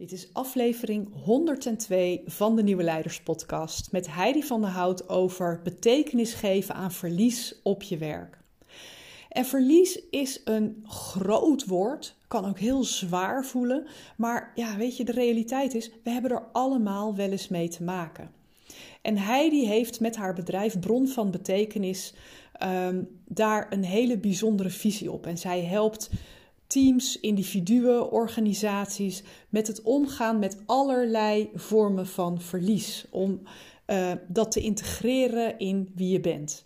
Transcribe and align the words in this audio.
Dit 0.00 0.12
is 0.12 0.28
aflevering 0.32 1.08
102 1.24 2.22
van 2.26 2.56
de 2.56 2.62
Nieuwe 2.62 2.82
Leiders 2.82 3.20
Podcast 3.20 3.92
met 3.92 4.14
Heidi 4.14 4.42
van 4.42 4.60
der 4.60 4.70
Hout 4.70 5.08
over 5.08 5.60
betekenis 5.62 6.34
geven 6.34 6.74
aan 6.74 6.92
verlies 6.92 7.60
op 7.62 7.82
je 7.82 7.96
werk. 7.96 8.38
En 9.28 9.44
verlies 9.44 10.00
is 10.10 10.40
een 10.44 10.84
groot 10.86 11.66
woord, 11.66 12.16
kan 12.28 12.44
ook 12.44 12.58
heel 12.58 12.84
zwaar 12.84 13.44
voelen, 13.44 13.86
maar 14.16 14.52
ja, 14.54 14.76
weet 14.76 14.96
je, 14.96 15.04
de 15.04 15.12
realiteit 15.12 15.74
is, 15.74 15.90
we 16.02 16.10
hebben 16.10 16.30
er 16.30 16.48
allemaal 16.52 17.14
wel 17.14 17.30
eens 17.30 17.48
mee 17.48 17.68
te 17.68 17.82
maken. 17.82 18.30
En 19.02 19.18
Heidi 19.18 19.66
heeft 19.66 20.00
met 20.00 20.16
haar 20.16 20.34
bedrijf 20.34 20.78
Bron 20.78 21.08
van 21.08 21.30
Betekenis 21.30 22.14
um, 22.62 23.08
daar 23.24 23.72
een 23.72 23.84
hele 23.84 24.18
bijzondere 24.18 24.70
visie 24.70 25.12
op. 25.12 25.26
En 25.26 25.38
zij 25.38 25.64
helpt 25.64 26.10
teams, 26.70 27.20
individuen, 27.20 28.10
organisaties 28.10 29.22
met 29.48 29.66
het 29.66 29.82
omgaan 29.82 30.38
met 30.38 30.62
allerlei 30.66 31.50
vormen 31.54 32.06
van 32.06 32.40
verlies. 32.40 33.06
Om 33.10 33.40
uh, 33.86 34.12
dat 34.28 34.52
te 34.52 34.60
integreren 34.60 35.58
in 35.58 35.92
wie 35.94 36.12
je 36.12 36.20
bent. 36.20 36.64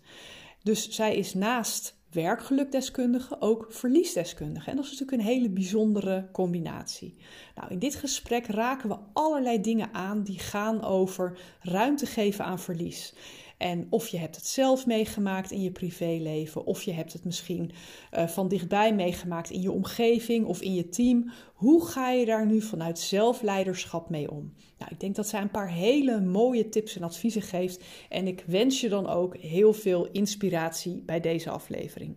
Dus 0.62 0.90
zij 0.90 1.16
is 1.16 1.34
naast 1.34 1.96
werkgelukdeskundige 2.10 3.40
ook 3.40 3.66
verliesdeskundige. 3.68 4.70
En 4.70 4.76
dat 4.76 4.84
is 4.84 4.90
natuurlijk 4.90 5.18
een 5.18 5.34
hele 5.34 5.50
bijzondere 5.50 6.28
combinatie. 6.32 7.16
Nou, 7.54 7.70
in 7.70 7.78
dit 7.78 7.94
gesprek 7.94 8.46
raken 8.46 8.88
we 8.88 8.96
allerlei 9.12 9.60
dingen 9.60 9.92
aan 9.92 10.22
die 10.22 10.38
gaan 10.38 10.82
over 10.82 11.38
ruimte 11.60 12.06
geven 12.06 12.44
aan 12.44 12.60
verlies. 12.60 13.14
En 13.64 13.86
of 13.90 14.08
je 14.08 14.18
hebt 14.18 14.36
het 14.36 14.46
zelf 14.46 14.86
meegemaakt 14.86 15.50
in 15.50 15.62
je 15.62 15.70
privéleven, 15.70 16.64
of 16.66 16.82
je 16.82 16.92
hebt 16.92 17.12
het 17.12 17.24
misschien 17.24 17.70
uh, 18.12 18.26
van 18.28 18.48
dichtbij 18.48 18.94
meegemaakt 18.94 19.50
in 19.50 19.60
je 19.60 19.70
omgeving 19.70 20.46
of 20.46 20.60
in 20.60 20.74
je 20.74 20.88
team. 20.88 21.30
Hoe 21.54 21.86
ga 21.86 22.10
je 22.10 22.24
daar 22.24 22.46
nu 22.46 22.60
vanuit 22.60 22.98
zelfleiderschap 22.98 24.10
mee 24.10 24.30
om? 24.30 24.52
Nou, 24.78 24.90
ik 24.90 25.00
denk 25.00 25.14
dat 25.14 25.28
zij 25.28 25.40
een 25.40 25.50
paar 25.50 25.70
hele 25.70 26.20
mooie 26.20 26.68
tips 26.68 26.96
en 26.96 27.02
adviezen 27.02 27.42
geeft. 27.42 27.84
En 28.08 28.26
ik 28.26 28.44
wens 28.46 28.80
je 28.80 28.88
dan 28.88 29.06
ook 29.06 29.36
heel 29.36 29.72
veel 29.72 30.08
inspiratie 30.10 31.02
bij 31.06 31.20
deze 31.20 31.50
aflevering. 31.50 32.16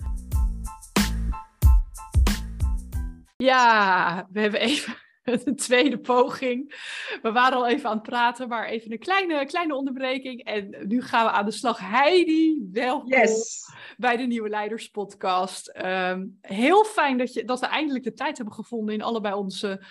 Ja, 3.41 4.27
we 4.31 4.39
hebben 4.39 4.59
even 4.59 4.95
een 5.45 5.55
tweede 5.55 5.99
poging. 5.99 6.73
We 7.21 7.31
waren 7.31 7.57
al 7.57 7.67
even 7.67 7.89
aan 7.89 7.95
het 7.95 8.03
praten, 8.03 8.47
maar 8.47 8.65
even 8.65 8.91
een 8.91 8.99
kleine, 8.99 9.45
kleine 9.45 9.75
onderbreking. 9.75 10.43
En 10.43 10.75
nu 10.87 11.01
gaan 11.01 11.25
we 11.25 11.31
aan 11.31 11.45
de 11.45 11.51
slag. 11.51 11.79
Heidi, 11.79 12.67
welkom 12.71 13.09
yes. 13.09 13.65
bij 13.97 14.17
de 14.17 14.23
Nieuwe 14.23 14.49
Leiders 14.49 14.87
Podcast. 14.87 15.67
Ehm, 15.67 16.25
heel 16.41 16.83
fijn 16.83 17.17
dat, 17.17 17.33
je, 17.33 17.43
dat 17.43 17.59
we 17.59 17.65
eindelijk 17.65 18.03
de 18.03 18.13
tijd 18.13 18.37
hebben 18.37 18.55
gevonden 18.55 18.95
in 18.95 19.01
allebei 19.01 19.33
onze 19.33 19.85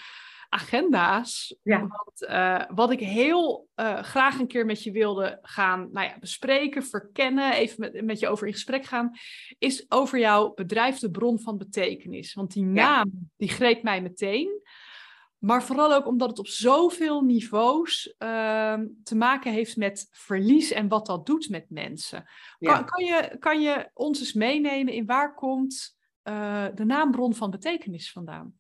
agenda's. 0.51 1.57
Ja. 1.63 1.79
Want, 1.79 2.23
uh, 2.23 2.77
wat 2.77 2.91
ik 2.91 3.01
heel 3.01 3.69
uh, 3.77 4.03
graag 4.03 4.39
een 4.39 4.47
keer 4.47 4.67
met 4.67 4.83
je 4.83 4.91
wilde 4.91 5.39
gaan 5.43 5.89
nou 5.93 6.07
ja, 6.07 6.19
bespreken, 6.19 6.83
verkennen, 6.83 7.53
even 7.53 7.81
met, 7.81 8.05
met 8.05 8.19
je 8.19 8.29
over 8.29 8.47
in 8.47 8.53
gesprek 8.53 8.85
gaan, 8.85 9.11
is 9.59 9.85
over 9.89 10.19
jouw 10.19 10.55
bedrijf 10.55 10.99
de 10.99 11.11
bron 11.11 11.41
van 11.41 11.59
betekenis. 11.59 12.35
Want 12.35 12.53
die 12.53 12.65
naam, 12.65 13.11
die 13.37 13.49
greep 13.49 13.83
mij 13.83 14.03
meteen. 14.03 14.63
Maar 15.39 15.63
vooral 15.63 15.95
ook 15.95 16.07
omdat 16.07 16.29
het 16.29 16.39
op 16.39 16.47
zoveel 16.47 17.21
niveaus 17.21 18.15
uh, 18.19 18.79
te 19.03 19.17
maken 19.17 19.53
heeft 19.53 19.77
met 19.77 20.09
verlies 20.11 20.71
en 20.71 20.89
wat 20.89 21.07
dat 21.07 21.27
doet 21.27 21.49
met 21.49 21.67
mensen. 21.69 22.25
Kan, 22.59 22.75
ja. 22.75 22.83
kan, 22.83 23.05
je, 23.05 23.37
kan 23.39 23.61
je 23.61 23.91
ons 23.95 24.21
eens 24.21 24.33
meenemen 24.33 24.93
in 24.93 25.07
waar 25.07 25.35
komt 25.35 25.97
uh, 26.25 26.67
de 26.75 26.85
naambron 26.85 27.35
van 27.35 27.51
betekenis 27.51 28.13
vandaan? 28.13 28.60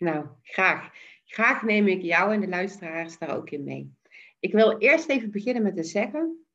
Nou, 0.00 0.26
graag. 0.42 0.90
Graag 1.24 1.62
neem 1.62 1.86
ik 1.86 2.02
jou 2.02 2.32
en 2.32 2.40
de 2.40 2.48
luisteraars 2.48 3.18
daar 3.18 3.36
ook 3.36 3.50
in 3.50 3.64
mee. 3.64 3.94
Ik 4.38 4.52
wil 4.52 4.78
eerst 4.78 5.08
even 5.08 5.30
beginnen 5.30 5.62
met 5.62 5.76
te 5.76 5.84
zeggen, 5.84 6.46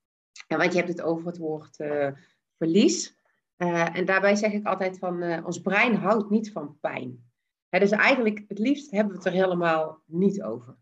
want 0.47 0.71
je 0.71 0.77
hebt 0.77 0.89
het 0.89 1.01
over 1.01 1.27
het 1.27 1.37
woord 1.37 1.79
uh, 1.79 2.11
verlies. 2.57 3.17
Uh, 3.57 3.97
en 3.97 4.05
daarbij 4.05 4.35
zeg 4.35 4.51
ik 4.51 4.65
altijd 4.65 4.97
van, 4.97 5.23
uh, 5.23 5.45
ons 5.45 5.61
brein 5.61 5.95
houdt 5.95 6.29
niet 6.29 6.51
van 6.51 6.79
pijn. 6.79 7.23
Dus 7.69 7.91
eigenlijk, 7.91 8.43
het 8.47 8.59
liefst 8.59 8.91
hebben 8.91 9.11
we 9.11 9.17
het 9.17 9.27
er 9.27 9.33
helemaal 9.33 10.01
niet 10.05 10.43
over. 10.43 10.77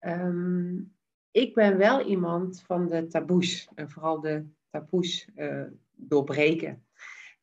Um, 0.00 0.96
ik 1.30 1.54
ben 1.54 1.76
wel 1.76 2.06
iemand 2.06 2.62
van 2.66 2.88
de 2.88 3.06
taboes, 3.06 3.68
en 3.74 3.90
vooral 3.90 4.20
de 4.20 4.46
taboes 4.70 5.28
doorbreken. 5.92 6.86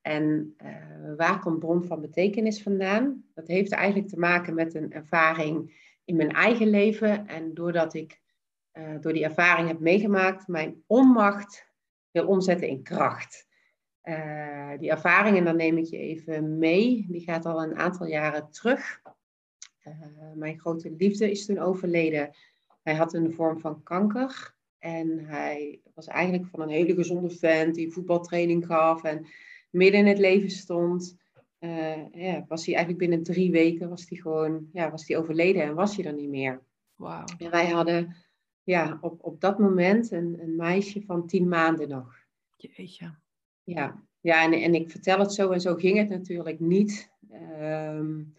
En 0.01 0.55
uh, 0.63 1.15
waar 1.17 1.39
komt 1.39 1.59
bron 1.59 1.83
van 1.83 2.01
betekenis 2.01 2.63
vandaan? 2.63 3.23
Dat 3.33 3.47
heeft 3.47 3.71
eigenlijk 3.71 4.09
te 4.09 4.19
maken 4.19 4.53
met 4.53 4.75
een 4.75 4.91
ervaring 4.91 5.73
in 6.05 6.15
mijn 6.15 6.31
eigen 6.31 6.69
leven. 6.69 7.27
En 7.27 7.53
doordat 7.53 7.93
ik 7.93 8.21
uh, 8.73 8.99
door 8.99 9.13
die 9.13 9.23
ervaring 9.23 9.67
heb 9.67 9.79
meegemaakt, 9.79 10.47
mijn 10.47 10.83
onmacht 10.87 11.69
wil 12.11 12.27
omzetten 12.27 12.67
in 12.67 12.83
kracht. 12.83 13.47
Uh, 14.03 14.77
die 14.77 14.89
ervaring, 14.89 15.37
en 15.37 15.45
dan 15.45 15.55
neem 15.55 15.77
ik 15.77 15.85
je 15.85 15.97
even 15.97 16.57
mee, 16.57 17.05
die 17.09 17.21
gaat 17.21 17.45
al 17.45 17.63
een 17.63 17.77
aantal 17.77 18.07
jaren 18.07 18.51
terug. 18.51 19.01
mijn 20.35 20.59
grote 20.59 20.91
liefde 20.97 21.31
is 21.31 21.45
toen 21.45 21.59
overleden. 21.59 22.35
Hij 22.81 22.95
had 22.95 23.13
een 23.13 23.33
vorm 23.33 23.59
van 23.59 23.83
kanker. 23.83 24.55
En 24.79 25.25
hij 25.25 25.81
was 25.93 26.07
eigenlijk 26.07 26.47
van 26.47 26.61
een 26.61 26.69
hele 26.69 26.93
gezonde 26.93 27.29
vent 27.29 27.75
die 27.75 27.91
voetbaltraining 27.91 28.65
gaf. 28.65 29.03
En 29.03 29.25
midden 29.71 29.99
in 29.99 30.07
het 30.07 30.19
leven 30.19 30.49
stond, 30.49 31.17
uh, 31.59 32.11
ja, 32.11 32.45
was 32.47 32.65
hij 32.65 32.75
eigenlijk 32.75 32.97
binnen 32.97 33.23
drie 33.23 33.51
weken 33.51 33.89
was 33.89 34.09
hij 34.09 34.17
gewoon, 34.17 34.69
ja, 34.73 34.91
was 34.91 35.07
hij 35.07 35.17
overleden 35.17 35.63
en 35.63 35.75
was 35.75 35.95
hij 35.95 36.05
er 36.05 36.13
niet 36.13 36.29
meer. 36.29 36.61
Wow. 36.95 37.27
En 37.37 37.49
wij 37.49 37.69
hadden 37.69 38.15
ja, 38.63 38.97
op, 39.01 39.23
op 39.23 39.41
dat 39.41 39.59
moment 39.59 40.11
een, 40.11 40.37
een 40.41 40.55
meisje 40.55 41.01
van 41.01 41.27
tien 41.27 41.47
maanden 41.47 41.89
nog. 41.89 42.15
Jeetje. 42.57 43.15
Ja, 43.63 44.03
ja 44.19 44.43
en, 44.43 44.53
en 44.53 44.75
ik 44.75 44.91
vertel 44.91 45.19
het 45.19 45.33
zo 45.33 45.51
en 45.51 45.61
zo 45.61 45.75
ging 45.75 45.97
het 45.97 46.09
natuurlijk 46.09 46.59
niet. 46.59 47.11
Um, 47.31 48.35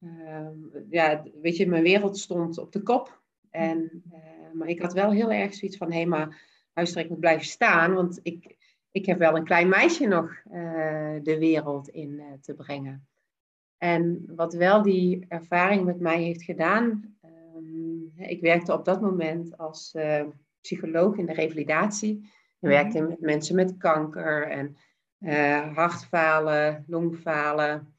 um, 0.00 0.70
ja, 0.90 1.24
weet 1.40 1.56
je, 1.56 1.66
mijn 1.66 1.82
wereld 1.82 2.18
stond 2.18 2.58
op 2.58 2.72
de 2.72 2.82
kop. 2.82 3.22
En, 3.50 4.02
uh, 4.12 4.52
maar 4.52 4.68
ik 4.68 4.82
had 4.82 4.92
wel 4.92 5.10
heel 5.10 5.32
erg 5.32 5.54
zoiets 5.54 5.76
van, 5.76 5.90
hé, 5.90 5.96
hey, 5.96 6.06
maar 6.06 6.42
luister, 6.74 7.02
ik 7.02 7.08
moet 7.08 7.20
blijven 7.20 7.46
staan, 7.46 7.94
want 7.94 8.20
ik, 8.22 8.56
ik 8.98 9.06
heb 9.06 9.18
wel 9.18 9.36
een 9.36 9.44
klein 9.44 9.68
meisje 9.68 10.06
nog 10.06 10.42
uh, 10.52 11.16
de 11.22 11.36
wereld 11.38 11.88
in 11.88 12.10
uh, 12.10 12.24
te 12.40 12.54
brengen. 12.54 13.06
En 13.76 14.22
wat 14.26 14.54
wel 14.54 14.82
die 14.82 15.24
ervaring 15.28 15.84
met 15.84 16.00
mij 16.00 16.22
heeft 16.22 16.42
gedaan, 16.42 17.16
um, 17.56 18.12
ik 18.16 18.40
werkte 18.40 18.72
op 18.72 18.84
dat 18.84 19.00
moment 19.00 19.58
als 19.58 19.94
uh, 19.96 20.24
psycholoog 20.60 21.16
in 21.16 21.26
de 21.26 21.32
revalidatie. 21.32 22.16
Ik 22.60 22.68
werkte 22.68 23.02
met 23.02 23.20
mensen 23.20 23.54
met 23.54 23.76
kanker 23.76 24.48
en 24.48 24.76
hartfalen, 25.74 26.84
longfalen. 26.86 27.94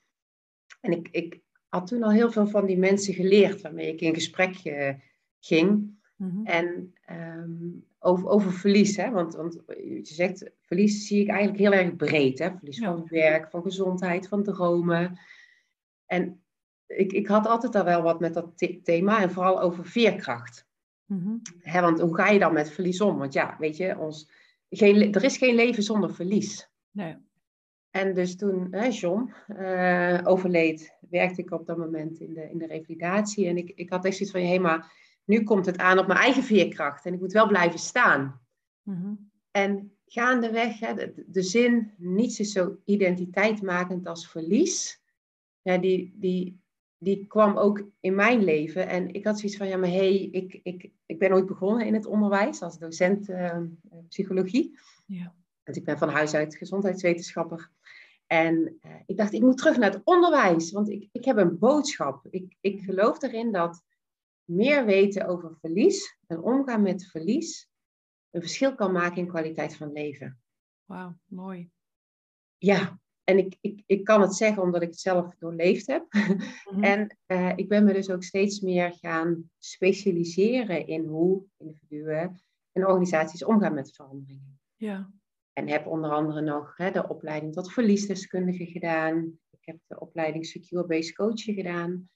En 0.81 0.91
ik, 0.91 1.07
ik 1.11 1.39
had 1.67 1.87
toen 1.87 2.03
al 2.03 2.11
heel 2.11 2.31
veel 2.31 2.47
van 2.47 2.65
die 2.65 2.77
mensen 2.77 3.13
geleerd 3.13 3.61
waarmee 3.61 3.93
ik 3.93 4.01
in 4.01 4.13
gesprek 4.13 4.55
ging. 5.39 5.97
Mm-hmm. 6.15 6.45
En 6.45 6.93
um, 7.11 7.88
over, 7.99 8.27
over 8.27 8.51
verlies, 8.51 8.95
hè? 8.95 9.11
Want, 9.11 9.35
want 9.35 9.61
je 9.67 9.99
zegt, 10.03 10.51
verlies 10.61 11.07
zie 11.07 11.21
ik 11.21 11.29
eigenlijk 11.29 11.59
heel 11.59 11.73
erg 11.73 11.95
breed. 11.95 12.39
Hè? 12.39 12.49
Verlies 12.57 12.79
van 12.79 13.07
werk, 13.09 13.49
van 13.49 13.61
gezondheid, 13.61 14.27
van 14.27 14.43
dromen. 14.43 15.19
En 16.05 16.41
ik, 16.87 17.11
ik 17.11 17.27
had 17.27 17.47
altijd 17.47 17.75
al 17.75 17.83
wel 17.83 18.01
wat 18.01 18.19
met 18.19 18.33
dat 18.33 18.67
thema 18.83 19.21
en 19.21 19.31
vooral 19.31 19.61
over 19.61 19.85
veerkracht. 19.85 20.67
Mm-hmm. 21.05 21.41
Hè, 21.59 21.81
want 21.81 21.99
hoe 21.99 22.15
ga 22.15 22.27
je 22.29 22.39
dan 22.39 22.53
met 22.53 22.71
verlies 22.71 23.01
om? 23.01 23.17
Want 23.17 23.33
ja, 23.33 23.55
weet 23.59 23.77
je, 23.77 23.97
ons, 23.97 24.29
geen, 24.69 25.13
er 25.13 25.23
is 25.23 25.37
geen 25.37 25.55
leven 25.55 25.83
zonder 25.83 26.13
verlies. 26.13 26.69
Nee. 26.91 27.15
En 27.89 28.13
dus 28.13 28.35
toen 28.35 28.67
hè, 28.71 28.87
John 28.87 29.33
uh, 29.47 30.19
overleed, 30.23 30.97
werkte 31.09 31.41
ik 31.41 31.51
op 31.51 31.65
dat 31.65 31.77
moment 31.77 32.19
in 32.19 32.33
de, 32.33 32.49
in 32.49 32.57
de 32.57 32.67
revalidatie. 32.67 33.47
En 33.47 33.57
ik, 33.57 33.71
ik 33.75 33.89
had 33.89 34.05
echt 34.05 34.15
zoiets 34.15 34.35
van, 34.35 34.41
hé, 34.45 34.47
hey, 34.47 34.59
maar 34.59 34.91
nu 35.29 35.43
komt 35.43 35.65
het 35.65 35.77
aan 35.77 35.99
op 35.99 36.07
mijn 36.07 36.19
eigen 36.19 36.43
veerkracht 36.43 37.05
en 37.05 37.13
ik 37.13 37.19
moet 37.19 37.31
wel 37.31 37.47
blijven 37.47 37.79
staan. 37.79 38.41
Mm-hmm. 38.83 39.31
En 39.51 39.97
gaandeweg, 40.05 40.79
hè, 40.79 40.93
de, 40.93 41.23
de, 41.27 41.41
zin, 41.41 41.93
niets 41.97 42.39
is 42.39 42.51
zo 42.51 42.77
identiteitmakend 42.85 44.07
als 44.07 44.27
verlies. 44.27 45.01
Ja, 45.61 45.77
die, 45.77 46.15
die, 46.15 46.61
die 46.97 47.27
kwam 47.27 47.57
ook 47.57 47.83
in 47.99 48.15
mijn 48.15 48.43
leven. 48.43 48.87
En 48.87 49.13
ik 49.13 49.25
had 49.25 49.39
zoiets 49.39 49.57
van, 49.57 49.67
ja, 49.67 49.77
maar 49.77 49.89
hé, 49.89 49.95
hey, 49.95 50.29
ik, 50.31 50.59
ik, 50.63 50.91
ik 51.05 51.19
ben 51.19 51.31
ooit 51.31 51.45
begonnen 51.45 51.85
in 51.85 51.93
het 51.93 52.05
onderwijs 52.05 52.61
als 52.61 52.79
docent 52.79 53.29
uh, 53.29 53.57
psychologie. 54.07 54.79
Ja. 55.05 55.35
Want 55.63 55.77
ik 55.77 55.85
ben 55.85 55.97
van 55.97 56.09
huis 56.09 56.33
uit 56.33 56.55
gezondheidswetenschapper. 56.55 57.71
En 58.27 58.79
uh, 58.85 58.91
ik 59.05 59.17
dacht, 59.17 59.33
ik 59.33 59.41
moet 59.41 59.57
terug 59.57 59.77
naar 59.77 59.91
het 59.91 60.01
onderwijs, 60.03 60.71
want 60.71 60.89
ik, 60.89 61.09
ik 61.11 61.25
heb 61.25 61.37
een 61.37 61.57
boodschap. 61.59 62.25
Ik, 62.29 62.55
ik 62.61 62.81
geloof 62.81 63.21
erin 63.21 63.51
dat 63.51 63.87
meer 64.49 64.85
weten 64.85 65.27
over 65.27 65.57
verlies 65.59 66.17
en 66.27 66.41
omgaan 66.41 66.81
met 66.81 67.05
verlies 67.05 67.69
een 68.29 68.41
verschil 68.41 68.75
kan 68.75 68.91
maken 68.91 69.17
in 69.17 69.27
kwaliteit 69.27 69.75
van 69.75 69.91
leven. 69.91 70.39
Wauw, 70.85 71.17
mooi. 71.25 71.69
Ja, 72.57 72.99
en 73.23 73.37
ik, 73.37 73.57
ik, 73.61 73.83
ik 73.85 74.03
kan 74.03 74.21
het 74.21 74.35
zeggen 74.35 74.63
omdat 74.63 74.81
ik 74.81 74.87
het 74.87 74.99
zelf 74.99 75.35
doorleefd 75.35 75.87
heb. 75.87 76.05
Mhm. 76.69 76.83
en 76.83 77.17
uh, 77.27 77.51
ik 77.55 77.67
ben 77.67 77.83
me 77.83 77.93
dus 77.93 78.09
ook 78.09 78.23
steeds 78.23 78.59
meer 78.59 78.93
gaan 78.93 79.49
specialiseren 79.57 80.87
in 80.87 81.05
hoe 81.05 81.43
individuen 81.57 82.41
en 82.71 82.87
organisaties 82.87 83.43
omgaan 83.43 83.73
met 83.73 83.95
veranderingen. 83.95 84.59
Ja. 84.75 85.11
En 85.53 85.67
heb 85.67 85.87
onder 85.87 86.11
andere 86.11 86.41
nog 86.41 86.77
hè, 86.77 86.91
de 86.91 87.07
opleiding 87.07 87.53
tot 87.53 87.71
verliesdeskundige 87.71 88.65
gedaan. 88.65 89.39
Ik 89.49 89.65
heb 89.65 89.77
de 89.87 89.99
opleiding 89.99 90.45
Secure 90.45 90.85
Based 90.85 91.15
Coaching 91.15 91.57
gedaan. 91.57 92.09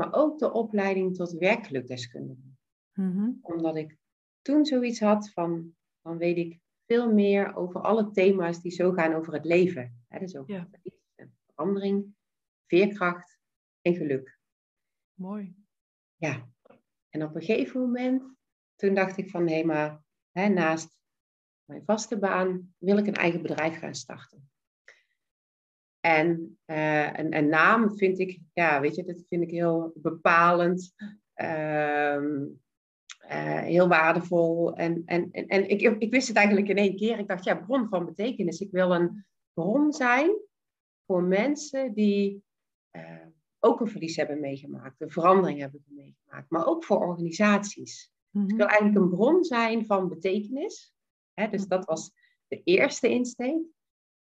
Maar 0.00 0.14
ook 0.14 0.38
de 0.38 0.52
opleiding 0.52 1.16
tot 1.16 1.32
werkgelukdeskundige. 1.32 2.54
Mm 2.92 3.38
Omdat 3.42 3.76
ik 3.76 3.98
toen 4.42 4.64
zoiets 4.64 5.00
had 5.00 5.30
van, 5.30 5.74
dan 6.02 6.18
weet 6.18 6.36
ik 6.36 6.60
veel 6.86 7.12
meer 7.12 7.54
over 7.54 7.80
alle 7.80 8.10
thema's 8.10 8.62
die 8.62 8.72
zo 8.72 8.92
gaan 8.92 9.14
over 9.14 9.32
het 9.32 9.44
leven. 9.44 10.04
Hè, 10.08 10.18
dus 10.18 10.36
over 10.36 10.54
ja. 10.54 10.68
verandering, 11.46 12.14
veerkracht 12.66 13.38
en 13.80 13.94
geluk. 13.94 14.38
Mooi. 15.14 15.54
Ja. 16.16 16.48
En 17.08 17.22
op 17.22 17.34
een 17.34 17.42
gegeven 17.42 17.80
moment, 17.80 18.22
toen 18.76 18.94
dacht 18.94 19.16
ik 19.16 19.30
van, 19.30 19.48
hé, 19.48 19.64
maar 19.64 20.02
naast 20.32 20.98
mijn 21.64 21.84
vaste 21.84 22.18
baan 22.18 22.74
wil 22.78 22.98
ik 22.98 23.06
een 23.06 23.14
eigen 23.14 23.42
bedrijf 23.42 23.78
gaan 23.78 23.94
starten. 23.94 24.49
En 26.00 26.58
uh, 26.66 27.12
een, 27.12 27.36
een, 27.36 27.48
naam 27.48 27.96
vind 27.96 28.18
ik, 28.18 28.38
ja, 28.52 28.80
weet 28.80 28.94
je, 28.94 29.04
dat 29.04 29.24
vind 29.28 29.42
ik 29.42 29.50
heel 29.50 29.92
bepalend. 29.94 30.94
Uh, 31.36 32.22
uh, 33.30 33.60
heel 33.60 33.88
waardevol. 33.88 34.74
En, 34.74 35.02
en, 35.06 35.28
en, 35.32 35.46
en 35.46 35.68
ik, 35.68 35.80
ik 35.80 36.10
wist 36.10 36.28
het 36.28 36.36
eigenlijk 36.36 36.68
in 36.68 36.76
één 36.76 36.96
keer. 36.96 37.18
Ik 37.18 37.28
dacht, 37.28 37.44
ja, 37.44 37.54
bron 37.54 37.88
van 37.88 38.04
betekenis. 38.04 38.60
Ik 38.60 38.70
wil 38.70 38.94
een 38.94 39.26
bron 39.52 39.92
zijn 39.92 40.30
voor 41.06 41.22
mensen 41.22 41.94
die 41.94 42.44
uh, 42.96 43.26
ook 43.58 43.80
een 43.80 43.88
verlies 43.88 44.16
hebben 44.16 44.40
meegemaakt, 44.40 45.00
een 45.00 45.10
verandering 45.10 45.60
hebben 45.60 45.84
meegemaakt, 45.86 46.50
maar 46.50 46.66
ook 46.66 46.84
voor 46.84 46.98
organisaties. 46.98 48.12
Mm 48.30 48.48
Ik 48.48 48.56
wil 48.56 48.66
eigenlijk 48.66 48.98
een 48.98 49.10
bron 49.10 49.44
zijn 49.44 49.86
van 49.86 50.08
betekenis. 50.08 50.94
Hè, 51.34 51.48
dus 51.48 51.66
dat 51.66 51.84
was 51.84 52.12
de 52.48 52.62
eerste 52.64 53.08
insteek. 53.08 53.62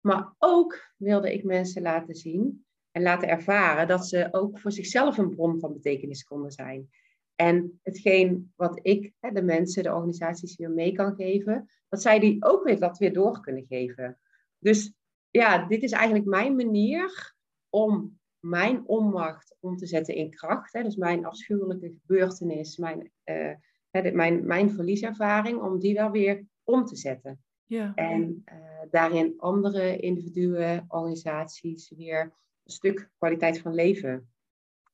Maar 0.00 0.34
ook 0.38 0.92
wilde 0.96 1.32
ik 1.32 1.44
mensen 1.44 1.82
laten 1.82 2.14
zien 2.14 2.64
en 2.90 3.02
laten 3.02 3.28
ervaren 3.28 3.88
dat 3.88 4.08
ze 4.08 4.28
ook 4.30 4.58
voor 4.58 4.72
zichzelf 4.72 5.18
een 5.18 5.34
bron 5.34 5.60
van 5.60 5.72
betekenis 5.72 6.24
konden 6.24 6.50
zijn. 6.50 6.90
En 7.34 7.80
hetgeen 7.82 8.52
wat 8.56 8.78
ik, 8.82 9.12
de 9.20 9.42
mensen, 9.42 9.82
de 9.82 9.94
organisaties 9.94 10.56
weer 10.56 10.70
mee 10.70 10.92
kan 10.92 11.14
geven, 11.14 11.68
dat 11.88 12.02
zij 12.02 12.18
die 12.18 12.44
ook 12.44 12.64
weer 12.64 12.78
dat 12.78 12.98
weer 12.98 13.12
door 13.12 13.40
kunnen 13.40 13.66
geven. 13.66 14.18
Dus 14.58 14.92
ja, 15.30 15.66
dit 15.66 15.82
is 15.82 15.92
eigenlijk 15.92 16.26
mijn 16.26 16.56
manier 16.56 17.34
om 17.68 18.18
mijn 18.38 18.86
onmacht 18.86 19.56
om 19.60 19.76
te 19.76 19.86
zetten 19.86 20.14
in 20.14 20.30
kracht. 20.30 20.72
Dus 20.72 20.96
mijn 20.96 21.26
afschuwelijke 21.26 21.94
gebeurtenis, 22.00 22.76
mijn, 22.76 23.10
uh, 23.24 24.12
mijn, 24.12 24.46
mijn 24.46 24.70
verlieservaring, 24.70 25.60
om 25.60 25.78
die 25.78 25.94
wel 25.94 26.10
weer 26.10 26.44
om 26.64 26.84
te 26.84 26.96
zetten. 26.96 27.44
Ja. 27.70 27.92
En 27.94 28.42
uh, 28.52 28.54
daarin 28.90 29.34
andere 29.36 29.96
individuen, 29.96 30.84
organisaties 30.88 31.92
weer 31.96 32.20
een 32.64 32.72
stuk 32.72 33.10
kwaliteit 33.18 33.58
van 33.58 33.74
leven 33.74 34.32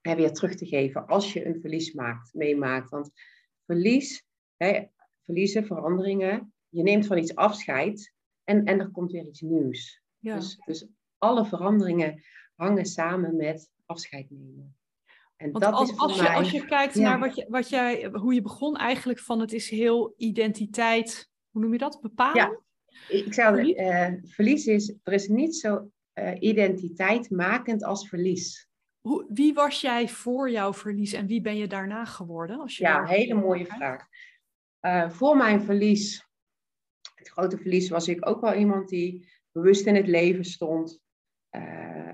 hè, 0.01 0.15
weer 0.15 0.33
terug 0.33 0.55
te 0.55 0.67
geven 0.67 1.07
als 1.07 1.33
je 1.33 1.47
een 1.47 1.61
verlies 1.61 1.93
maakt, 1.93 2.35
meemaakt. 2.35 2.91
Want 2.91 3.11
verlies, 3.65 4.27
hè, 4.57 4.85
verliezen, 5.23 5.67
veranderingen, 5.67 6.55
je 6.69 6.83
neemt 6.83 7.07
van 7.07 7.19
iets 7.19 7.35
afscheid 7.35 8.13
en, 8.45 8.65
en 8.65 8.81
er 8.81 8.91
komt 8.91 9.13
weer 9.13 9.27
iets 9.27 9.41
nieuws. 9.41 10.03
Ja. 10.19 10.35
Dus, 10.35 10.57
dus 10.67 10.89
alle 11.19 11.45
veranderingen 11.45 12.23
hangen 12.55 12.87
samen 12.87 13.37
met 13.37 13.71
afscheid 13.87 14.31
nemen. 14.31 14.77
En 15.37 15.51
Want 15.51 15.65
dat 15.65 15.73
als, 15.73 15.91
is 15.91 15.99
als, 15.99 16.17
je, 16.17 16.33
als 16.33 16.51
je 16.51 16.67
kijkt 16.67 16.95
naar 16.95 17.19
wat, 17.19 17.35
je, 17.35 17.47
wat 17.49 17.69
jij, 17.69 18.09
hoe 18.13 18.35
je 18.35 18.43
begon 18.43 18.77
eigenlijk 18.77 19.19
van 19.19 19.41
het 19.41 19.53
is 19.53 19.71
heel 19.71 20.15
identiteit, 20.17 21.31
hoe 21.51 21.63
noem 21.63 21.73
je 21.73 21.79
dat, 21.79 21.99
bepalen? 22.01 22.43
Ja, 22.43 22.65
ik 23.09 23.35
zou 23.35 23.75
uh, 23.75 24.13
verlies 24.23 24.67
is, 24.67 24.95
er 25.03 25.13
is 25.13 25.29
niet 25.29 25.57
zo 25.57 25.91
uh, 26.15 26.41
identiteitmakend 26.41 27.85
als 27.85 28.09
verlies. 28.09 28.69
Hoe, 29.01 29.27
wie 29.29 29.55
was 29.55 29.81
jij 29.81 30.09
voor 30.09 30.51
jouw 30.51 30.73
verlies 30.73 31.13
en 31.13 31.27
wie 31.27 31.41
ben 31.41 31.57
je 31.57 31.67
daarna 31.67 32.05
geworden? 32.05 32.61
Als 32.61 32.77
je 32.77 32.85
ja, 32.85 32.99
een 32.99 33.07
hele 33.07 33.35
mooie 33.35 33.67
vraag. 33.67 34.07
Uh, 34.81 35.11
voor 35.11 35.37
mijn 35.37 35.63
verlies, 35.63 36.27
het 37.15 37.29
grote 37.29 37.59
verlies, 37.59 37.89
was 37.89 38.09
ik 38.09 38.29
ook 38.29 38.41
wel 38.41 38.55
iemand 38.55 38.89
die 38.89 39.29
bewust 39.53 39.87
in 39.87 39.95
het 39.95 40.07
leven 40.07 40.45
stond. 40.45 41.05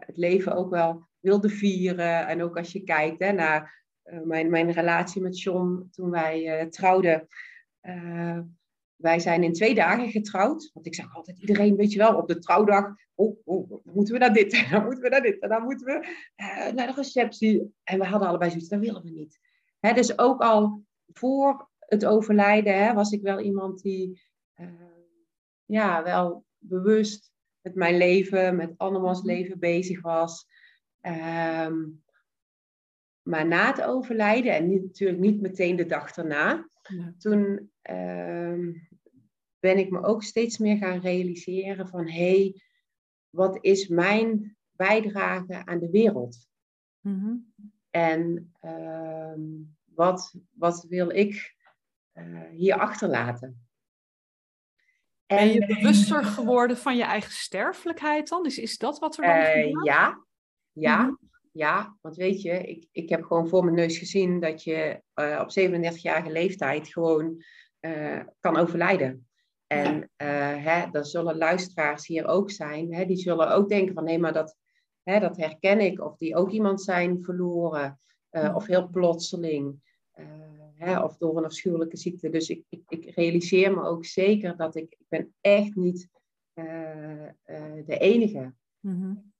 het 0.06 0.16
leven 0.16 0.54
ook 0.54 0.70
wel 0.70 1.08
wilde 1.20 1.48
vieren. 1.48 2.26
En 2.26 2.42
ook 2.42 2.56
als 2.56 2.72
je 2.72 2.82
kijkt 2.84 3.18
hè, 3.18 3.32
naar 3.32 3.84
mijn, 4.24 4.50
mijn 4.50 4.70
relatie 4.70 5.22
met 5.22 5.40
John 5.40 5.88
toen 5.90 6.10
wij 6.10 6.66
trouwden 6.70 7.28
wij 9.02 9.18
zijn 9.18 9.42
in 9.42 9.52
twee 9.52 9.74
dagen 9.74 10.10
getrouwd. 10.10 10.70
Want 10.72 10.86
ik 10.86 10.94
zag 10.94 11.14
altijd 11.14 11.38
iedereen, 11.38 11.76
weet 11.76 11.92
je 11.92 11.98
wel, 11.98 12.16
op 12.16 12.28
de 12.28 12.38
trouwdag. 12.38 12.94
Oh, 13.14 13.38
oh 13.44 13.68
dan 13.70 13.94
moeten 13.94 14.14
we 14.14 14.20
naar 14.20 14.32
dit, 14.32 14.50
dan 14.70 14.84
moeten 14.84 15.02
we 15.02 15.08
naar 15.08 15.22
dit. 15.22 15.38
En 15.38 15.48
dan 15.48 15.62
moeten 15.62 15.86
we 15.86 15.92
uh, 16.36 16.72
naar 16.72 16.86
de 16.86 16.92
receptie. 16.96 17.74
En 17.82 17.98
we 17.98 18.04
hadden 18.04 18.28
allebei 18.28 18.50
zoiets, 18.50 18.68
dat 18.68 18.80
willen 18.80 19.02
we 19.02 19.10
niet. 19.10 19.38
Hè, 19.80 19.92
dus 19.92 20.18
ook 20.18 20.40
al 20.40 20.84
voor 21.12 21.70
het 21.78 22.04
overlijden 22.04 22.84
hè, 22.84 22.94
was 22.94 23.12
ik 23.12 23.22
wel 23.22 23.40
iemand 23.40 23.82
die 23.82 24.22
uh, 24.60 24.68
ja, 25.64 26.02
wel 26.02 26.44
bewust 26.58 27.32
met 27.60 27.74
mijn 27.74 27.96
leven, 27.96 28.56
met 28.56 28.74
andermans 28.76 29.18
mhm. 29.18 29.28
leven 29.28 29.58
bezig 29.58 30.00
was. 30.00 30.46
Um, 31.00 32.02
maar 33.22 33.46
na 33.46 33.66
het 33.66 33.82
overlijden, 33.82 34.54
en 34.54 34.68
niet, 34.68 34.82
natuurlijk 34.82 35.20
niet 35.20 35.40
meteen 35.40 35.76
de 35.76 35.86
dag 35.86 36.12
daarna, 36.12 36.68
toen 37.18 37.70
uh, 37.90 38.74
ben 39.62 39.78
ik 39.78 39.90
me 39.90 40.02
ook 40.02 40.22
steeds 40.22 40.58
meer 40.58 40.76
gaan 40.76 41.00
realiseren 41.00 41.88
van 41.88 42.08
hé, 42.08 42.40
hey, 42.40 42.62
wat 43.30 43.58
is 43.60 43.88
mijn 43.88 44.56
bijdrage 44.70 45.64
aan 45.66 45.78
de 45.78 45.90
wereld? 45.90 46.48
Mm-hmm. 47.00 47.52
En 47.90 48.52
uh, 48.64 49.32
wat, 49.84 50.34
wat 50.50 50.86
wil 50.88 51.10
ik 51.10 51.56
uh, 52.14 52.48
hier 52.50 52.78
achterlaten? 52.78 53.66
Ben 55.26 55.52
je 55.52 55.66
bewuster 55.66 56.24
geworden 56.24 56.76
van 56.76 56.96
je 56.96 57.04
eigen 57.04 57.32
sterfelijkheid 57.32 58.28
dan? 58.28 58.46
Is, 58.46 58.58
is 58.58 58.78
dat 58.78 58.98
wat 58.98 59.16
er 59.16 59.24
dan 59.24 59.36
uh, 59.36 59.44
gebeurt? 59.44 59.84
Ja, 59.84 60.24
ja. 60.72 60.98
Mm-hmm. 60.98 61.30
Ja, 61.52 61.96
want 62.00 62.16
weet 62.16 62.42
je, 62.42 62.50
ik, 62.50 62.88
ik 62.92 63.08
heb 63.08 63.22
gewoon 63.22 63.48
voor 63.48 63.64
mijn 63.64 63.76
neus 63.76 63.98
gezien 63.98 64.40
dat 64.40 64.64
je 64.64 65.02
uh, 65.14 65.40
op 65.40 65.50
37-jarige 65.50 66.30
leeftijd 66.30 66.88
gewoon 66.88 67.44
kan 68.40 68.56
overlijden. 68.56 69.26
En 69.72 69.96
uh, 69.96 70.64
hè, 70.64 70.86
er 70.92 71.06
zullen 71.06 71.36
luisteraars 71.36 72.06
hier 72.06 72.26
ook 72.26 72.50
zijn, 72.50 72.94
hè, 72.94 73.04
die 73.04 73.16
zullen 73.16 73.54
ook 73.54 73.68
denken 73.68 73.94
van 73.94 74.04
nee, 74.04 74.18
maar 74.18 74.32
dat, 74.32 74.56
hè, 75.02 75.20
dat 75.20 75.36
herken 75.36 75.80
ik. 75.80 76.00
Of 76.00 76.16
die 76.16 76.36
ook 76.36 76.50
iemand 76.50 76.82
zijn 76.82 77.22
verloren, 77.22 77.98
of 78.30 78.66
heel 78.66 78.88
plotseling, 78.88 79.80
hè, 80.74 81.00
of 81.00 81.16
door 81.16 81.36
een 81.36 81.44
afschuwelijke 81.44 81.96
ziekte. 81.96 82.28
Dus 82.28 82.48
ik, 82.48 82.64
ik, 82.68 82.82
ik, 82.88 83.14
realiseer 83.14 83.74
me 83.74 83.82
ook 83.82 84.04
zeker 84.04 84.56
dat 84.56 84.76
ik, 84.76 84.94
ik 84.98 85.06
ben 85.08 85.34
echt 85.40 85.74
niet 85.74 86.08
de 87.84 87.98
enige. 87.98 88.54
Mm 88.80 89.32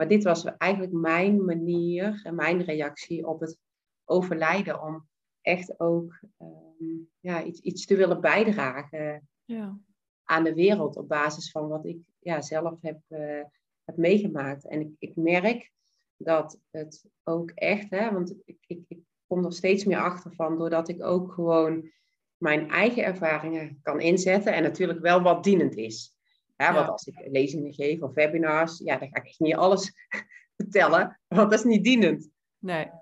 maar 0.00 0.08
dit 0.08 0.24
was 0.24 0.44
eigenlijk 0.44 0.92
mijn 0.92 1.44
manier 1.44 2.20
en 2.22 2.34
mijn 2.34 2.62
reactie 2.62 3.26
op 3.26 3.40
het 3.40 3.58
overlijden. 4.04 4.82
Om 4.82 5.08
echt 5.40 5.80
ook 5.80 6.20
ehm, 6.36 6.94
ja, 7.18 7.42
iets, 7.42 7.60
iets 7.60 7.86
te 7.86 7.96
willen 7.96 8.20
bijdragen 8.20 9.28
ja. 9.50 9.78
aan 10.24 10.44
de 10.44 10.54
wereld. 10.54 10.96
Op 10.96 11.08
basis 11.08 11.50
van 11.50 11.68
wat 11.68 11.86
ik 11.86 11.98
ja, 12.18 12.40
zelf 12.40 12.80
heb, 12.80 13.00
uh, 13.08 13.42
heb 13.84 13.96
meegemaakt. 13.96 14.66
En 14.66 14.80
ik, 14.80 14.90
ik 14.98 15.16
merk 15.16 15.72
dat 16.16 16.60
het 16.70 17.04
ook 17.24 17.50
echt, 17.50 17.90
hè, 17.90 18.12
want 18.12 18.34
ik, 18.44 18.56
ik, 18.66 18.80
ik 18.88 18.98
kom 19.26 19.44
er 19.44 19.52
steeds 19.52 19.84
meer 19.84 20.00
achter 20.00 20.34
van, 20.34 20.58
doordat 20.58 20.88
ik 20.88 21.02
ook 21.02 21.32
gewoon 21.32 21.90
mijn 22.36 22.70
eigen 22.70 23.04
ervaringen 23.04 23.78
kan 23.82 24.00
inzetten 24.00 24.52
en 24.52 24.62
natuurlijk 24.62 25.00
wel 25.00 25.22
wat 25.22 25.44
dienend 25.44 25.76
is. 25.76 26.14
Ja, 26.56 26.74
want 26.74 26.88
als 26.88 27.06
ik 27.06 27.26
lezingen 27.30 27.74
geef 27.74 28.02
of 28.02 28.14
webinars, 28.14 28.78
ja, 28.78 28.96
dan 28.96 29.08
ga 29.08 29.16
ik 29.16 29.26
echt 29.26 29.40
niet 29.40 29.54
alles 29.54 29.92
vertellen, 30.56 31.20
want 31.28 31.50
dat 31.50 31.58
is 31.58 31.64
niet 31.64 31.84
dienend. 31.84 32.30
Nee. 32.58 32.84
Uh, 32.84 32.92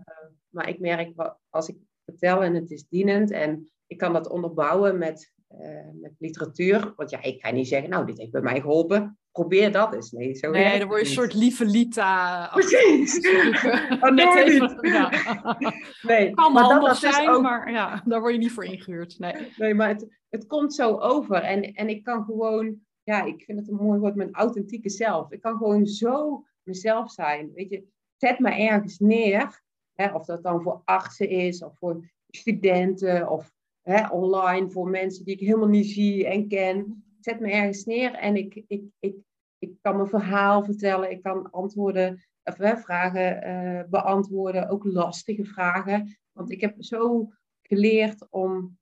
maar 0.49 0.69
ik 0.69 0.79
merk, 0.79 1.37
als 1.49 1.69
ik 1.69 1.77
vertel 2.05 2.43
en 2.43 2.55
het 2.55 2.71
is 2.71 2.89
dienend 2.89 3.31
en 3.31 3.71
ik 3.87 3.99
kan 3.99 4.13
dat 4.13 4.29
onderbouwen 4.29 4.99
met, 4.99 5.33
uh, 5.53 6.01
met 6.01 6.13
literatuur. 6.19 6.93
Want 6.97 7.11
ja, 7.11 7.23
ik 7.23 7.41
ga 7.41 7.51
niet 7.51 7.69
zeggen, 7.69 7.91
nou, 7.91 8.07
dit 8.07 8.19
heeft 8.19 8.31
bij 8.31 8.41
mij 8.41 8.61
geholpen. 8.61 9.19
Probeer 9.33 9.73
dat 9.73 9.95
eens. 9.95 10.11
Nee, 10.11 10.35
zo 10.35 10.51
nee 10.51 10.79
dan 10.79 10.89
word 10.89 11.01
je 11.01 11.07
een 11.07 11.13
soort 11.13 11.35
lieve 11.35 11.65
Lita. 11.65 12.47
Precies. 12.49 13.29
oh, 14.01 14.11
nee, 14.11 14.61
niet. 14.61 14.79
Ja. 14.81 15.11
nee, 16.03 16.31
kan 16.31 16.53
maar 16.53 16.81
dat 16.81 16.91
is 16.91 17.01
zijn, 17.01 17.29
ook... 17.29 17.43
maar 17.43 17.71
ja, 17.71 18.03
daar 18.05 18.21
word 18.21 18.33
je 18.33 18.39
niet 18.39 18.53
voor 18.53 18.65
ingehuurd. 18.65 19.19
Nee, 19.19 19.53
nee 19.57 19.75
maar 19.75 19.89
het, 19.89 20.07
het 20.29 20.47
komt 20.47 20.75
zo 20.75 20.97
over. 20.97 21.37
En, 21.37 21.63
en 21.63 21.89
ik 21.89 22.03
kan 22.03 22.25
gewoon, 22.25 22.81
ja, 23.03 23.25
ik 23.25 23.43
vind 23.43 23.59
het 23.59 23.69
een 23.69 23.77
mooi 23.77 23.99
woord, 23.99 24.15
mijn 24.15 24.35
authentieke 24.35 24.91
zelf. 24.91 25.33
Ik 25.33 25.41
kan 25.41 25.57
gewoon 25.57 25.87
zo 25.87 26.45
mezelf 26.63 27.11
zijn. 27.11 27.53
Weet 27.55 27.71
je, 27.71 27.85
zet 28.17 28.39
me 28.39 28.51
ergens 28.51 28.99
neer. 28.99 29.63
Hè, 29.95 30.15
of 30.15 30.25
dat 30.25 30.43
dan 30.43 30.63
voor 30.63 30.83
artsen 30.85 31.29
is, 31.29 31.63
of 31.63 31.79
voor 31.79 32.11
studenten, 32.29 33.29
of 33.29 33.53
hè, 33.89 34.09
online 34.09 34.71
voor 34.71 34.89
mensen 34.89 35.25
die 35.25 35.35
ik 35.35 35.41
helemaal 35.41 35.69
niet 35.69 35.87
zie 35.87 36.27
en 36.27 36.49
ken. 36.49 37.05
Zet 37.21 37.41
me 37.41 37.51
ergens 37.51 37.85
neer 37.85 38.15
en 38.15 38.37
ik, 38.37 38.63
ik, 38.67 38.83
ik, 38.99 39.15
ik 39.59 39.73
kan 39.81 39.97
mijn 39.97 40.09
verhaal 40.09 40.65
vertellen. 40.65 41.11
Ik 41.11 41.23
kan 41.23 41.51
antwoorden, 41.51 42.25
of, 42.45 42.57
hè, 42.57 42.77
vragen 42.77 43.49
uh, 43.49 43.83
beantwoorden, 43.91 44.69
ook 44.69 44.85
lastige 44.85 45.45
vragen. 45.45 46.19
Want 46.33 46.51
ik 46.51 46.61
heb 46.61 46.75
zo 46.79 47.29
geleerd 47.63 48.27
om, 48.31 48.79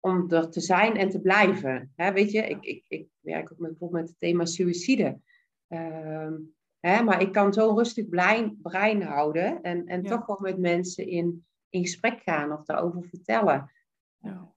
om 0.00 0.30
er 0.30 0.50
te 0.50 0.60
zijn 0.60 0.96
en 0.96 1.08
te 1.08 1.20
blijven. 1.20 1.92
Hè, 1.96 2.12
weet 2.12 2.30
je, 2.30 2.42
ik, 2.42 2.64
ik, 2.64 2.84
ik 2.88 3.08
werk 3.20 3.52
ook 3.52 3.58
met, 3.58 3.70
bijvoorbeeld 3.70 4.00
met 4.00 4.10
het 4.10 4.18
thema 4.18 4.44
suïcide. 4.44 5.20
Uh, 5.68 6.32
hè, 6.80 7.02
maar 7.02 7.20
ik 7.20 7.32
kan 7.32 7.52
zo 7.52 7.74
rustig 7.74 8.08
brein, 8.08 8.58
brein 8.62 9.02
houden 9.02 9.62
en, 9.62 9.86
en 9.86 10.02
ja. 10.02 10.08
toch 10.08 10.24
gewoon 10.24 10.42
met 10.42 10.58
mensen 10.58 11.06
in, 11.06 11.46
in 11.68 11.82
gesprek 11.82 12.20
gaan 12.20 12.52
of 12.52 12.64
daarover 12.64 13.04
vertellen. 13.04 13.70
Ja. 14.22 14.52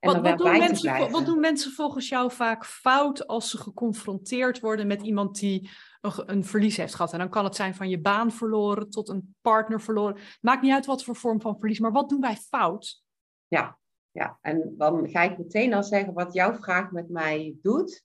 Wat, 0.00 0.20
wat, 0.20 0.38
doen 0.38 0.58
mensen, 0.58 1.10
wat, 1.10 1.26
doen 1.26 1.40
mensen, 1.40 1.72
volgens 1.72 2.08
jou 2.08 2.32
vaak 2.32 2.64
fout 2.64 3.26
als 3.26 3.50
ze 3.50 3.58
geconfronteerd 3.58 4.60
worden 4.60 4.86
met 4.86 5.02
iemand 5.02 5.38
die 5.38 5.70
een, 6.00 6.12
een, 6.26 6.44
verlies 6.44 6.76
heeft 6.76 6.94
gehad? 6.94 7.12
En 7.12 7.18
dan 7.18 7.28
kan 7.28 7.44
het 7.44 7.56
zijn 7.56 7.74
van 7.74 7.88
je 7.88 8.00
baan 8.00 8.32
verloren 8.32 8.90
tot 8.90 9.08
een 9.08 9.34
partner 9.40 9.80
verloren. 9.80 10.16
Maakt 10.40 10.62
niet 10.62 10.72
uit 10.72 10.86
wat 10.86 11.04
voor 11.04 11.16
vorm 11.16 11.40
van 11.40 11.58
verlies, 11.58 11.78
maar 11.78 11.92
wat 11.92 12.08
doen 12.08 12.20
wij 12.20 12.36
fout? 12.36 13.04
Ja, 13.48 13.78
ja. 14.10 14.38
en 14.40 14.74
dan 14.76 15.08
ga 15.08 15.22
ik 15.22 15.38
meteen 15.38 15.74
al 15.74 15.84
zeggen 15.84 16.12
wat 16.12 16.32
jouw 16.32 16.54
vraag 16.54 16.90
met 16.90 17.08
mij 17.08 17.56
doet. 17.62 18.04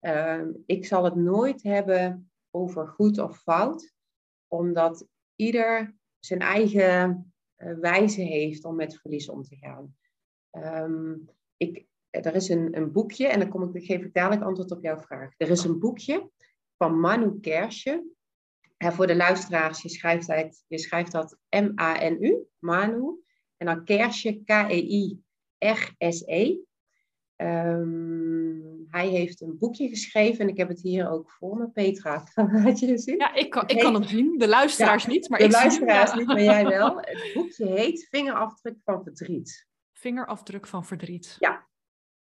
Uh, 0.00 0.42
ik 0.66 0.86
zal 0.86 1.04
het 1.04 1.14
nooit 1.14 1.62
hebben 1.62 2.30
over 2.50 2.88
goed 2.88 3.18
of 3.18 3.38
fout, 3.38 3.94
omdat 4.46 5.06
ieder 5.36 5.96
zijn 6.18 6.40
eigen 6.40 7.32
uh, 7.56 7.78
wijze 7.78 8.20
heeft 8.20 8.64
om 8.64 8.76
met 8.76 9.00
verlies 9.00 9.28
om 9.28 9.42
te 9.42 9.56
gaan. 9.56 9.96
Um, 10.52 11.28
ik, 11.56 11.86
er 12.10 12.34
is 12.34 12.48
een, 12.48 12.76
een, 12.76 12.92
boekje, 12.92 13.26
en 13.26 13.38
dan 13.38 13.48
kom 13.48 13.76
ik, 13.76 13.84
geef 13.84 14.02
ik 14.02 14.14
dadelijk 14.14 14.42
antwoord 14.42 14.70
op 14.70 14.82
jouw 14.82 14.98
vraag. 14.98 15.34
Er 15.36 15.50
is 15.50 15.64
een 15.64 15.78
boekje 15.78 16.30
van 16.76 17.00
Manu 17.00 17.40
Kersje. 17.40 18.04
En 18.76 18.92
voor 18.92 19.06
de 19.06 19.16
luisteraars, 19.16 19.82
je 19.82 19.88
schrijft 19.88 20.26
dat, 20.26 20.64
je 20.66 20.78
schrijft 20.78 21.12
dat 21.12 21.38
M-A-N-U, 21.50 22.46
Manu. 22.58 23.22
En 23.56 23.66
dan 23.66 23.84
Kersje, 23.84 24.42
K-E-I-R-S-E. 24.44 25.20
Um, 27.36 28.86
hij 28.88 29.08
heeft 29.08 29.40
een 29.40 29.58
boekje 29.58 29.88
geschreven 29.88 30.40
en 30.40 30.48
ik 30.48 30.56
heb 30.56 30.68
het 30.68 30.80
hier 30.80 31.10
ook 31.10 31.30
voor 31.30 31.56
me. 31.56 31.68
Petra, 31.70 32.24
had 32.64 32.78
je 32.78 32.86
het 32.86 33.02
zien? 33.02 33.18
Ja, 33.18 33.34
ik 33.34 33.50
kan, 33.50 33.68
ik 33.68 33.78
kan 33.78 33.94
hem 33.94 34.04
zien. 34.04 34.38
De 34.38 34.48
luisteraars 34.48 35.04
ja, 35.04 35.10
niet, 35.10 35.28
maar 35.28 35.38
de 35.38 35.44
ik 35.44 35.52
luisteraars 35.52 36.10
zie 36.10 36.18
hem, 36.18 36.28
niet, 36.28 36.36
maar 36.36 36.54
jij 36.54 36.66
wel. 36.66 36.96
Het 37.00 37.30
boekje 37.34 37.66
heet 37.66 38.06
Vingerafdruk 38.10 38.76
van 38.84 39.02
verdriet. 39.02 39.66
Vingerafdruk 40.02 40.66
van 40.66 40.84
verdriet. 40.84 41.36
Ja. 41.38 41.68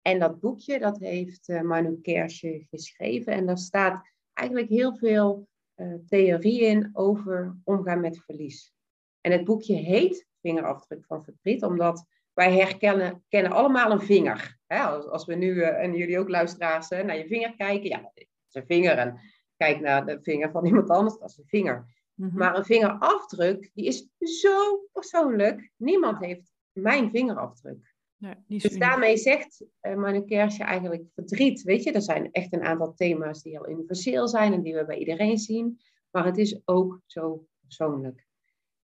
En 0.02 0.18
dat 0.18 0.40
boekje, 0.40 0.78
dat 0.78 0.98
heeft 0.98 1.48
uh, 1.48 1.60
Manu 1.60 2.00
Kersje 2.00 2.66
geschreven. 2.70 3.32
En 3.32 3.46
daar 3.46 3.58
staat 3.58 4.10
eigenlijk 4.32 4.68
heel 4.68 4.96
veel 4.96 5.48
uh, 5.76 5.94
theorie 6.06 6.60
in 6.60 6.90
over 6.92 7.56
omgaan 7.64 8.00
met 8.00 8.24
verlies. 8.24 8.72
En 9.20 9.32
het 9.32 9.44
boekje 9.44 9.74
heet 9.74 10.26
Vingerafdruk 10.40 11.04
van 11.04 11.24
verdriet, 11.24 11.62
omdat 11.62 12.06
wij 12.32 12.56
herkennen 12.56 13.24
kennen 13.28 13.52
allemaal 13.52 13.90
een 13.90 14.00
vinger. 14.00 14.58
Hè? 14.66 14.78
Als, 14.78 15.06
als, 15.06 15.24
we 15.24 15.34
nu, 15.34 15.54
uh, 15.54 15.82
en 15.82 15.94
jullie 15.94 16.18
ook 16.18 16.28
luisteraars, 16.28 16.88
naar 16.88 17.16
je 17.16 17.26
vinger 17.26 17.56
kijken. 17.56 17.88
Ja, 17.88 18.00
dat 18.00 18.12
is 18.48 18.54
een 18.54 18.66
vinger. 18.66 18.98
En 18.98 19.20
kijk 19.56 19.80
naar 19.80 20.06
de 20.06 20.18
vinger 20.22 20.50
van 20.50 20.66
iemand 20.66 20.88
anders, 20.90 21.18
dat 21.18 21.30
is 21.30 21.38
een 21.38 21.46
vinger. 21.46 21.84
Mm-hmm. 22.14 22.38
Maar 22.38 22.56
een 22.56 22.64
vingerafdruk, 22.64 23.70
die 23.74 23.86
is 23.86 24.08
zo 24.18 24.88
persoonlijk. 24.92 25.70
Niemand 25.76 26.18
heeft 26.18 26.51
mijn 26.72 27.10
vingerafdruk. 27.10 27.94
Nee, 28.16 28.34
dus 28.46 28.78
daarmee 28.78 29.16
zegt 29.16 29.64
uh, 29.82 29.94
Manu 29.94 30.24
Kersje 30.24 30.64
eigenlijk 30.64 31.04
verdriet. 31.14 31.62
Weet 31.62 31.82
je, 31.82 31.92
er 31.92 32.02
zijn 32.02 32.32
echt 32.32 32.52
een 32.52 32.62
aantal 32.62 32.94
thema's 32.94 33.42
die 33.42 33.52
heel 33.52 33.68
universeel 33.68 34.28
zijn 34.28 34.52
en 34.52 34.62
die 34.62 34.74
we 34.74 34.84
bij 34.84 34.98
iedereen 34.98 35.38
zien. 35.38 35.80
Maar 36.10 36.24
het 36.24 36.38
is 36.38 36.60
ook 36.64 37.00
zo 37.06 37.46
persoonlijk. 37.60 38.26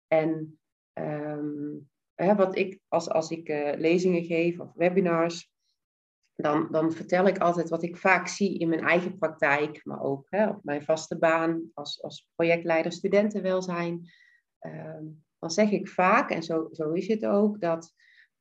En 0.06 0.58
um, 0.92 1.88
hè, 2.14 2.34
wat 2.34 2.56
ik, 2.56 2.80
als, 2.88 3.08
als 3.08 3.30
ik 3.30 3.48
uh, 3.48 3.72
lezingen 3.76 4.24
geef 4.24 4.60
of 4.60 4.72
webinars, 4.74 5.50
dan, 6.34 6.68
dan 6.70 6.92
vertel 6.92 7.26
ik 7.26 7.38
altijd 7.38 7.68
wat 7.68 7.82
ik 7.82 7.96
vaak 7.96 8.28
zie 8.28 8.58
in 8.58 8.68
mijn 8.68 8.84
eigen 8.84 9.18
praktijk, 9.18 9.84
maar 9.84 10.02
ook 10.02 10.26
hè, 10.30 10.48
op 10.48 10.64
mijn 10.64 10.82
vaste 10.82 11.18
baan 11.18 11.70
als, 11.74 12.02
als 12.02 12.28
projectleider 12.34 12.92
studentenwelzijn. 12.92 14.10
Um, 14.60 15.24
dan 15.38 15.50
zeg 15.50 15.70
ik 15.70 15.88
vaak, 15.88 16.30
en 16.30 16.42
zo, 16.42 16.68
zo 16.72 16.92
is 16.92 17.06
het 17.06 17.26
ook, 17.26 17.60
dat 17.60 17.94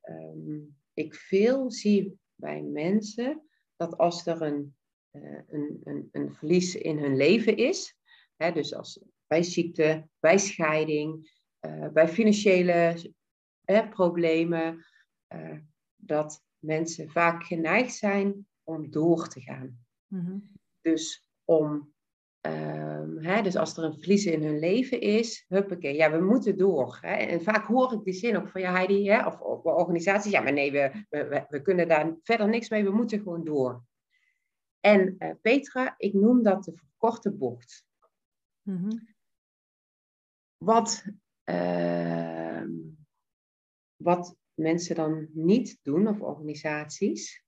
um, 0.10 0.78
ik 0.94 1.16
veel 1.16 1.72
zie 1.72 2.20
bij 2.36 2.62
mensen 2.62 3.48
dat 3.76 3.98
als 3.98 4.26
er 4.26 4.42
een, 4.42 4.76
uh, 5.12 5.42
een, 5.48 5.82
een, 5.84 6.10
een 6.12 6.34
verlies 6.34 6.76
in 6.76 6.98
hun 6.98 7.16
leven 7.16 7.58
is, 7.58 7.98
hè, 8.36 8.52
dus 8.52 8.74
als, 8.74 9.00
bij 9.28 9.44
ziekte, 9.44 10.08
bij 10.20 10.38
scheiding, 10.38 11.32
uh, 11.62 11.88
bij 11.88 12.08
financiële 12.08 13.14
problemen, 13.90 14.86
dat 15.96 16.44
mensen 16.60 17.10
vaak 17.10 17.44
geneigd 17.44 17.96
zijn 17.96 18.48
om 18.64 18.92
door 18.92 19.28
te 19.28 19.42
gaan. 19.42 19.86
Mm-hmm. 20.08 20.52
Dus 20.82 21.28
om 21.44 21.94
Um, 22.42 23.18
hè, 23.20 23.42
dus 23.42 23.56
als 23.56 23.78
er 23.78 23.84
een 23.84 24.00
verlies 24.00 24.26
in 24.26 24.44
hun 24.44 24.60
leven 24.60 25.02
is, 25.02 25.46
huppakee, 25.48 25.96
ja, 25.96 26.12
we 26.12 26.22
moeten 26.22 26.58
door. 26.58 26.98
Hè. 27.02 27.14
En 27.14 27.42
vaak 27.42 27.66
hoor 27.66 27.94
ik 27.94 28.04
die 28.04 28.14
zin 28.14 28.38
ook 28.38 28.50
van, 28.50 28.62
ja 28.62 28.72
Heidi, 28.72 29.10
hè, 29.10 29.26
of, 29.26 29.40
of 29.40 29.64
organisaties, 29.64 30.32
ja, 30.32 30.42
maar 30.42 30.54
nee, 30.54 30.72
we, 30.72 31.06
we, 31.10 31.46
we 31.50 31.62
kunnen 31.62 31.88
daar 31.88 32.16
verder 32.22 32.50
niks 32.50 32.70
mee, 32.70 32.84
we 32.84 32.92
moeten 32.92 33.20
gewoon 33.20 33.44
door. 33.44 33.84
En 34.80 35.16
uh, 35.20 35.32
Petra, 35.42 35.96
ik 35.98 36.14
noem 36.14 36.44
dat 36.44 36.64
de 36.64 36.74
verkorte 36.74 37.32
bocht. 37.32 37.86
Mm-hmm. 38.62 39.16
Wat, 40.58 41.06
uh, 41.46 42.64
wat 43.96 44.36
mensen 44.54 44.96
dan 44.96 45.28
niet 45.34 45.80
doen, 45.82 46.08
of 46.08 46.20
organisaties, 46.20 47.44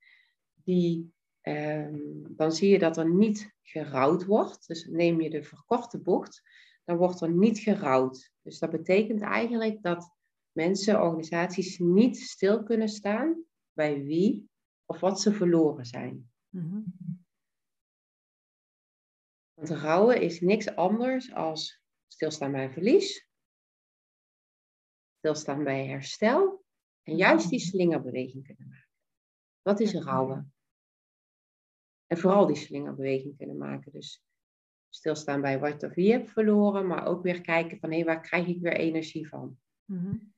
die 0.54 1.14
Um, 1.42 2.36
dan 2.36 2.52
zie 2.52 2.70
je 2.70 2.80
dat 2.80 2.98
er 2.98 3.10
niet 3.10 3.56
gerouwd 3.62 4.26
wordt. 4.26 4.68
Dus 4.68 4.86
neem 4.86 5.22
je 5.22 5.30
de 5.30 5.44
verkorte 5.44 6.00
bocht, 6.00 6.42
dan 6.84 6.98
wordt 6.98 7.22
er 7.22 7.32
niet 7.32 7.60
gerouwd. 7.60 8.32
Dus 8.42 8.60
dat 8.60 8.70
betekent 8.70 9.22
eigenlijk 9.22 9.82
dat 9.82 10.16
mensen, 10.52 11.02
organisaties 11.02 11.80
niet 11.80 12.18
stil 12.18 12.64
kunnen 12.64 12.90
staan 12.90 13.44
bij 13.74 14.04
wie 14.04 14.50
of 14.86 15.00
wat 15.00 15.22
ze 15.22 15.34
verloren 15.34 15.86
zijn. 15.86 16.32
Mm-hmm. 16.50 16.94
Want 19.54 19.70
rouwen 19.70 20.22
is 20.22 20.42
niks 20.42 20.76
anders 20.76 21.34
als 21.34 21.82
stilstaan 22.08 22.52
bij 22.52 22.72
verlies, 22.72 23.28
stilstaan 25.18 25.64
bij 25.64 25.88
herstel 25.88 26.64
en 27.04 27.16
juist 27.16 27.50
die 27.50 27.60
slingerbeweging 27.60 28.46
kunnen 28.46 28.68
maken. 28.68 28.90
Wat 29.62 29.80
is 29.80 29.94
rouwen? 29.94 30.54
En 32.12 32.18
vooral 32.18 32.48
die 32.48 32.56
slingerbeweging 32.56 33.38
kunnen 33.38 33.58
maken. 33.58 33.92
Dus 33.92 34.24
stilstaan 34.90 35.42
bij 35.42 35.60
wat 35.60 35.84
of 35.84 35.94
wie 35.94 36.06
je 36.06 36.12
hebt 36.12 36.30
verloren, 36.30 36.88
maar 36.88 37.06
ook 37.06 37.24
weer 37.24 37.42
kijken 37.42 37.80
van 37.80 37.92
hé, 37.92 38.04
waar 38.04 38.22
krijg 38.22 38.48
ik 38.48 38.62
weer 38.62 38.78
energie 38.78 39.28
van? 39.28 39.60
Mm-hmm. 39.86 40.34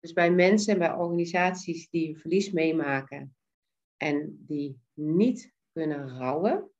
Dus 0.00 0.12
bij 0.12 0.30
mensen 0.30 0.72
en 0.72 0.78
bij 0.78 0.92
organisaties 0.92 1.90
die 1.90 2.18
verlies 2.18 2.50
meemaken 2.50 3.36
en 3.96 4.44
die 4.46 4.80
niet 4.92 5.54
kunnen 5.72 6.18
rouwen, 6.18 6.70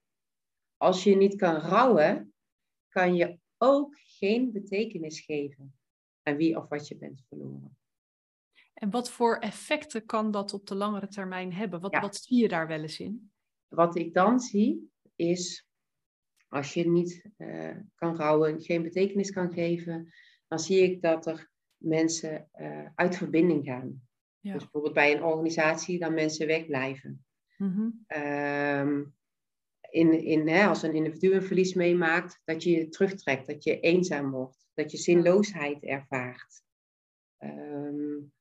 als 0.77 1.05
je 1.05 1.17
niet 1.17 1.37
kan 1.37 1.55
rouwen, 1.55 2.35
kan 2.89 3.15
je 3.15 3.39
ook 3.59 3.97
geen 3.99 4.53
betekenis 4.53 5.21
geven 5.21 5.79
aan 6.23 6.37
wie 6.37 6.57
of 6.57 6.69
wat 6.69 6.89
je 6.89 6.97
bent 6.97 7.23
verloren. 7.29 7.79
En 8.75 8.91
wat 8.91 9.11
voor 9.11 9.37
effecten 9.37 10.07
kan 10.07 10.31
dat 10.31 10.55
op 10.55 10.67
de 10.67 10.75
langere 10.75 11.09
termijn 11.09 11.53
hebben? 11.53 11.81
Wat, 11.81 11.93
Ja. 11.93 12.01
wat 12.01 12.17
zie 12.17 12.41
je 12.41 12.49
daar 12.49 12.67
wel 12.67 12.81
eens 12.81 13.01
in? 13.01 13.33
Wat 13.75 13.97
ik 13.97 14.15
dan 14.15 14.41
zie, 14.41 14.91
is 15.17 15.69
als 16.49 16.75
je 16.75 16.89
niet 16.89 17.31
eh, 17.37 17.77
kan 17.95 18.17
rouwen, 18.17 18.63
geen 18.63 18.83
betekenis 18.83 19.31
kan 19.31 19.53
geven, 19.53 20.13
dan 20.49 20.59
zie 20.59 20.83
ik 20.83 21.03
dat 21.03 21.27
er 21.27 21.51
mensen 21.77 22.49
uh, 22.61 22.89
uit 22.95 23.17
verbinding 23.17 23.65
gaan. 23.65 24.03
Ja. 24.41 24.53
Dus 24.53 24.63
bijvoorbeeld 24.63 24.95
bij 24.95 25.15
een 25.15 25.23
organisatie 25.23 25.99
dan 25.99 26.15
mensen 26.15 26.47
wegblijven. 26.47 27.25
Mm 27.57 28.05
in, 29.95 30.25
in, 30.25 30.49
hè, 30.49 30.67
als 30.67 30.83
een 30.83 30.95
individu 30.95 31.35
een 31.35 31.43
verlies 31.43 31.75
meemaakt, 31.75 32.41
dat 32.45 32.63
je 32.63 32.71
je 32.71 32.89
terugtrekt, 32.89 33.47
dat 33.47 33.65
je 33.65 33.81
eenzaam 33.81 34.31
wordt, 34.31 34.67
dat 34.75 34.91
je 34.91 34.97
zinloosheid 34.97 35.85
ervaart. 35.85 36.63
Um, 37.39 38.33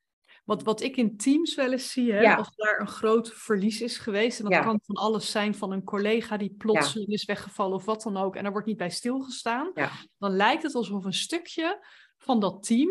wat, 0.43 0.63
wat 0.63 0.81
ik 0.81 0.97
in 0.97 1.17
teams 1.17 1.55
wel 1.55 1.71
eens 1.71 1.91
zie, 1.91 2.13
hè, 2.13 2.35
als 2.35 2.55
daar 2.55 2.79
een 2.79 2.87
groot 2.87 3.33
verlies 3.33 3.81
is 3.81 3.97
geweest, 3.97 4.39
en 4.39 4.49
dat 4.49 4.63
kan 4.63 4.79
van 4.83 4.95
alles 4.95 5.31
zijn 5.31 5.55
van 5.55 5.71
een 5.71 5.83
collega 5.83 6.37
die 6.37 6.55
plotseling 6.57 7.09
is 7.09 7.25
weggevallen 7.25 7.75
of 7.75 7.85
wat 7.85 8.01
dan 8.01 8.17
ook, 8.17 8.35
en 8.35 8.43
daar 8.43 8.51
wordt 8.51 8.67
niet 8.67 8.77
bij 8.77 8.89
stilgestaan, 8.89 9.71
dan 10.17 10.35
lijkt 10.35 10.63
het 10.63 10.75
alsof 10.75 11.05
een 11.05 11.13
stukje 11.13 11.85
van 12.17 12.39
dat 12.39 12.63
team, 12.63 12.89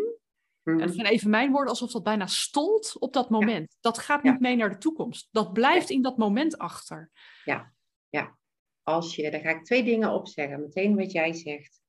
en 0.63 0.77
dat 0.77 0.87
mhm. 0.87 0.95
zijn 0.95 1.07
even 1.07 1.29
mijn 1.29 1.51
woorden, 1.51 1.69
alsof 1.69 1.91
dat 1.91 2.03
bijna 2.03 2.27
stolt 2.27 2.99
op 2.99 3.13
dat 3.13 3.29
moment. 3.29 3.77
Dat 3.79 3.97
gaat 3.97 4.23
niet 4.23 4.39
mee 4.39 4.55
naar 4.55 4.69
de 4.69 4.77
toekomst. 4.77 5.27
Dat 5.31 5.53
blijft 5.53 5.89
in 5.89 6.01
dat 6.01 6.17
moment 6.17 6.57
achter. 6.57 7.11
Ja, 7.43 7.73
ja. 8.09 8.37
Als 8.83 9.15
je, 9.15 9.31
daar 9.31 9.41
ga 9.41 9.49
ik 9.49 9.65
twee 9.65 9.83
dingen 9.83 10.11
op 10.11 10.27
zeggen. 10.27 10.61
Meteen 10.61 10.95
wat 10.95 11.11
jij 11.11 11.33
zegt. 11.33 11.81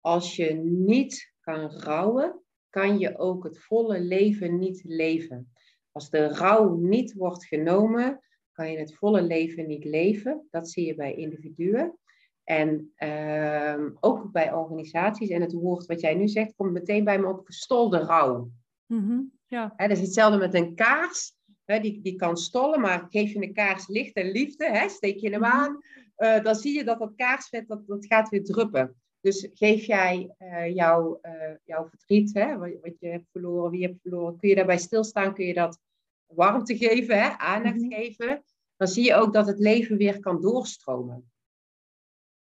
Als 0.00 0.36
je 0.36 0.54
niet 0.86 1.34
kan 1.40 1.70
rouwen, 1.70 2.43
kan 2.74 2.98
je 2.98 3.18
ook 3.18 3.44
het 3.44 3.58
volle 3.58 4.00
leven 4.00 4.58
niet 4.58 4.82
leven. 4.84 5.52
Als 5.92 6.10
de 6.10 6.28
rouw 6.28 6.76
niet 6.76 7.12
wordt 7.12 7.44
genomen, 7.44 8.20
kan 8.52 8.70
je 8.70 8.78
het 8.78 8.94
volle 8.94 9.22
leven 9.22 9.66
niet 9.66 9.84
leven. 9.84 10.46
Dat 10.50 10.70
zie 10.70 10.86
je 10.86 10.94
bij 10.94 11.14
individuen. 11.14 11.98
En 12.44 12.92
ehm, 12.96 13.90
ook 14.00 14.32
bij 14.32 14.52
organisaties. 14.52 15.28
En 15.28 15.40
het 15.40 15.52
woord 15.52 15.86
wat 15.86 16.00
jij 16.00 16.14
nu 16.14 16.28
zegt, 16.28 16.54
komt 16.56 16.72
meteen 16.72 17.04
bij 17.04 17.18
me 17.18 17.26
op 17.26 17.46
gestolde 17.46 17.98
rouw. 17.98 18.50
Mm 18.86 19.32
ja. 19.46 19.72
He, 19.76 19.88
dat 19.88 19.96
is 19.96 20.02
hetzelfde 20.02 20.38
met 20.38 20.54
een 20.54 20.74
kaars. 20.74 21.32
die, 21.64 22.00
die 22.02 22.16
kan 22.16 22.36
stollen, 22.36 22.80
maar 22.80 23.06
geef 23.08 23.32
je 23.32 23.42
een 23.42 23.52
kaars 23.52 23.88
licht 23.88 24.14
en 24.14 24.30
liefde, 24.30 24.84
steek 24.88 25.18
je 25.18 25.30
hem 25.30 25.40
mhm. 25.40 25.50
aan, 25.50 25.78
uh, 26.16 26.42
dan 26.42 26.54
zie 26.54 26.76
je 26.76 26.84
dat 26.84 26.98
dat 26.98 27.12
kaarsvet 27.16 27.68
dat, 27.68 27.86
dat 27.86 28.06
gaat 28.06 28.28
weer 28.28 28.44
druppen. 28.44 28.96
Dus 29.24 29.48
geef 29.54 29.84
jij 29.84 30.34
uh, 30.38 30.74
jouw, 30.74 31.18
uh, 31.22 31.54
jouw 31.64 31.88
verdriet, 31.88 32.34
hè, 32.34 32.58
wat, 32.58 32.98
je 32.98 33.08
hebt 33.08 33.30
verloren, 33.30 33.70
wie 33.70 33.80
je 33.80 33.86
hebt 33.86 34.00
verloren, 34.00 34.36
kun 34.36 34.48
je 34.48 34.54
daarbij 34.54 34.78
stilstaan, 34.78 35.34
kun 35.34 35.44
je 35.44 35.54
dat 35.54 35.78
warmte 36.26 36.76
geven, 36.76 37.22
hè, 37.22 37.38
aandacht 37.38 37.80
mhm. 37.80 37.94
geven, 37.94 38.44
dan 38.76 38.88
zie 38.88 39.04
je 39.04 39.14
ook 39.14 39.32
dat 39.32 39.46
het 39.46 39.58
leven 39.58 39.96
weer 39.96 40.20
kan 40.20 40.40
doorstromen. 40.40 41.32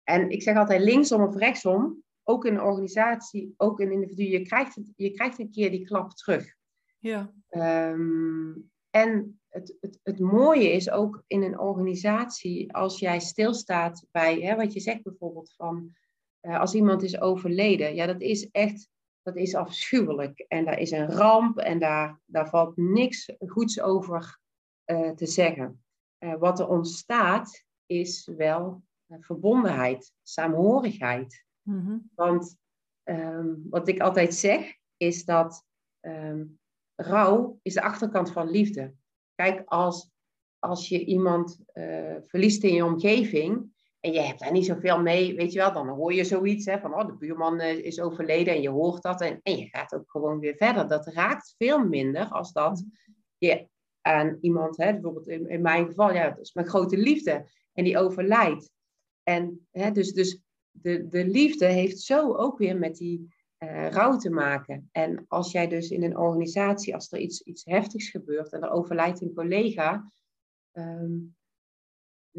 En 0.02 0.30
ik 0.30 0.42
zeg 0.42 0.56
altijd 0.56 0.80
linksom 0.80 1.22
of 1.22 1.36
rechtsom, 1.36 2.02
ook 2.22 2.44
in 2.44 2.54
een 2.54 2.62
organisatie, 2.62 3.54
ook 3.56 3.80
in 3.80 3.86
een 3.86 3.92
individu, 3.92 4.22
je 4.22 4.42
krijgt, 4.42 4.74
het, 4.74 4.92
je 4.96 5.10
krijgt 5.10 5.38
een 5.38 5.50
keer 5.50 5.70
die 5.70 5.86
klap 5.86 6.10
terug. 6.10 6.54
Ja. 6.98 7.32
Um, 7.50 8.70
en 8.90 9.40
het, 9.48 9.76
het, 9.80 10.00
het 10.02 10.18
mooie 10.18 10.72
is 10.72 10.90
ook 10.90 11.22
in 11.26 11.42
een 11.42 11.58
organisatie, 11.58 12.74
als 12.74 12.98
jij 12.98 13.20
stilstaat 13.20 14.06
bij, 14.10 14.40
hè, 14.40 14.56
wat 14.56 14.72
je 14.72 14.80
zegt 14.80 15.02
bijvoorbeeld 15.02 15.52
van, 15.56 15.96
uh, 16.42 16.60
als 16.60 16.74
iemand 16.74 17.02
is 17.02 17.20
overleden, 17.20 17.94
ja, 17.94 18.06
dat 18.06 18.20
is 18.20 18.50
echt, 18.50 18.88
dat 19.22 19.36
is 19.36 19.54
afschuwelijk. 19.54 20.44
En 20.48 20.64
daar 20.64 20.78
is 20.78 20.90
een 20.90 21.10
ramp 21.10 21.58
en 21.58 21.78
daar, 21.78 22.20
daar 22.24 22.48
valt 22.48 22.76
niks 22.76 23.32
goeds 23.46 23.80
over 23.80 24.38
uh, 24.86 25.10
te 25.10 25.26
zeggen. 25.26 25.82
Uh, 26.18 26.34
wat 26.34 26.58
er 26.58 26.68
ontstaat, 26.68 27.64
is 27.86 28.30
wel 28.36 28.82
verbondenheid, 29.20 30.12
saamhorigheid. 30.22 31.44
Mm-hmm. 31.62 32.10
Want 32.14 32.56
um, 33.04 33.66
wat 33.70 33.88
ik 33.88 34.00
altijd 34.00 34.34
zeg, 34.34 34.76
is 34.96 35.24
dat 35.24 35.64
um, 36.00 36.58
rouw 36.94 37.58
is 37.62 37.74
de 37.74 37.82
achterkant 37.82 38.32
van 38.32 38.50
liefde. 38.50 38.94
Kijk, 39.34 39.62
als, 39.64 40.10
als 40.58 40.88
je 40.88 41.04
iemand 41.04 41.60
verliest 42.26 42.62
in 42.62 42.74
je 42.74 42.84
omgeving 42.84 43.70
en 44.00 44.12
je 44.12 44.20
hebt 44.20 44.40
daar 44.40 44.52
niet 44.52 44.66
zoveel 44.66 45.02
mee, 45.02 45.34
weet 45.34 45.52
je 45.52 45.58
wel, 45.58 45.72
dan 45.72 45.88
hoor 45.88 46.12
je 46.12 46.24
zoiets 46.24 46.64
hè, 46.64 46.78
van, 46.78 46.94
oh, 46.94 47.06
de 47.06 47.16
buurman 47.16 47.60
uh, 47.60 47.78
is 47.78 48.00
overleden 48.00 48.54
en 48.54 48.62
je 48.62 48.68
hoort 48.68 49.02
dat 49.02 49.20
en, 49.20 49.40
en 49.42 49.56
je 49.56 49.68
gaat 49.68 49.94
ook 49.94 50.10
gewoon 50.10 50.38
weer 50.38 50.56
verder. 50.56 50.88
Dat 50.88 51.06
raakt 51.06 51.54
veel 51.56 51.78
minder 51.78 52.28
als 52.28 52.52
dat 52.52 52.84
je 53.38 53.68
aan 54.00 54.38
iemand, 54.40 54.76
hè, 54.76 54.92
bijvoorbeeld 54.92 55.28
in, 55.28 55.48
in 55.48 55.62
mijn 55.62 55.86
geval, 55.86 56.12
ja, 56.12 56.28
dat 56.28 56.38
is 56.38 56.52
mijn 56.52 56.66
grote 56.66 56.96
liefde 56.96 57.48
en 57.72 57.84
die 57.84 57.98
overlijdt. 57.98 58.70
En 59.22 59.66
hè, 59.70 59.90
dus, 59.90 60.12
dus 60.12 60.40
de, 60.70 61.08
de 61.08 61.26
liefde 61.26 61.66
heeft 61.66 62.00
zo 62.00 62.34
ook 62.34 62.58
weer 62.58 62.78
met 62.78 62.96
die 62.96 63.36
uh, 63.58 63.88
rouw 63.88 64.16
te 64.16 64.30
maken. 64.30 64.88
En 64.92 65.24
als 65.28 65.52
jij 65.52 65.68
dus 65.68 65.90
in 65.90 66.02
een 66.02 66.16
organisatie, 66.16 66.94
als 66.94 67.12
er 67.12 67.18
iets, 67.18 67.42
iets 67.42 67.64
heftigs 67.64 68.10
gebeurt 68.10 68.52
en 68.52 68.62
er 68.62 68.70
overlijdt 68.70 69.20
een 69.20 69.34
collega, 69.34 70.12
ehm, 70.72 71.16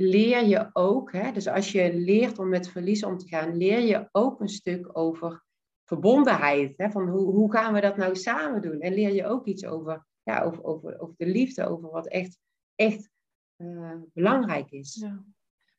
leer 0.01 0.45
je 0.45 0.69
ook, 0.73 1.11
hè, 1.11 1.31
dus 1.31 1.47
als 1.47 1.71
je 1.71 1.93
leert 1.93 2.39
om 2.39 2.49
met 2.49 2.69
verlies 2.69 3.03
om 3.03 3.17
te 3.17 3.27
gaan, 3.27 3.57
leer 3.57 3.79
je 3.79 4.09
ook 4.11 4.39
een 4.39 4.49
stuk 4.49 4.97
over 4.97 5.43
verbondenheid. 5.85 6.73
Hè, 6.77 6.89
van 6.89 7.09
hoe, 7.09 7.31
hoe 7.31 7.51
gaan 7.51 7.73
we 7.73 7.81
dat 7.81 7.97
nou 7.97 8.15
samen 8.15 8.61
doen? 8.61 8.79
En 8.79 8.93
leer 8.93 9.13
je 9.13 9.25
ook 9.25 9.45
iets 9.45 9.65
over, 9.65 10.05
ja, 10.23 10.41
over, 10.41 10.63
over, 10.63 10.99
over 10.99 11.15
de 11.17 11.25
liefde, 11.25 11.67
over 11.67 11.89
wat 11.89 12.07
echt, 12.07 12.37
echt 12.75 13.09
uh, 13.57 13.93
belangrijk 14.13 14.71
is. 14.71 14.97
Ja. 15.01 15.23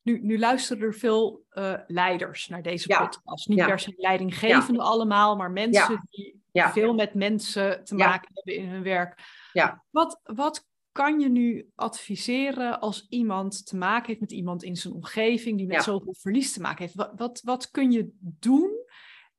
Nu, 0.02 0.20
nu 0.22 0.38
luisteren 0.38 0.83
er 0.83 0.94
veel 0.94 1.44
uh, 1.52 1.74
leiders 1.87 2.48
naar 2.48 2.62
deze 2.62 2.88
podcast. 2.88 3.48
Niet 3.48 3.66
per 3.66 3.78
se 3.78 3.94
leidinggevende 3.96 4.80
allemaal, 4.80 5.37
maar 5.37 5.50
mensen 5.50 6.09
die 6.11 6.42
veel 6.52 6.94
met 6.94 7.14
mensen 7.14 7.85
te 7.85 7.94
maken 7.94 8.30
hebben 8.35 8.54
in 8.54 8.68
hun 8.68 8.83
werk. 8.83 9.20
Wat, 9.90 10.20
wat 10.22 10.68
kan 10.92 11.20
je 11.20 11.29
nu 11.29 11.70
adviseren 11.74 12.81
als 12.81 13.07
iemand 13.09 13.66
te 13.66 13.76
maken 13.76 14.07
heeft 14.07 14.20
met 14.20 14.33
iemand 14.33 14.62
in 14.62 14.76
zijn 14.76 14.94
omgeving 14.94 15.57
die 15.57 15.66
met 15.66 15.83
zoveel 15.83 16.14
verlies 16.14 16.53
te 16.53 16.61
maken 16.61 16.83
heeft? 16.83 16.94
Wat, 16.94 17.12
wat, 17.16 17.40
wat 17.44 17.70
kun 17.70 17.90
je 17.92 18.11
doen 18.20 18.70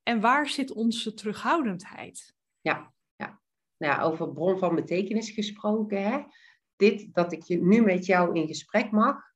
en 0.04 0.22
waar 0.22 0.50
zit 0.50 0.72
onze 0.72 1.14
terughoudendheid? 1.14 2.36
Ja, 2.62 2.94
ja. 3.16 3.42
Nou 3.78 3.94
ja 3.94 4.02
over 4.02 4.32
bron 4.32 4.58
van 4.58 4.76
betekenis 4.76 5.30
gesproken. 5.30 6.04
Hè? 6.04 6.20
Dit 6.76 7.14
dat 7.14 7.32
ik 7.32 7.44
je 7.44 7.64
nu 7.64 7.82
met 7.82 8.06
jou 8.06 8.36
in 8.36 8.48
gesprek 8.48 8.92
mag, 8.92 9.32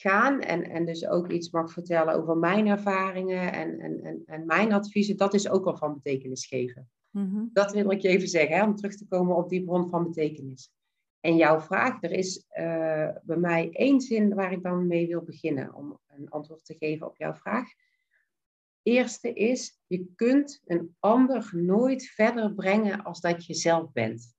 gaan 0.00 0.40
en, 0.40 0.70
en 0.70 0.84
dus 0.84 1.06
ook 1.06 1.30
iets 1.30 1.50
mag 1.50 1.72
vertellen 1.72 2.14
over 2.14 2.36
mijn 2.36 2.66
ervaringen 2.66 3.52
en, 3.52 3.78
en, 3.78 4.00
en, 4.02 4.22
en 4.24 4.46
mijn 4.46 4.72
adviezen, 4.72 5.16
dat 5.16 5.34
is 5.34 5.48
ook 5.48 5.66
al 5.66 5.76
van 5.76 5.94
betekenis 5.94 6.46
geven. 6.46 6.90
Mhm. 7.10 7.44
Dat 7.52 7.72
wil 7.72 7.90
ik 7.90 8.00
je 8.00 8.08
even 8.08 8.28
zeggen, 8.28 8.56
hè, 8.56 8.64
om 8.64 8.74
terug 8.74 8.96
te 8.96 9.06
komen 9.08 9.36
op 9.36 9.48
die 9.48 9.64
bron 9.64 9.88
van 9.88 10.04
betekenis. 10.04 10.72
En 11.20 11.36
jouw 11.36 11.60
vraag, 11.60 12.02
er 12.02 12.12
is 12.12 12.44
uh, 12.58 13.08
bij 13.22 13.36
mij 13.36 13.70
één 13.72 14.00
zin 14.00 14.34
waar 14.34 14.52
ik 14.52 14.62
dan 14.62 14.86
mee 14.86 15.06
wil 15.06 15.22
beginnen 15.22 15.74
om 15.74 16.00
een 16.06 16.30
antwoord 16.30 16.64
te 16.64 16.74
geven 16.74 17.06
op 17.06 17.16
jouw 17.16 17.34
vraag. 17.34 17.68
Eerste 18.82 19.32
is, 19.32 19.80
je 19.86 20.12
kunt 20.14 20.62
een 20.66 20.96
ander 20.98 21.50
nooit 21.52 22.04
verder 22.06 22.54
brengen 22.54 23.04
als 23.04 23.20
dat 23.20 23.46
je 23.46 23.54
zelf 23.54 23.92
bent. 23.92 24.36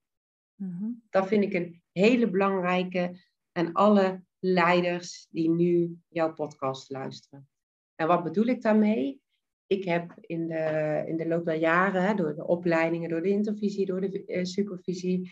Mhm. 0.56 0.89
Dat 1.10 1.28
vind 1.28 1.44
ik 1.44 1.54
een 1.54 1.82
hele 1.92 2.30
belangrijke 2.30 3.20
en 3.52 3.74
alle 3.74 4.24
leiders 4.39 5.28
die 5.30 5.50
nu 5.50 5.98
jouw 6.08 6.34
podcast 6.34 6.89
luisteren. 6.89 7.50
En 7.96 8.08
wat 8.08 8.24
bedoel 8.24 8.46
ik 8.46 8.62
daarmee? 8.62 9.22
Ik 9.68 9.84
heb 9.84 10.13
in 10.22 10.48
de, 10.48 11.04
in 11.08 11.18
de 11.18 11.28
loop 11.28 11.46
der 11.46 11.56
jaren, 11.56 12.15
door 12.15 12.36
de 12.36 12.48
opleidingen, 12.48 13.10
door 13.10 13.22
de 13.22 13.30
intervisie, 13.30 13.86
door 13.86 14.02
de 14.02 14.24
uh, 14.28 14.44
supervisie, 14.44 15.32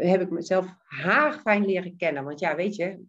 heb 0.00 0.20
ik 0.20 0.30
mezelf 0.30 0.66
haarfijn 0.84 1.64
leren 1.64 1.96
kennen. 1.96 2.24
Want 2.24 2.40
ja, 2.40 2.56
weet 2.56 2.76
je, 2.76 3.04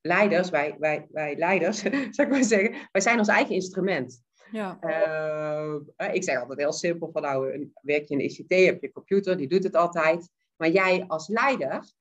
leiders, 0.00 0.50
wij, 0.50 0.76
wij, 0.78 1.06
wij 1.10 1.36
leiders, 1.36 1.78
zou 2.14 2.28
ik 2.28 2.28
maar 2.28 2.44
zeggen, 2.44 2.88
wij 2.92 3.00
zijn 3.00 3.18
ons 3.18 3.28
eigen 3.28 3.54
instrument. 3.54 4.22
Ja. 4.52 4.78
Uh, 4.82 6.14
ik 6.14 6.24
zeg 6.24 6.40
altijd 6.40 6.58
heel 6.58 6.72
simpel 6.72 7.10
van 7.12 7.22
nou, 7.22 7.70
werk 7.82 8.08
je 8.08 8.14
in 8.14 8.18
de 8.18 8.24
ICT, 8.24 8.66
heb 8.66 8.82
je 8.82 8.92
computer, 8.92 9.36
die 9.36 9.48
doet 9.48 9.64
het 9.64 9.76
altijd. 9.76 10.30
Maar 10.56 10.70
jij 10.70 11.04
als 11.06 11.28
leider, 11.28 11.92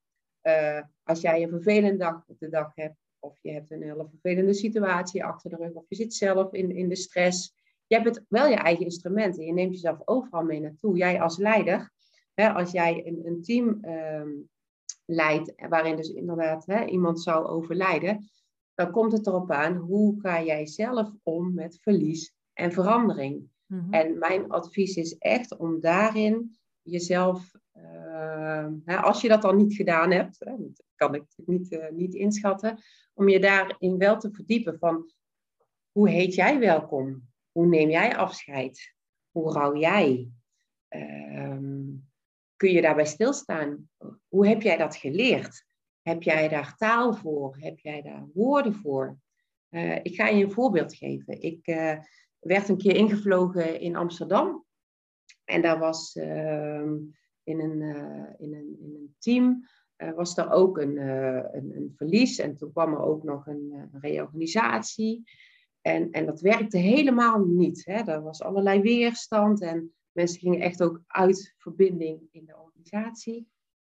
uh, 0.44 0.82
als 1.04 1.22
jij 1.22 1.44
een 1.44 1.50
vervelende 1.50 1.98
dag 1.98 2.24
op 2.28 2.40
de 2.40 2.50
dag 2.50 2.72
hebt, 2.76 2.98
of 3.20 3.40
je 3.42 3.52
hebt 3.52 3.72
een 3.72 3.82
hele 3.82 4.08
vervelende 4.10 4.54
situatie 4.54 5.24
achter 5.24 5.50
de 5.50 5.56
rug, 5.56 5.72
of 5.72 5.86
je 5.88 5.96
zit 5.96 6.14
zelf 6.14 6.54
in, 6.54 6.76
in 6.76 6.90
de 6.90 6.96
stress. 6.96 7.54
Je 7.88 7.96
hebt 7.96 8.22
wel 8.28 8.48
je 8.48 8.56
eigen 8.56 8.86
instrumenten. 8.86 9.46
Je 9.46 9.54
neemt 9.54 9.74
jezelf 9.74 10.02
overal 10.06 10.44
mee 10.44 10.60
naartoe. 10.60 10.98
Jij 10.98 11.22
als 11.22 11.38
leider, 11.38 11.92
hè, 12.40 12.50
als 12.54 12.72
jij 12.72 13.08
een, 13.08 13.26
een 13.26 13.42
team 13.42 13.86
um, 13.86 14.50
leidt, 15.06 15.54
waarin 15.70 15.96
dus 15.96 16.10
inderdaad 16.10 16.66
hè, 16.66 16.86
iemand 16.86 17.22
zou 17.22 17.46
overlijden, 17.46 18.30
dan 18.74 18.92
komt 18.92 19.12
het 19.12 19.28
erop 19.28 19.52
aan 19.52 19.76
hoe 19.76 20.20
ga 20.22 20.44
jij 20.44 20.66
zelf 20.68 21.12
om 21.24 21.54
met 21.54 21.78
verlies 21.82 22.34
en 22.54 22.72
verandering. 22.72 23.50
Mhm. 23.66 23.94
En 23.94 24.18
mijn 24.18 24.50
advies 24.50 24.96
is 24.96 25.18
echt 25.18 25.58
om 25.58 25.80
daarin 25.80 26.58
jezelf 26.82 27.52
uh, 28.86 29.04
als 29.04 29.22
je 29.22 29.28
dat 29.28 29.42
dan 29.42 29.56
niet 29.58 29.76
gedaan 29.76 30.12
hebt, 30.12 30.40
hè, 30.40 30.56
dat 30.58 30.84
kan 30.96 31.16
ik 31.16 31.24
niet, 31.36 31.72
uh, 31.72 31.90
niet 31.90 32.14
inschatten, 32.14 32.80
om 33.14 33.30
je 33.30 33.40
daarin 33.40 33.98
wel 33.98 34.18
te 34.18 34.32
verdiepen 34.32 34.80
van 34.80 35.12
hoe 35.92 36.10
heet 36.10 36.36
jij 36.36 36.60
welkom? 36.60 37.28
Hoe 37.52 37.68
neem 37.68 37.90
jij 37.90 38.18
afscheid? 38.18 38.96
Hoe 39.32 39.52
rouw 39.52 39.76
jij? 39.76 40.30
Ehm, 40.88 41.84
kun 42.60 42.72
je 42.72 42.82
daarbij 42.82 43.06
stilstaan? 43.06 43.90
Hoe 44.28 44.48
heb 44.48 44.62
jij 44.62 44.78
dat 44.78 44.96
geleerd? 44.96 45.66
Heb 46.02 46.24
jij 46.24 46.48
daar 46.48 46.76
taal 46.78 47.14
voor? 47.14 47.58
Heb 47.60 47.80
jij 47.80 48.02
daar 48.02 48.28
woorden 48.34 48.74
voor? 48.74 49.18
Uh, 49.70 49.96
ik 49.96 50.16
ga 50.16 50.28
je 50.28 50.44
een 50.44 50.52
voorbeeld 50.52 50.96
geven. 50.96 51.42
Ik 51.42 51.68
uh, 51.68 51.98
werd 52.40 52.70
een 52.70 52.78
keer 52.78 52.96
ingevlogen 52.96 53.80
in 53.80 53.96
Amsterdam. 53.96 54.66
En 55.44 55.62
daar 55.62 55.80
was 55.80 56.16
uh, 56.16 56.82
in, 57.44 57.60
een, 57.60 57.82
in, 58.38 58.54
een, 58.54 58.78
in 58.80 58.96
een 58.96 59.16
team 59.18 59.68
was 60.16 60.38
er 60.38 60.52
ook 60.52 60.78
een, 60.78 60.98
een, 60.98 61.94
verlies. 61.96 62.40
En 62.40 62.56
toen 62.56 62.72
kwam 62.72 62.94
er 62.94 63.02
ook 63.02 63.24
nog 63.24 63.48
een, 63.48 63.90
een 63.92 64.00
reorganisatie. 64.02 65.24
En, 65.82 66.12
en 66.12 66.26
dat 66.26 66.42
werkte 66.42 66.78
helemaal 66.78 67.46
niet. 67.46 67.86
Hè. 67.86 68.12
Er 68.12 68.22
was 68.22 68.42
allerlei 68.42 68.82
weerstand 68.82 69.62
en 69.62 69.94
mensen 70.20 70.40
gingen 70.40 70.60
echt 70.60 70.84
ook 70.84 71.02
uit 71.08 71.54
verbinding 71.58 72.28
in 72.32 72.46
de 72.46 72.58
organisatie. 72.58 73.48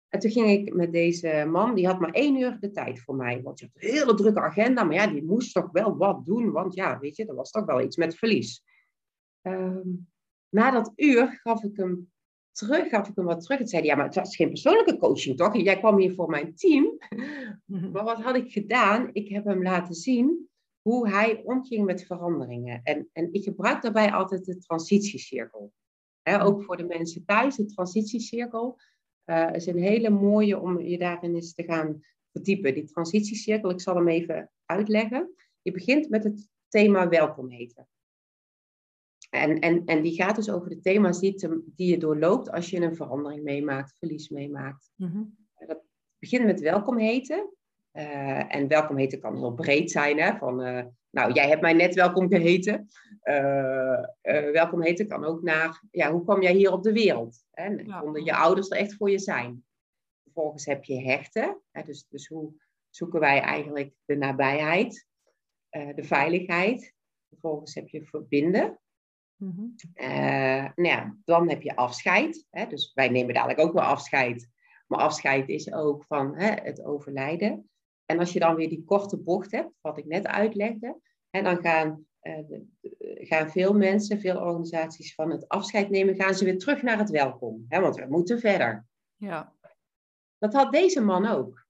En 0.09 0.19
toen 0.19 0.31
ging 0.31 0.49
ik 0.49 0.73
met 0.73 0.91
deze 0.91 1.45
man, 1.49 1.75
die 1.75 1.87
had 1.87 1.99
maar 1.99 2.11
één 2.11 2.35
uur 2.35 2.57
de 2.59 2.71
tijd 2.71 2.99
voor 2.99 3.15
mij. 3.15 3.41
Want 3.41 3.59
je 3.59 3.65
had 3.65 3.83
een 3.83 3.89
hele 3.89 4.13
drukke 4.13 4.39
agenda, 4.39 4.83
maar 4.83 4.95
ja, 4.95 5.07
die 5.07 5.23
moest 5.23 5.53
toch 5.53 5.71
wel 5.71 5.97
wat 5.97 6.25
doen. 6.25 6.51
Want 6.51 6.73
ja, 6.73 6.99
weet 6.99 7.15
je, 7.15 7.25
er 7.25 7.35
was 7.35 7.51
toch 7.51 7.65
wel 7.65 7.81
iets 7.81 7.97
met 7.97 8.15
verlies. 8.15 8.63
Um, 9.41 10.07
na 10.49 10.71
dat 10.71 10.91
uur 10.95 11.39
gaf 11.43 11.63
ik 11.63 11.77
hem 11.77 12.11
terug, 12.51 12.89
gaf 12.89 13.07
ik 13.07 13.15
hem 13.15 13.25
wat 13.25 13.41
terug. 13.41 13.59
Het 13.59 13.69
zei 13.69 13.83
ja, 13.83 13.95
maar 13.95 14.05
het 14.05 14.15
was 14.15 14.35
geen 14.35 14.49
persoonlijke 14.49 14.97
coaching, 14.97 15.37
toch? 15.37 15.57
Jij 15.57 15.77
kwam 15.77 15.97
hier 15.97 16.13
voor 16.13 16.29
mijn 16.29 16.55
team. 16.55 16.97
Maar 17.91 18.03
wat 18.03 18.21
had 18.21 18.35
ik 18.35 18.51
gedaan? 18.51 19.09
Ik 19.13 19.29
heb 19.29 19.45
hem 19.45 19.63
laten 19.63 19.95
zien 19.95 20.49
hoe 20.81 21.09
hij 21.09 21.41
omging 21.43 21.85
met 21.85 22.05
veranderingen. 22.05 22.81
En, 22.83 23.09
en 23.13 23.33
ik 23.33 23.43
gebruik 23.43 23.81
daarbij 23.81 24.11
altijd 24.11 24.45
de 24.45 24.57
transitiecirkel. 24.57 25.73
Ook 26.23 26.63
voor 26.63 26.77
de 26.77 26.83
mensen 26.83 27.25
thuis, 27.25 27.55
de 27.55 27.65
transitiecirkel 27.65 28.79
uh, 29.25 29.53
is 29.53 29.65
een 29.65 29.77
hele 29.77 30.09
mooie 30.09 30.59
om 30.59 30.81
je 30.81 30.97
daarin 30.97 31.35
eens 31.35 31.53
te 31.53 31.63
gaan 31.63 32.01
verdiepen. 32.31 32.73
Die 32.73 32.85
transitiecirkel, 32.85 33.69
ik 33.69 33.81
zal 33.81 33.95
hem 33.95 34.07
even 34.07 34.51
uitleggen. 34.65 35.33
Je 35.61 35.71
begint 35.71 36.09
met 36.09 36.23
het 36.23 36.49
thema 36.67 37.09
welkom 37.09 37.49
heten. 37.49 37.87
En, 39.29 39.59
en, 39.59 39.85
en 39.85 40.01
die 40.01 40.13
gaat 40.13 40.35
dus 40.35 40.49
over 40.49 40.69
de 40.69 40.79
thema's 40.79 41.19
die, 41.19 41.33
te, 41.33 41.63
die 41.75 41.89
je 41.89 41.97
doorloopt 41.97 42.51
als 42.51 42.69
je 42.69 42.81
een 42.81 42.95
verandering 42.95 43.43
meemaakt, 43.43 43.95
verlies 43.97 44.29
meemaakt. 44.29 44.91
Mm 44.95 45.37
Dat 45.67 45.81
begint 46.19 46.45
met 46.45 46.59
welkom 46.59 46.97
heten. 46.97 47.53
Uh, 47.93 48.55
en 48.55 48.67
welkom 48.67 48.97
heten 48.97 49.19
kan 49.19 49.37
heel 49.37 49.53
breed 49.53 49.91
zijn. 49.91 50.19
Hè? 50.19 50.37
Van, 50.37 50.61
uh, 50.61 50.85
nou, 51.09 51.33
jij 51.33 51.47
hebt 51.47 51.61
mij 51.61 51.73
net 51.73 51.93
welkom 51.93 52.27
geheten. 52.27 52.87
Uh, 53.23 54.01
welkom 54.51 54.81
heten 54.81 55.07
kan 55.07 55.25
ook 55.25 55.41
naar, 55.41 55.83
ja, 55.91 56.11
hoe 56.11 56.23
kwam 56.23 56.41
jij 56.41 56.53
hier 56.53 56.71
op 56.71 56.83
de 56.83 56.93
wereld? 56.93 57.43
Hè? 57.51 57.75
Konden 57.99 58.23
je 58.23 58.35
ouders 58.35 58.69
er 58.69 58.77
echt 58.77 58.95
voor 58.95 59.09
je 59.09 59.19
zijn? 59.19 59.65
Vervolgens 60.23 60.65
heb 60.65 60.83
je 60.83 61.01
hechten. 61.01 61.61
Hè? 61.71 61.83
Dus, 61.83 62.05
dus 62.09 62.27
hoe 62.27 62.53
zoeken 62.89 63.19
wij 63.19 63.41
eigenlijk 63.41 63.93
de 64.05 64.15
nabijheid, 64.15 65.07
de 65.69 66.03
veiligheid? 66.03 66.93
Vervolgens 67.29 67.75
heb 67.75 67.89
je 67.89 68.05
verbinden. 68.05 68.79
Mm-hmm. 69.35 69.75
nou 70.75 70.87
ja, 70.87 71.17
dan 71.25 71.49
heb 71.49 71.61
je 71.61 71.75
afscheid. 71.75 72.45
Hè? 72.49 72.67
Dus 72.67 72.91
wij 72.93 73.09
nemen 73.09 73.33
dadelijk 73.33 73.59
ook 73.59 73.73
wel 73.73 73.83
afscheid. 73.83 74.49
Maar 74.87 74.99
afscheid 74.99 75.49
is 75.49 75.73
ook 75.73 76.05
van 76.05 76.35
hè, 76.35 76.51
het 76.51 76.83
overlijden. 76.83 77.69
En 78.09 78.19
als 78.19 78.33
je 78.33 78.39
dan 78.39 78.55
weer 78.55 78.69
die 78.69 78.83
korte 78.83 79.17
bocht 79.17 79.51
hebt, 79.51 79.71
wat 79.81 79.97
ik 79.97 80.05
net 80.05 80.27
uitlegde, 80.27 80.99
en 81.29 81.43
dan 81.43 81.57
gaan, 81.61 82.05
uh, 82.21 82.59
gaan 83.01 83.49
veel 83.49 83.73
mensen, 83.73 84.19
veel 84.19 84.39
organisaties 84.39 85.15
van 85.15 85.31
het 85.31 85.47
afscheid 85.47 85.89
nemen, 85.89 86.15
gaan 86.15 86.33
ze 86.33 86.45
weer 86.45 86.57
terug 86.57 86.81
naar 86.81 86.97
het 86.97 87.09
welkom. 87.09 87.65
Hè, 87.67 87.81
want 87.81 87.95
we 87.95 88.05
moeten 88.09 88.39
verder. 88.39 88.85
Ja. 89.15 89.53
Dat 90.37 90.53
had 90.53 90.71
deze 90.71 91.01
man 91.01 91.25
ook. 91.25 91.65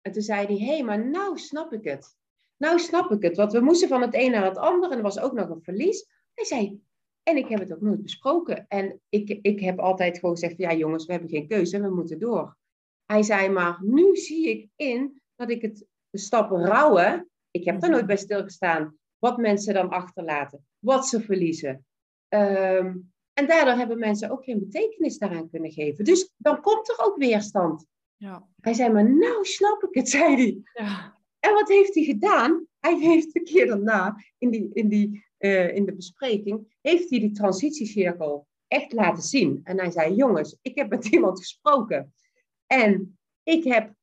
En 0.00 0.12
toen 0.12 0.22
zei 0.22 0.46
hij, 0.46 0.56
hé, 0.56 0.66
hey, 0.72 0.82
maar 0.82 1.08
nou 1.08 1.38
snap 1.38 1.72
ik 1.72 1.84
het. 1.84 2.16
Nou 2.56 2.78
snap 2.78 3.10
ik 3.10 3.22
het, 3.22 3.36
want 3.36 3.52
we 3.52 3.60
moesten 3.60 3.88
van 3.88 4.02
het 4.02 4.14
een 4.14 4.30
naar 4.30 4.44
het 4.44 4.58
ander 4.58 4.90
en 4.90 4.96
er 4.96 5.02
was 5.02 5.18
ook 5.18 5.32
nog 5.32 5.48
een 5.48 5.62
verlies. 5.62 6.06
Hij 6.34 6.44
zei, 6.44 6.80
en 7.22 7.36
ik 7.36 7.48
heb 7.48 7.58
het 7.58 7.72
ook 7.72 7.80
nooit 7.80 8.02
besproken. 8.02 8.64
En 8.68 9.00
ik, 9.08 9.38
ik 9.42 9.60
heb 9.60 9.78
altijd 9.78 10.18
gewoon 10.18 10.34
gezegd, 10.34 10.58
ja 10.58 10.74
jongens, 10.74 11.06
we 11.06 11.12
hebben 11.12 11.30
geen 11.30 11.48
keuze, 11.48 11.80
we 11.80 11.94
moeten 11.94 12.18
door. 12.18 12.56
Hij 13.04 13.22
zei, 13.22 13.48
maar 13.48 13.78
nu 13.84 14.16
zie 14.16 14.48
ik 14.48 14.68
in 14.76 15.21
dat 15.36 15.50
ik 15.50 15.62
het 15.62 15.86
de 16.10 16.18
stappen 16.18 16.64
rouwen, 16.64 17.30
ik 17.50 17.64
heb 17.64 17.80
daar 17.80 17.90
nooit 17.90 18.06
bij 18.06 18.16
stilgestaan, 18.16 18.96
wat 19.18 19.36
mensen 19.36 19.74
dan 19.74 19.88
achterlaten, 19.88 20.66
wat 20.78 21.06
ze 21.06 21.20
verliezen. 21.20 21.86
Ehm, 22.28 22.96
en 23.32 23.46
daardoor 23.46 23.74
hebben 23.74 23.98
mensen 23.98 24.30
ook 24.30 24.44
geen 24.44 24.58
betekenis 24.58 25.18
daaraan 25.18 25.50
kunnen 25.50 25.72
geven. 25.72 26.04
Dus 26.04 26.32
dan 26.36 26.60
komt 26.60 26.88
er 26.88 27.04
ook 27.04 27.16
weerstand. 27.16 27.86
Ja. 28.16 28.48
Hij 28.60 28.74
zei 28.74 28.92
maar, 28.92 29.10
nou 29.10 29.44
snap 29.44 29.82
ik 29.82 29.94
het, 29.94 30.08
zei 30.18 30.34
hij. 30.34 30.62
Ja. 30.72 31.20
En 31.38 31.52
wat 31.52 31.68
heeft 31.68 31.94
hij 31.94 32.04
gedaan? 32.04 32.66
Hij 32.78 32.98
heeft 32.98 33.36
een 33.36 33.44
keer 33.44 33.66
daarna, 33.66 34.16
in, 34.38 34.50
die, 34.50 34.70
in, 34.72 34.88
die, 34.88 35.24
uh, 35.38 35.74
in 35.74 35.86
de 35.86 35.94
bespreking, 35.94 36.76
heeft 36.80 37.10
hij 37.10 37.18
die 37.18 37.32
transitiecirkel 37.32 38.46
echt 38.68 38.92
laten 38.92 39.22
zien. 39.22 39.60
En 39.64 39.78
hij 39.78 39.90
zei, 39.90 40.14
jongens, 40.14 40.58
ik 40.62 40.76
heb 40.76 40.88
met 40.88 41.06
iemand 41.14 41.38
gesproken. 41.38 42.14
En 42.66 43.18
ik 43.42 43.64
heb 43.64 43.94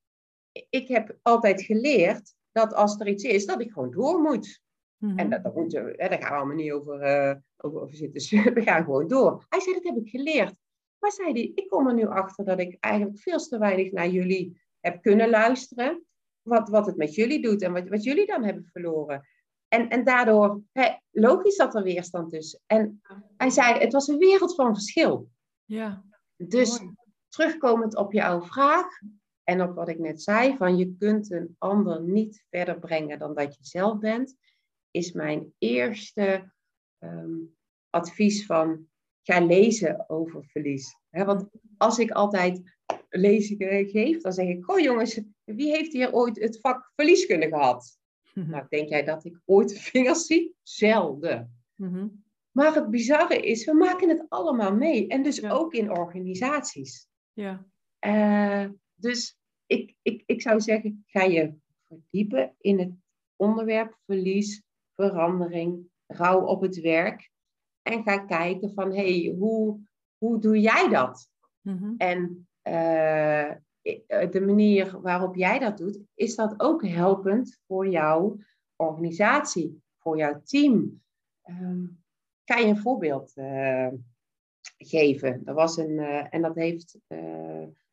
ik 0.69 0.87
heb 0.87 1.17
altijd 1.21 1.61
geleerd 1.61 2.35
dat 2.51 2.73
als 2.73 2.99
er 2.99 3.07
iets 3.07 3.23
is, 3.23 3.45
dat 3.45 3.61
ik 3.61 3.71
gewoon 3.71 3.91
door 3.91 4.19
moet. 4.19 4.61
En 4.99 5.07
mhm. 5.07 5.29
dat, 5.29 5.43
dat 5.43 5.55
moeten 5.55 5.85
we, 5.85 5.93
hè, 5.97 6.09
daar 6.09 6.21
gaan 6.21 6.31
we 6.31 6.35
allemaal 6.35 6.55
niet 6.55 6.71
over, 6.71 7.01
uh, 7.01 7.35
over, 7.57 7.81
over 7.81 7.95
zitten. 7.95 8.53
we 8.53 8.61
gaan 8.61 8.83
gewoon 8.83 9.07
door. 9.07 9.45
Hij 9.49 9.59
zei, 9.59 9.75
dat 9.75 9.83
heb 9.83 9.95
ik 9.95 10.09
geleerd. 10.09 10.55
Maar 10.99 11.11
zei 11.11 11.31
hij, 11.31 11.51
ik 11.55 11.67
kom 11.67 11.87
er 11.87 11.93
nu 11.93 12.05
achter 12.05 12.45
dat 12.45 12.59
ik 12.59 12.77
eigenlijk 12.79 13.19
veel 13.19 13.37
te 13.37 13.57
weinig 13.57 13.91
naar 13.91 14.09
jullie 14.09 14.61
heb 14.79 15.01
kunnen 15.01 15.29
luisteren. 15.29 16.03
Wat, 16.41 16.69
wat 16.69 16.85
het 16.85 16.97
met 16.97 17.15
jullie 17.15 17.41
doet 17.41 17.61
en 17.61 17.73
wat, 17.73 17.89
wat 17.89 18.03
jullie 18.03 18.25
dan 18.25 18.43
hebben 18.43 18.69
verloren. 18.71 19.27
En, 19.67 19.89
en 19.89 20.03
daardoor, 20.03 20.61
hè, 20.71 20.89
logisch 21.11 21.57
dat 21.57 21.75
er 21.75 21.83
weerstand 21.83 22.33
is. 22.33 22.59
En 22.65 23.01
hij 23.37 23.49
zei, 23.49 23.79
het 23.79 23.93
was 23.93 24.07
een 24.07 24.17
wereld 24.17 24.55
van 24.55 24.73
verschil. 24.73 25.29
Ja. 25.65 26.03
Dus 26.35 26.79
terugkomend 27.27 27.95
op 27.95 28.13
jouw 28.13 28.41
vraag, 28.41 28.87
en 29.49 29.61
op 29.61 29.75
wat 29.75 29.89
ik 29.89 29.99
net 29.99 30.21
zei, 30.21 30.57
van 30.57 30.77
je 30.77 30.95
kunt 30.97 31.31
een 31.31 31.55
ander 31.57 32.01
niet 32.01 32.45
verder 32.49 32.79
brengen 32.79 33.19
dan 33.19 33.35
dat 33.35 33.55
je 33.55 33.65
zelf 33.65 33.99
bent, 33.99 34.35
is 34.91 35.11
mijn 35.11 35.53
eerste 35.57 36.53
ehm, 36.97 37.37
advies 37.89 38.45
van 38.45 38.87
ga 39.23 39.39
lezen 39.45 40.09
over 40.09 40.45
verlies. 40.45 40.95
want 41.09 41.49
als 41.77 41.99
ik 41.99 42.11
altijd 42.11 42.77
lezingen 43.09 43.89
geef, 43.89 44.21
dan 44.21 44.33
zeg 44.33 44.47
ik, 44.47 44.63
goh 44.63 44.79
jongens, 44.79 45.21
wie 45.43 45.71
heeft 45.71 45.93
hier 45.93 46.13
ooit 46.13 46.39
het 46.39 46.59
vak 46.59 46.91
verlieskunde 46.95 47.47
gehad? 47.47 47.97
Nou, 48.33 48.65
denk 48.69 48.89
jij 48.89 49.03
dat 49.03 49.25
ik 49.25 49.39
ooit 49.45 49.79
vingers 49.79 50.25
zie? 50.25 50.55
Zelden. 50.63 51.61
Mhm. 51.75 52.07
Maar 52.51 52.73
het 52.73 52.89
bizarre 52.89 53.39
is, 53.39 53.65
we 53.65 53.73
maken 53.73 54.09
het 54.09 54.25
allemaal 54.27 54.75
mee. 54.75 55.07
En 55.07 55.23
dus 55.23 55.43
ook 55.43 55.73
in 55.73 55.91
organisaties. 55.91 57.07
Ja. 57.33 57.65
Uh, 58.05 58.69
dus 58.95 59.38
ik, 59.69 59.95
ik, 60.01 60.23
ik 60.25 60.41
zou 60.41 60.61
zeggen, 60.61 61.03
ga 61.07 61.23
je 61.23 61.53
verdiepen 61.87 62.55
in 62.57 62.79
het 62.79 62.91
onderwerp 63.35 63.97
verlies, 64.05 64.63
verandering, 64.95 65.89
rouw 66.07 66.45
op 66.45 66.61
het 66.61 66.79
werk. 66.79 67.31
En 67.81 68.03
ga 68.03 68.17
kijken 68.17 68.73
van, 68.73 68.91
hé, 68.91 69.21
hey, 69.21 69.35
hoe, 69.37 69.79
hoe 70.17 70.39
doe 70.39 70.59
jij 70.59 70.89
dat? 70.89 71.29
Mhm. 71.61 71.93
En 71.97 72.47
uh, 72.63 73.51
de 74.31 74.41
manier 74.45 75.01
waarop 75.01 75.35
jij 75.35 75.59
dat 75.59 75.77
doet, 75.77 75.99
is 76.13 76.35
dat 76.35 76.59
ook 76.59 76.87
helpend 76.87 77.59
voor 77.67 77.87
jouw 77.87 78.37
organisatie, 78.75 79.81
voor 79.97 80.17
jouw 80.17 80.41
team. 80.43 81.01
Um, 81.43 82.03
ga 82.45 82.57
je 82.57 82.67
een 82.67 82.77
voorbeeld 82.77 83.31
uh, 83.35 83.87
geven? 84.77 85.41
Er 85.45 85.53
was 85.53 85.77
een, 85.77 85.91
uh, 85.91 86.33
en 86.33 86.41
dat 86.41 86.55
heeft 86.55 86.99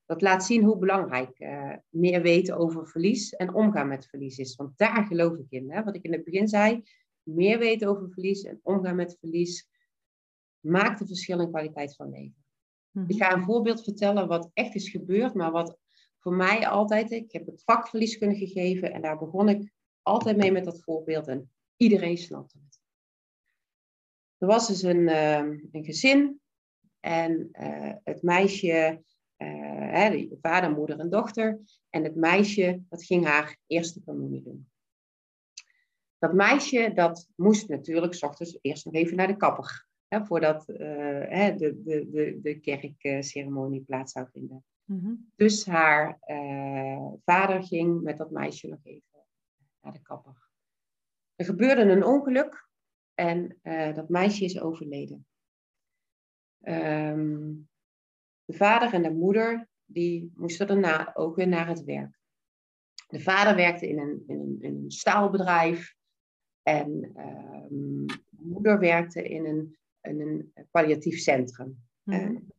dat 0.06 0.20
laat 0.20 0.44
zien 0.44 0.62
hoe 0.62 0.78
belangrijk 0.78 1.40
uh, 1.40 1.72
meer 1.88 2.22
weten 2.22 2.56
over 2.56 2.88
verlies 2.88 3.34
en 3.34 3.54
omgaan 3.54 3.88
met 3.88 4.06
verlies 4.06 4.38
is. 4.38 4.56
Want 4.56 4.78
daar 4.78 5.06
geloof 5.06 5.38
ik 5.38 5.46
in. 5.48 5.70
Hè? 5.70 5.82
Wat 5.82 5.94
ik 5.94 6.02
in 6.02 6.12
het 6.12 6.24
begin 6.24 6.48
zei, 6.48 6.82
meer 7.22 7.58
weten 7.58 7.88
over 7.88 8.10
verlies 8.10 8.42
en 8.42 8.60
omgaan 8.62 8.96
met 8.96 9.16
verlies 9.20 9.68
maakt 10.60 11.00
een 11.00 11.06
verschil 11.06 11.40
in 11.40 11.48
kwaliteit 11.48 11.96
van 11.96 12.10
leven. 12.10 12.44
Mhm. 12.90 13.10
Ik 13.10 13.16
ga 13.16 13.32
een 13.32 13.42
voorbeeld 13.42 13.84
vertellen 13.84 14.28
wat 14.28 14.50
echt 14.52 14.74
is 14.74 14.88
gebeurd, 14.88 15.34
maar 15.34 15.50
wat 15.50 15.78
voor 16.18 16.34
mij 16.34 16.68
altijd, 16.68 17.10
ik 17.10 17.32
heb 17.32 17.46
het 17.46 17.62
vak 17.64 17.88
verlieskunde 17.88 18.36
gegeven 18.36 18.92
en 18.92 19.02
daar 19.02 19.18
begon 19.18 19.48
ik 19.48 19.72
altijd 20.02 20.36
mee 20.36 20.52
met 20.52 20.64
dat 20.64 20.82
voorbeeld 20.82 21.28
en 21.28 21.50
iedereen 21.76 22.18
snapte 22.18 22.58
het. 22.64 22.80
Er 24.38 24.46
was 24.46 24.66
dus 24.66 24.82
een, 24.82 25.08
uh, 25.08 25.38
een 25.72 25.84
gezin 25.84 26.40
en 27.00 27.48
uh, 27.52 27.92
het 28.04 28.22
meisje 28.22 29.02
uh, 29.38 29.48
hè, 29.92 30.28
vader, 30.40 30.70
moeder 30.70 30.98
en 30.98 31.10
dochter. 31.10 31.60
En 31.90 32.04
het 32.04 32.14
meisje, 32.14 32.82
dat 32.88 33.04
ging 33.04 33.24
haar 33.24 33.56
eerste 33.66 34.02
communie 34.04 34.42
doen. 34.42 34.68
Dat 36.18 36.32
meisje, 36.32 36.92
dat 36.94 37.28
moest 37.34 37.68
natuurlijk 37.68 38.14
s 38.14 38.22
ochtends 38.22 38.58
eerst 38.60 38.84
nog 38.84 38.94
even 38.94 39.16
naar 39.16 39.26
de 39.26 39.36
kapper. 39.36 39.86
hè, 40.08 40.24
voordat 40.24 40.68
uh, 40.68 40.78
hè, 41.28 41.54
de, 41.56 41.82
de, 41.82 42.10
de, 42.10 42.38
de 42.42 42.60
kerkceremonie 42.60 43.80
plaats 43.80 44.12
zou 44.12 44.26
vinden. 44.32 44.64
Mhm. 44.84 45.14
Dus 45.36 45.66
haar 45.66 46.18
uh, 46.26 47.12
vader 47.24 47.64
ging 47.64 48.02
met 48.02 48.16
dat 48.16 48.30
meisje 48.30 48.68
nog 48.68 48.80
even 48.82 49.24
naar 49.80 49.92
de 49.92 50.02
kapper. 50.02 50.48
Er 51.34 51.44
gebeurde 51.44 51.82
een 51.82 52.04
ongeluk 52.04 52.68
en 53.14 53.58
dat 53.94 54.08
meisje 54.08 54.44
is 54.44 54.60
overleden. 54.60 55.26
Um, 56.62 57.68
de 58.46 58.52
vader 58.52 58.92
en 58.92 59.02
de 59.02 59.12
moeder 59.12 59.68
die 59.84 60.32
moesten 60.34 60.66
daarna 60.66 61.14
ook 61.14 61.36
weer 61.36 61.48
naar 61.48 61.68
het 61.68 61.84
werk. 61.84 62.18
De 63.08 63.20
vader 63.20 63.56
werkte 63.56 63.88
in 63.88 63.98
een, 63.98 64.24
in 64.26 64.40
een, 64.40 64.56
in 64.60 64.74
een 64.74 64.90
staalbedrijf 64.90 65.94
en 66.62 66.88
um, 67.70 68.06
de 68.06 68.44
moeder 68.44 68.78
werkte 68.78 69.22
in 69.22 69.46
een, 69.46 69.76
in 70.00 70.20
een 70.20 70.52
palliatief 70.70 71.18
centrum. 71.18 71.84
Mm 72.02 72.54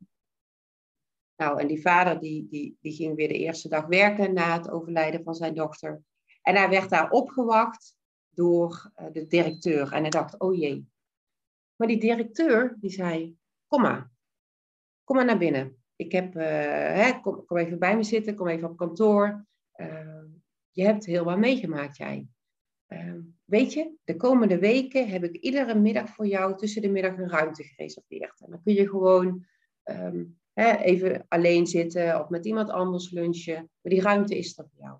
nou, 1.37 1.59
en 1.59 1.67
die 1.67 1.81
vader 1.81 2.19
die, 2.19 2.47
die, 2.47 2.77
die 2.81 2.93
ging 2.93 3.15
weer 3.15 3.27
de 3.27 3.37
eerste 3.37 3.69
dag 3.69 3.85
werken 3.85 4.33
na 4.33 4.57
het 4.57 4.69
overlijden 4.69 5.23
van 5.23 5.35
zijn 5.35 5.53
dochter. 5.53 6.01
En 6.41 6.55
hij 6.55 6.69
werd 6.69 6.89
daar 6.89 7.09
opgewacht 7.09 7.95
door 8.29 8.91
uh, 8.95 9.05
de 9.11 9.27
directeur. 9.27 9.93
En 9.93 10.01
hij 10.01 10.09
dacht, 10.09 10.39
oh 10.39 10.55
jee. 10.55 10.89
Maar 11.75 11.87
die 11.87 11.99
directeur 11.99 12.75
die 12.79 12.89
zei, 12.89 13.37
kom 13.67 13.81
maar. 13.81 14.11
Kom 15.07 15.15
maar 15.15 15.25
naar 15.25 15.37
binnen. 15.37 15.77
Ik 15.95 16.11
heb, 16.11 16.35
uh, 16.35 16.43
hè, 16.43 17.19
kom, 17.21 17.45
kom, 17.45 17.57
even 17.57 17.79
bij 17.79 17.95
me 17.95 18.03
zitten, 18.03 18.35
kom 18.35 18.47
even 18.47 18.69
op 18.69 18.77
kantoor. 18.77 19.45
Uh, 19.75 20.23
je 20.71 20.83
hebt 20.83 21.05
heel 21.05 21.23
wat 21.23 21.37
meegemaakt, 21.37 21.97
jij. 21.97 22.27
weet 23.45 23.73
je, 23.73 23.93
de 24.03 24.15
komende 24.15 24.59
weken 24.59 25.09
heb 25.09 25.23
ik 25.23 25.35
iedere 25.35 25.75
middag 25.75 26.09
voor 26.09 26.27
jou 26.27 26.57
tussen 26.57 26.81
de 26.81 26.89
middag 26.89 27.17
een 27.17 27.29
ruimte 27.29 27.63
gereserveerd. 27.63 28.41
En 28.41 28.49
dan 28.49 28.61
kun 28.63 28.73
je 28.73 28.89
gewoon 28.89 29.45
um, 29.83 30.39
even 30.53 31.25
alleen 31.27 31.67
zitten 31.67 32.21
of 32.21 32.29
met 32.29 32.45
iemand 32.45 32.69
anders 32.69 33.11
lunchen. 33.11 33.55
Maar 33.55 33.93
die 33.93 34.01
ruimte 34.01 34.37
is 34.37 34.57
er 34.57 34.67
voor 34.69 34.79
jou. 34.79 34.97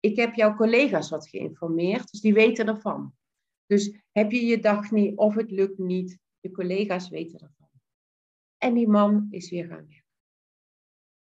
Ik 0.00 0.16
heb 0.16 0.34
jouw 0.34 0.54
collega's 0.54 1.10
wat 1.10 1.28
geïnformeerd, 1.28 2.10
dus 2.10 2.20
die 2.20 2.34
weten 2.34 2.66
ervan. 2.66 3.14
Dus 3.66 3.98
heb 4.12 4.30
je 4.30 4.46
je 4.46 4.58
dag 4.58 4.90
niet 4.90 5.16
of 5.16 5.34
het 5.34 5.50
lukt 5.50 5.78
niet, 5.78 6.18
je 6.40 6.50
collega's 6.50 7.08
weten 7.08 7.40
ervan. 7.40 7.63
En 8.64 8.74
die 8.74 8.88
man 8.88 9.26
is 9.30 9.50
weer 9.50 9.66
gaan 9.66 9.86
werken. 9.88 10.04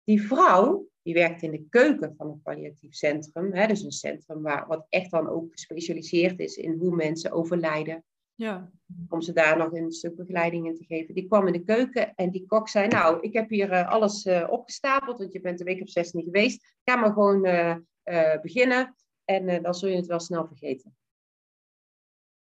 Die 0.05 0.23
vrouw, 0.23 0.89
die 1.03 1.15
werkt 1.15 1.43
in 1.43 1.51
de 1.51 1.67
keuken 1.69 2.15
van 2.17 2.29
een 2.29 2.43
palliatief 2.43 2.95
centrum. 2.95 3.53
Hè, 3.53 3.67
dus 3.67 3.83
een 3.83 3.93
centrum 3.93 4.43
waar, 4.43 4.67
wat 4.67 4.87
echt 4.89 5.11
dan 5.11 5.29
ook 5.29 5.53
gespecialiseerd 5.53 6.39
is 6.39 6.57
in 6.57 6.79
hoe 6.79 6.97
mensen 6.97 7.31
overlijden. 7.31 8.05
Ja. 8.35 8.71
Om 9.09 9.21
ze 9.21 9.33
daar 9.33 9.57
nog 9.57 9.73
een 9.73 9.93
stuk 9.93 10.17
begeleiding 10.17 10.67
in 10.67 10.75
te 10.75 10.85
geven. 10.85 11.15
Die 11.15 11.27
kwam 11.27 11.47
in 11.47 11.53
de 11.53 11.65
keuken 11.65 12.15
en 12.15 12.31
die 12.31 12.47
kok 12.47 12.69
zei: 12.69 12.89
Nou, 12.89 13.21
ik 13.21 13.33
heb 13.33 13.49
hier 13.49 13.73
uh, 13.73 13.89
alles 13.89 14.27
uh, 14.27 14.47
opgestapeld, 14.51 15.19
want 15.19 15.33
je 15.33 15.41
bent 15.41 15.61
een 15.61 15.67
week 15.67 15.83
of 15.83 15.91
zes 15.91 16.13
niet 16.13 16.25
geweest. 16.25 16.77
Ga 16.85 16.97
maar 16.97 17.13
gewoon 17.13 17.47
uh, 17.47 18.41
beginnen 18.41 18.97
en 19.25 19.63
dan 19.63 19.75
zul 19.75 19.89
je 19.89 19.97
het 19.97 20.07
wel 20.07 20.21
snel 20.21 20.47
vergeten. 20.47 20.97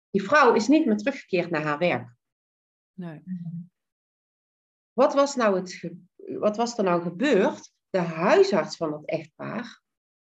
Die 0.09 0.23
vrouw 0.23 0.53
is 0.53 0.67
niet 0.67 0.85
meer 0.85 0.97
teruggekeerd 0.97 1.49
naar 1.49 1.63
haar 1.63 1.77
werk. 1.77 2.15
Nee. 2.93 3.23
Wat 4.93 5.13
was, 5.13 5.35
nou 5.35 5.55
het 5.55 5.91
wat 6.39 6.57
was 6.57 6.77
er 6.77 6.83
nou 6.83 7.01
gebeurd? 7.01 7.71
De 7.89 7.97
huisarts 7.97 8.77
van 8.77 8.91
dat 8.91 9.05
echtpaar, 9.05 9.81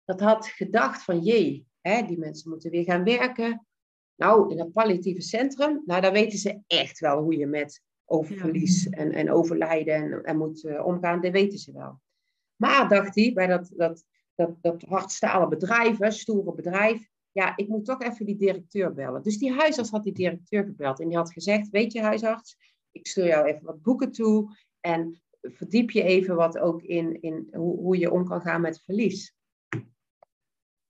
dat 0.04 0.20
had 0.20 0.46
gedacht 0.46 1.02
van 1.02 1.20
jee, 1.20 1.66
hè, 1.80 2.02
die 2.02 2.18
mensen 2.18 2.50
moeten 2.50 2.70
weer 2.70 2.84
gaan 2.84 3.04
werken. 3.04 3.66
Nou, 4.14 4.50
in 4.50 4.56
dat 4.56 4.72
palliatieve 4.72 5.20
centrum, 5.20 5.82
nou, 5.84 6.00
daar 6.00 6.12
weten 6.12 6.38
ze 6.38 6.60
echt 6.66 6.98
wel 6.98 7.22
hoe 7.22 7.36
je 7.36 7.46
met 7.46 7.82
oververlies 8.04 8.88
en, 8.88 9.12
en 9.12 9.30
overlijden 9.30 9.94
en, 9.94 10.22
en 10.24 10.38
moet 10.38 10.64
uh, 10.64 10.86
omgaan. 10.86 11.20
Dat 11.20 11.32
weten 11.32 11.58
ze 11.58 11.72
wel. 11.72 12.00
Maar 12.56 12.88
dacht 12.88 13.14
hij, 13.14 13.32
bij 13.32 13.46
dat, 13.46 13.72
dat, 13.76 14.04
dat, 14.34 14.56
dat 14.60 14.82
hardstalen 14.82 15.48
bedrijf, 15.48 15.98
hè, 15.98 16.10
stoere 16.10 16.54
bedrijf, 16.54 17.08
ja, 17.32 17.56
ik 17.56 17.68
moet 17.68 17.84
toch 17.84 18.02
even 18.02 18.26
die 18.26 18.36
directeur 18.36 18.94
bellen. 18.94 19.22
Dus 19.22 19.38
die 19.38 19.52
huisarts 19.52 19.90
had 19.90 20.02
die 20.04 20.12
directeur 20.12 20.64
gebeld 20.64 21.00
en 21.00 21.08
die 21.08 21.16
had 21.16 21.32
gezegd, 21.32 21.68
weet 21.68 21.92
je 21.92 22.00
huisarts, 22.00 22.71
ik 22.92 23.06
stuur 23.06 23.26
jou 23.26 23.46
even 23.46 23.64
wat 23.64 23.82
boeken 23.82 24.12
toe 24.12 24.56
en 24.80 25.22
verdiep 25.42 25.90
je 25.90 26.02
even 26.02 26.34
wat 26.34 26.58
ook 26.58 26.82
in, 26.82 27.22
in 27.22 27.48
hoe, 27.52 27.78
hoe 27.78 27.98
je 27.98 28.10
om 28.10 28.24
kan 28.24 28.40
gaan 28.40 28.60
met 28.60 28.82
verlies. 28.82 29.34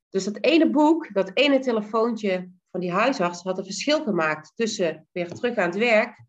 Dus 0.09 0.25
dat 0.25 0.45
ene 0.45 0.71
boek, 0.71 1.15
dat 1.15 1.31
ene 1.35 1.59
telefoontje 1.59 2.51
van 2.71 2.81
die 2.81 2.93
huisarts 2.93 3.43
had 3.43 3.59
een 3.59 3.65
verschil 3.65 4.03
gemaakt 4.03 4.53
tussen 4.55 5.09
weer 5.13 5.29
terug 5.33 5.57
aan 5.57 5.71
het 5.71 5.79
werk 5.79 6.25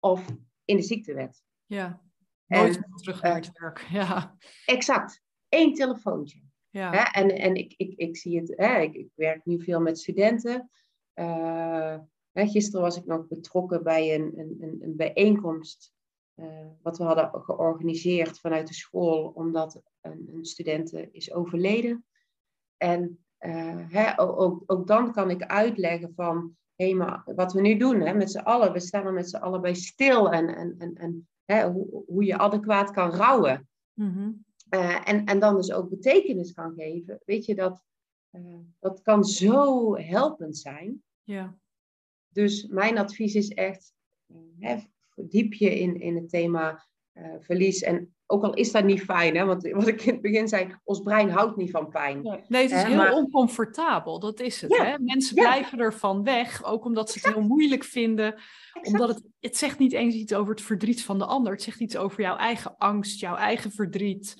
of 0.00 0.26
in 0.64 0.76
de 0.76 0.82
ziektewet. 0.82 1.42
Ja, 1.66 2.02
nooit 2.46 2.76
en, 2.76 2.90
terug 2.94 3.22
naar 3.22 3.34
het 3.34 3.50
werk. 3.52 3.86
Ja. 3.90 4.36
Exact, 4.64 5.22
één 5.48 5.74
telefoontje. 5.74 6.42
Ja. 6.70 6.90
Hè? 6.90 7.20
En, 7.20 7.30
en 7.30 7.54
ik, 7.54 7.74
ik, 7.76 7.98
ik 7.98 8.16
zie 8.16 8.40
het, 8.40 8.52
hè? 8.56 8.80
Ik, 8.80 8.94
ik 8.94 9.08
werk 9.14 9.44
nu 9.44 9.62
veel 9.62 9.80
met 9.80 9.98
studenten. 9.98 10.70
Uh, 11.14 11.98
hè, 12.34 12.46
gisteren 12.46 12.80
was 12.80 12.96
ik 12.96 13.06
nog 13.06 13.28
betrokken 13.28 13.82
bij 13.82 14.14
een, 14.14 14.38
een, 14.38 14.76
een 14.80 14.96
bijeenkomst 14.96 15.92
uh, 16.34 16.66
wat 16.82 16.98
we 16.98 17.04
hadden 17.04 17.42
georganiseerd 17.42 18.40
vanuit 18.40 18.66
de 18.66 18.74
school, 18.74 19.32
omdat 19.34 19.82
een, 20.00 20.30
een 20.32 20.44
student 20.44 20.92
is 20.92 21.32
overleden. 21.32 22.04
En 22.76 23.24
uh, 23.40 23.76
hè, 23.88 24.20
ook, 24.20 24.62
ook, 24.66 24.86
dan 24.86 25.12
kan 25.12 25.30
ik 25.30 25.42
uitleggen 25.42 26.12
van, 26.14 26.56
hé, 26.74 26.84
hey, 26.84 26.94
maar 26.94 27.22
wat 27.24 27.52
we 27.52 27.60
nu 27.60 27.76
doen, 27.76 28.00
hè, 28.00 28.14
met 28.14 28.30
z'n 28.30 28.38
allen, 28.38 28.72
we 28.72 28.80
staan 28.80 29.06
er 29.06 29.12
met 29.12 29.28
z'n 29.28 29.36
allen 29.36 29.60
bij 29.60 29.74
stil 29.74 30.30
en, 30.32 30.56
en, 30.56 30.74
en, 30.78 30.94
en 30.94 31.28
hè, 31.44 31.70
hoe, 31.70 32.04
hoe 32.06 32.24
je 32.24 32.38
adequaat 32.38 32.90
kan 32.90 33.10
rouwen. 33.10 33.68
Mm 33.92 34.44
uh, 34.70 35.08
en, 35.08 35.24
en 35.24 35.38
dan 35.38 35.56
dus 35.56 35.72
ook 35.72 35.90
betekenis 35.90 36.52
kan 36.52 36.74
geven. 36.74 37.20
Weet 37.24 37.44
je, 37.44 37.54
dat, 37.54 37.84
dat 38.78 39.02
kan 39.02 39.24
zo 39.24 39.96
helpend 39.96 40.56
zijn. 40.56 41.02
Ja. 41.22 41.56
Dus 42.34 42.66
mijn 42.66 42.98
advies 42.98 43.34
is 43.34 43.48
echt, 43.48 43.92
hè, 44.58 44.76
verdiep 45.08 45.52
je 45.52 45.78
in, 45.80 46.00
in 46.00 46.14
het 46.16 46.28
thema 46.28 46.86
verlies. 47.40 47.82
En 47.82 48.14
ook 48.26 48.44
al 48.44 48.54
is 48.54 48.72
dat 48.72 48.84
niet 48.84 49.02
fijn, 49.02 49.36
hè? 49.36 49.44
want 49.44 49.68
wat 49.70 49.86
ik 49.86 50.02
in 50.02 50.12
het 50.12 50.22
begin 50.22 50.48
zei, 50.48 50.74
ons 50.84 51.00
brein 51.00 51.30
houdt 51.30 51.56
niet 51.56 51.70
van 51.70 51.88
pijn. 51.88 52.22
Nee, 52.48 52.62
het 52.62 52.70
is 52.70 52.82
heel 52.82 52.96
oncomfortabel, 53.12 54.20
dat 54.20 54.40
is 54.40 54.60
het. 54.60 54.76
hè? 54.76 54.98
Mensen 54.98 55.34
blijven 55.34 55.78
ervan 55.78 56.22
weg, 56.24 56.64
ook 56.64 56.84
omdat 56.84 57.10
ze 57.10 57.18
het 57.22 57.34
heel 57.34 57.42
moeilijk 57.42 57.84
vinden. 57.84 58.34
Omdat 58.82 59.08
het, 59.08 59.22
het 59.40 59.56
zegt 59.56 59.78
niet 59.78 59.92
eens 59.92 60.14
iets 60.14 60.34
over 60.34 60.54
het 60.54 60.62
verdriet 60.62 61.02
van 61.04 61.18
de 61.18 61.24
ander, 61.24 61.52
het 61.52 61.62
zegt 61.62 61.80
iets 61.80 61.96
over 61.96 62.20
jouw 62.20 62.36
eigen 62.36 62.76
angst, 62.76 63.20
jouw 63.20 63.36
eigen 63.36 63.70
verdriet. 63.72 64.36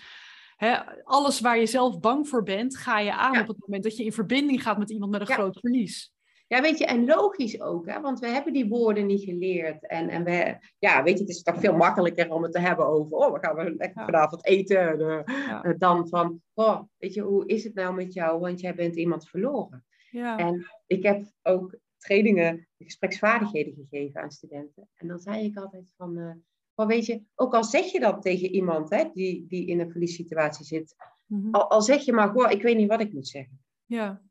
Hè? 0.56 0.76
Alles 1.04 1.40
waar 1.40 1.58
je 1.58 1.66
zelf 1.66 2.00
bang 2.00 2.28
voor 2.28 2.42
bent, 2.42 2.76
ga 2.76 2.98
je 2.98 3.12
aan 3.12 3.40
op 3.40 3.48
het 3.48 3.58
moment 3.60 3.82
dat 3.82 3.96
je 3.96 4.04
in 4.04 4.12
verbinding 4.12 4.62
gaat 4.62 4.78
met 4.78 4.90
iemand 4.90 5.10
met 5.10 5.20
een 5.20 5.26
groot 5.26 5.60
verlies. 5.60 6.13
Ja, 6.46 6.60
weet 6.60 6.78
je, 6.78 6.86
en 6.86 7.04
logisch 7.04 7.60
ook, 7.60 7.86
hè, 7.86 8.00
want 8.00 8.18
we 8.18 8.26
hebben 8.26 8.52
die 8.52 8.68
woorden 8.68 9.06
niet 9.06 9.24
geleerd. 9.24 9.86
En, 9.86 10.08
en 10.08 10.24
we, 10.24 10.56
ja, 10.78 11.02
weet 11.02 11.14
je, 11.14 11.20
het 11.20 11.34
is 11.34 11.42
toch 11.42 11.60
veel 11.60 11.76
makkelijker 11.76 12.32
om 12.32 12.42
het 12.42 12.52
te 12.52 12.60
hebben 12.60 12.86
over, 12.86 13.16
oh, 13.16 13.32
we 13.32 13.38
gaan 13.38 13.76
lekker 13.76 14.04
vanavond 14.04 14.46
eten, 14.46 15.00
uh, 15.00 15.72
dan 15.78 16.08
van, 16.08 16.40
oh, 16.54 16.80
weet 16.98 17.14
je, 17.14 17.20
hoe 17.20 17.46
is 17.46 17.64
het 17.64 17.74
nou 17.74 17.94
met 17.94 18.12
jou, 18.12 18.40
want 18.40 18.60
jij 18.60 18.74
bent 18.74 18.96
iemand 18.96 19.28
verloren. 19.28 19.84
Ja. 20.10 20.38
En 20.38 20.66
ik 20.86 21.02
heb 21.02 21.24
ook 21.42 21.78
trainingen, 21.98 22.68
gespreksvaardigheden 22.78 23.74
gegeven 23.74 24.22
aan 24.22 24.30
studenten. 24.30 24.88
En 24.94 25.08
dan 25.08 25.18
zei 25.18 25.44
ik 25.44 25.56
altijd 25.56 25.92
van, 25.96 26.18
uh, 26.18 26.32
van 26.74 26.86
weet 26.86 27.06
je, 27.06 27.22
ook 27.34 27.54
al 27.54 27.64
zeg 27.64 27.84
je 27.84 28.00
dat 28.00 28.22
tegen 28.22 28.50
iemand 28.50 28.90
hè, 28.90 29.04
die, 29.12 29.46
die 29.48 29.66
in 29.66 29.80
een 29.80 29.90
verliessituatie 29.90 30.64
zit, 30.64 30.94
mm 31.26 31.54
al, 31.54 31.70
al, 31.70 31.82
zeg 31.82 32.04
je 32.04 32.12
maar, 32.12 32.28
goh, 32.28 32.50
ik 32.50 32.62
weet 32.62 32.76
niet 32.76 32.88
wat 32.88 33.00
ik 33.00 33.12
moet 33.12 33.28
zeggen. 33.28 33.60
Ja. 33.84 34.22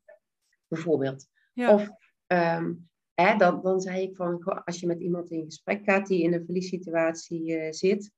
Bijvoorbeeld. 0.68 1.28
Ja. 1.54 1.74
Of 1.74 1.90
Um, 2.34 2.90
hè, 3.14 3.38
dan, 3.38 3.62
dan 3.62 3.82
zei 3.82 4.02
ik 4.02 4.16
van, 4.16 4.44
als 4.44 4.80
je 4.80 4.88
met 4.88 5.00
iemand 5.00 5.32
in 5.32 5.46
gesprek 5.46 5.84
gaat 5.84 6.08
die 6.08 6.24
in 6.24 6.34
een 6.34 6.46
verliessituatie 6.46 7.58
uh, 7.58 7.72
zit, 7.72 8.12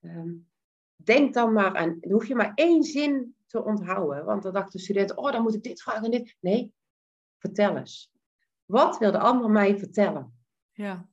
um, 0.00 0.48
denk 0.96 1.34
dan 1.34 1.52
maar 1.52 1.76
aan, 1.76 1.96
dan 2.00 2.12
hoef 2.12 2.26
je 2.26 2.34
maar 2.34 2.52
één 2.54 2.82
zin 2.82 3.34
te 3.46 3.64
onthouden. 3.64 4.24
Want 4.24 4.42
dan 4.42 4.52
dacht 4.52 4.72
de 4.72 4.78
student, 4.78 5.14
oh, 5.14 5.32
dan 5.32 5.42
moet 5.42 5.54
ik 5.54 5.62
dit 5.62 5.82
vragen 5.82 6.04
en 6.04 6.10
dit. 6.10 6.36
Nee, 6.40 6.72
vertel 7.38 7.76
eens. 7.76 8.12
Wat 8.64 8.98
wil 8.98 9.12
de 9.12 9.18
ander 9.18 9.50
mij 9.50 9.78
vertellen? 9.78 10.38
Ja. 10.72 11.08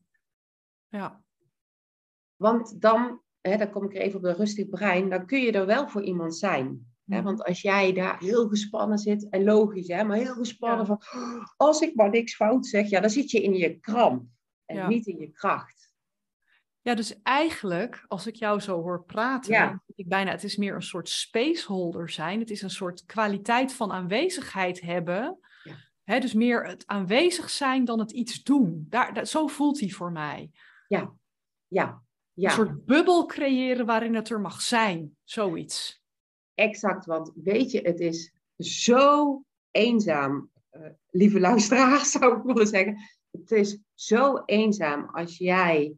Ja. 0.88 1.24
Want 2.36 2.82
dan, 2.82 3.22
hè, 3.42 3.58
dan 3.58 3.72
kom 3.72 3.84
ik 3.84 3.96
er 3.96 4.02
even 4.02 4.20
op 4.20 4.26
een 4.26 4.36
rustig 4.36 4.70
brein, 4.70 5.10
dan 5.10 5.26
kun 5.26 5.42
je 5.42 5.52
er 5.52 5.66
wel 5.66 5.88
voor 5.88 6.04
iemand 6.04 6.36
zijn. 6.36 6.93
Mhm. 7.04 7.24
want 7.24 7.44
als 7.44 7.62
jij 7.62 7.94
daar 7.94 8.20
heel 8.20 8.48
gespannen 8.48 8.98
zit, 8.98 9.30
en 9.30 9.44
logisch, 9.44 9.88
hè, 9.88 10.04
maar 10.04 10.18
heel 10.18 10.34
gespannen 10.34 10.86
van, 10.86 11.02
als 11.58 11.82
ik 11.82 11.96
maar 11.96 12.10
niks 12.10 12.36
fout 12.36 12.66
zeg, 12.66 12.90
ja, 12.90 13.00
dan 13.00 13.10
zit 13.10 13.32
je 13.32 13.42
in 13.42 13.54
je 13.54 13.80
kramp 13.80 14.26
en 14.66 14.88
niet 14.88 15.08
in 15.08 15.18
je 15.18 15.32
kracht. 15.32 15.84
Ja, 16.84 16.96
dus 16.96 17.22
eigenlijk, 17.22 18.06
als 18.08 18.28
ik 18.28 18.36
jou 18.36 18.60
zo 18.60 18.82
hoor 18.82 19.04
praten, 19.04 19.54
ja. 19.54 19.84
ik 19.96 20.08
bijna, 20.08 20.32
het 20.32 20.44
is 20.44 20.58
meer 20.58 20.76
een 20.76 20.82
soort 20.82 21.10
spaceholder 21.10 22.10
zijn. 22.10 22.40
Het 22.40 22.50
is 22.50 22.62
een 22.62 22.70
soort 22.70 23.06
kwaliteit 23.06 23.74
van 23.74 23.92
aanwezigheid 23.92 24.82
hebben. 24.82 25.40
Ja. 25.64 25.76
Hè, 26.04 26.20
dus 26.20 26.34
meer 26.34 26.66
het 26.66 26.88
aanwezig 26.88 27.50
zijn 27.50 27.86
dan 27.86 28.00
het 28.00 28.12
iets 28.12 28.44
doen. 28.44 28.86
Daar, 28.90 29.26
zo 29.26 29.48
voelt 29.48 29.80
hij 29.80 29.90
voor 29.90 30.12
mij. 30.12 30.52
Ja, 30.88 31.14
ja, 31.68 32.02
ja. 32.34 32.50
Een 32.50 32.56
soort 32.56 32.86
bubbel 32.86 33.26
creëren 33.26 33.86
waarin 33.86 34.16
het 34.16 34.30
er 34.30 34.42
mag 34.42 34.62
zijn. 34.62 35.18
Zoiets. 35.24 36.03
Exact, 36.56 37.06
want 37.06 37.32
weet 37.36 37.72
je, 37.72 37.82
het 37.82 38.00
is 38.00 38.34
zo 38.58 39.44
eenzaam, 39.72 40.52
uh, 40.72 40.82
lieve 41.10 41.40
luisteraars 41.40 42.12
zou 42.18 42.38
ik 42.38 42.44
willen 42.44 42.68
zeggen. 42.68 42.98
Het 43.32 43.52
is 43.52 43.80
zo 43.94 44.42
eenzaam 44.46 45.10
als 45.10 45.38
jij 45.38 45.96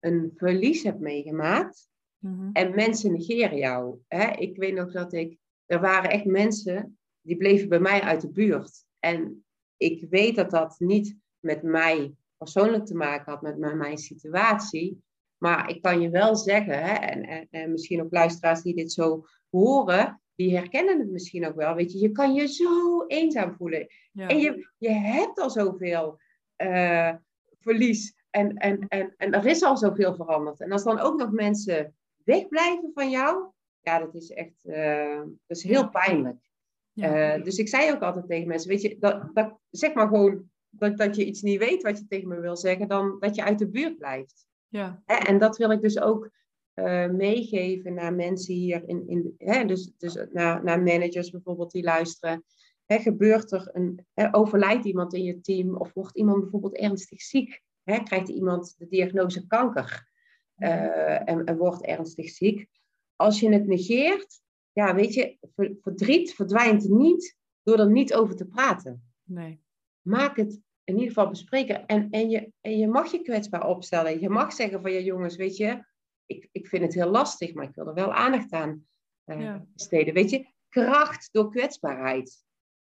een 0.00 0.32
verlies 0.36 0.82
hebt 0.82 1.00
meegemaakt 1.00 1.88
mhm. 2.18 2.50
en 2.52 2.74
mensen 2.74 3.12
negeren 3.12 3.58
jou. 3.58 3.98
Hè? 4.08 4.30
Ik 4.30 4.56
weet 4.56 4.74
nog 4.74 4.92
dat 4.92 5.12
ik, 5.12 5.38
er 5.66 5.80
waren 5.80 6.10
echt 6.10 6.24
mensen 6.24 6.98
die 7.20 7.36
bleven 7.36 7.68
bij 7.68 7.80
mij 7.80 8.00
uit 8.00 8.20
de 8.20 8.30
buurt. 8.30 8.84
En 8.98 9.44
ik 9.76 10.06
weet 10.10 10.36
dat 10.36 10.50
dat 10.50 10.74
niet 10.78 11.16
met 11.38 11.62
mij 11.62 12.14
persoonlijk 12.36 12.86
te 12.86 12.94
maken 12.94 13.32
had, 13.32 13.42
met 13.42 13.58
mijn 13.58 13.98
situatie. 13.98 15.02
Maar 15.44 15.70
ik 15.70 15.82
kan 15.82 16.00
je 16.00 16.10
wel 16.10 16.36
zeggen, 16.36 16.82
hè, 16.82 16.92
en, 16.92 17.22
en, 17.22 17.46
en 17.50 17.70
misschien 17.70 18.02
ook 18.02 18.12
luisteraars 18.12 18.62
die 18.62 18.74
dit 18.74 18.92
zo 18.92 19.26
horen, 19.50 20.22
die 20.34 20.56
herkennen 20.56 20.98
het 20.98 21.10
misschien 21.10 21.46
ook 21.46 21.54
wel. 21.54 21.74
Weet 21.74 21.92
je, 21.92 21.98
je 21.98 22.12
kan 22.12 22.34
je 22.34 22.46
zo 22.48 23.04
eenzaam 23.06 23.54
voelen. 23.54 23.86
En 24.14 24.38
je, 24.38 24.68
je 24.78 24.90
hebt 24.90 25.40
al 25.40 25.50
zoveel 25.50 26.18
uh, 26.56 27.12
verlies. 27.60 28.14
En, 28.30 28.56
en, 28.56 28.88
en, 28.88 29.14
en 29.16 29.32
er 29.32 29.46
is 29.46 29.62
al 29.62 29.76
zoveel 29.76 30.14
veranderd. 30.14 30.60
En 30.60 30.72
als 30.72 30.84
dan 30.84 30.98
ook 30.98 31.18
nog 31.18 31.30
mensen 31.30 31.94
wegblijven 32.24 32.90
van 32.94 33.10
jou, 33.10 33.46
ja, 33.80 33.98
dat 33.98 34.14
is 34.14 34.30
echt 34.30 34.64
uh, 34.64 35.18
dat 35.46 35.56
is 35.56 35.62
heel 35.62 35.90
pijnlijk. 35.90 36.50
Uh, 36.94 37.42
dus 37.42 37.58
ik 37.58 37.68
zei 37.68 37.92
ook 37.92 38.02
altijd 38.02 38.28
tegen 38.28 38.48
mensen, 38.48 38.70
weet 38.70 38.82
je, 38.82 38.96
dat, 38.98 39.34
dat, 39.34 39.58
zeg 39.70 39.94
maar 39.94 40.08
gewoon 40.08 40.50
dat, 40.70 40.98
dat 40.98 41.16
je 41.16 41.24
iets 41.24 41.42
niet 41.42 41.58
weet 41.58 41.82
wat 41.82 41.98
je 41.98 42.06
tegen 42.06 42.28
me 42.28 42.40
wil 42.40 42.56
zeggen, 42.56 42.88
dan 42.88 43.16
dat 43.20 43.34
je 43.34 43.44
uit 43.44 43.58
de 43.58 43.68
buurt 43.68 43.98
blijft. 43.98 44.52
Ja. 44.74 45.02
En 45.06 45.38
dat 45.38 45.56
wil 45.56 45.70
ik 45.70 45.80
dus 45.80 46.00
ook 46.00 46.30
uh, 46.74 47.10
meegeven 47.10 47.94
naar 47.94 48.14
mensen 48.14 48.54
hier, 48.54 48.88
in, 48.88 49.08
in, 49.08 49.34
hè, 49.38 49.64
dus, 49.64 49.92
dus 49.98 50.18
naar, 50.32 50.64
naar 50.64 50.82
managers 50.82 51.30
bijvoorbeeld 51.30 51.70
die 51.70 51.82
luisteren. 51.82 52.44
Hè, 52.84 52.98
gebeurt 52.98 53.52
er 53.52 53.70
een, 53.72 54.06
hè, 54.14 54.34
overlijdt 54.34 54.84
iemand 54.84 55.14
in 55.14 55.22
je 55.22 55.40
team 55.40 55.76
of 55.76 55.92
wordt 55.92 56.16
iemand 56.16 56.40
bijvoorbeeld 56.40 56.76
ernstig 56.76 57.22
ziek? 57.22 57.62
Hè, 57.82 58.02
krijgt 58.02 58.28
iemand 58.28 58.74
de 58.78 58.88
diagnose 58.88 59.46
kanker 59.46 60.10
uh, 60.56 61.28
en, 61.28 61.44
en 61.44 61.56
wordt 61.56 61.84
ernstig 61.84 62.28
ziek? 62.28 62.68
Als 63.16 63.40
je 63.40 63.52
het 63.52 63.66
negeert, 63.66 64.40
ja, 64.72 64.94
weet 64.94 65.14
je, 65.14 65.38
verdriet 65.80 66.34
verdwijnt 66.34 66.88
niet 66.88 67.36
door 67.62 67.78
er 67.78 67.90
niet 67.90 68.14
over 68.14 68.36
te 68.36 68.46
praten. 68.46 69.02
Nee. 69.22 69.60
Maak 70.00 70.36
het 70.36 70.60
in 70.84 70.94
ieder 70.94 71.08
geval 71.08 71.28
bespreken. 71.28 71.86
En, 71.86 72.10
en, 72.10 72.30
je, 72.30 72.52
en 72.60 72.78
je 72.78 72.88
mag 72.88 73.10
je 73.10 73.22
kwetsbaar 73.22 73.66
opstellen. 73.66 74.20
Je 74.20 74.28
mag 74.28 74.52
zeggen 74.52 74.82
van, 74.82 74.92
ja 74.92 74.98
jongens, 74.98 75.36
weet 75.36 75.56
je, 75.56 75.84
ik, 76.26 76.48
ik 76.52 76.66
vind 76.66 76.82
het 76.82 76.94
heel 76.94 77.10
lastig, 77.10 77.54
maar 77.54 77.64
ik 77.64 77.74
wil 77.74 77.86
er 77.86 77.94
wel 77.94 78.12
aandacht 78.12 78.52
aan 78.52 78.86
uh, 79.26 79.56
besteden. 79.74 80.14
Weet 80.14 80.30
je, 80.30 80.46
kracht 80.68 81.28
door 81.32 81.50
kwetsbaarheid. 81.50 82.44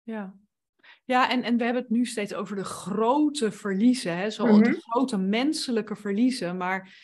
Ja. 0.03 0.35
Ja, 1.05 1.31
en, 1.31 1.43
en 1.43 1.57
we 1.57 1.65
hebben 1.65 1.83
het 1.83 1.91
nu 1.91 2.07
steeds 2.07 2.35
over 2.35 2.57
de 2.57 2.65
grote 2.65 3.53
verliezen, 3.53 4.17
hè? 4.17 4.31
Zo, 4.31 4.47
de 4.47 4.71
mhm. 4.71 4.79
grote 4.79 5.17
menselijke 5.19 5.97
verliezen. 5.97 6.57
Maar 6.57 6.97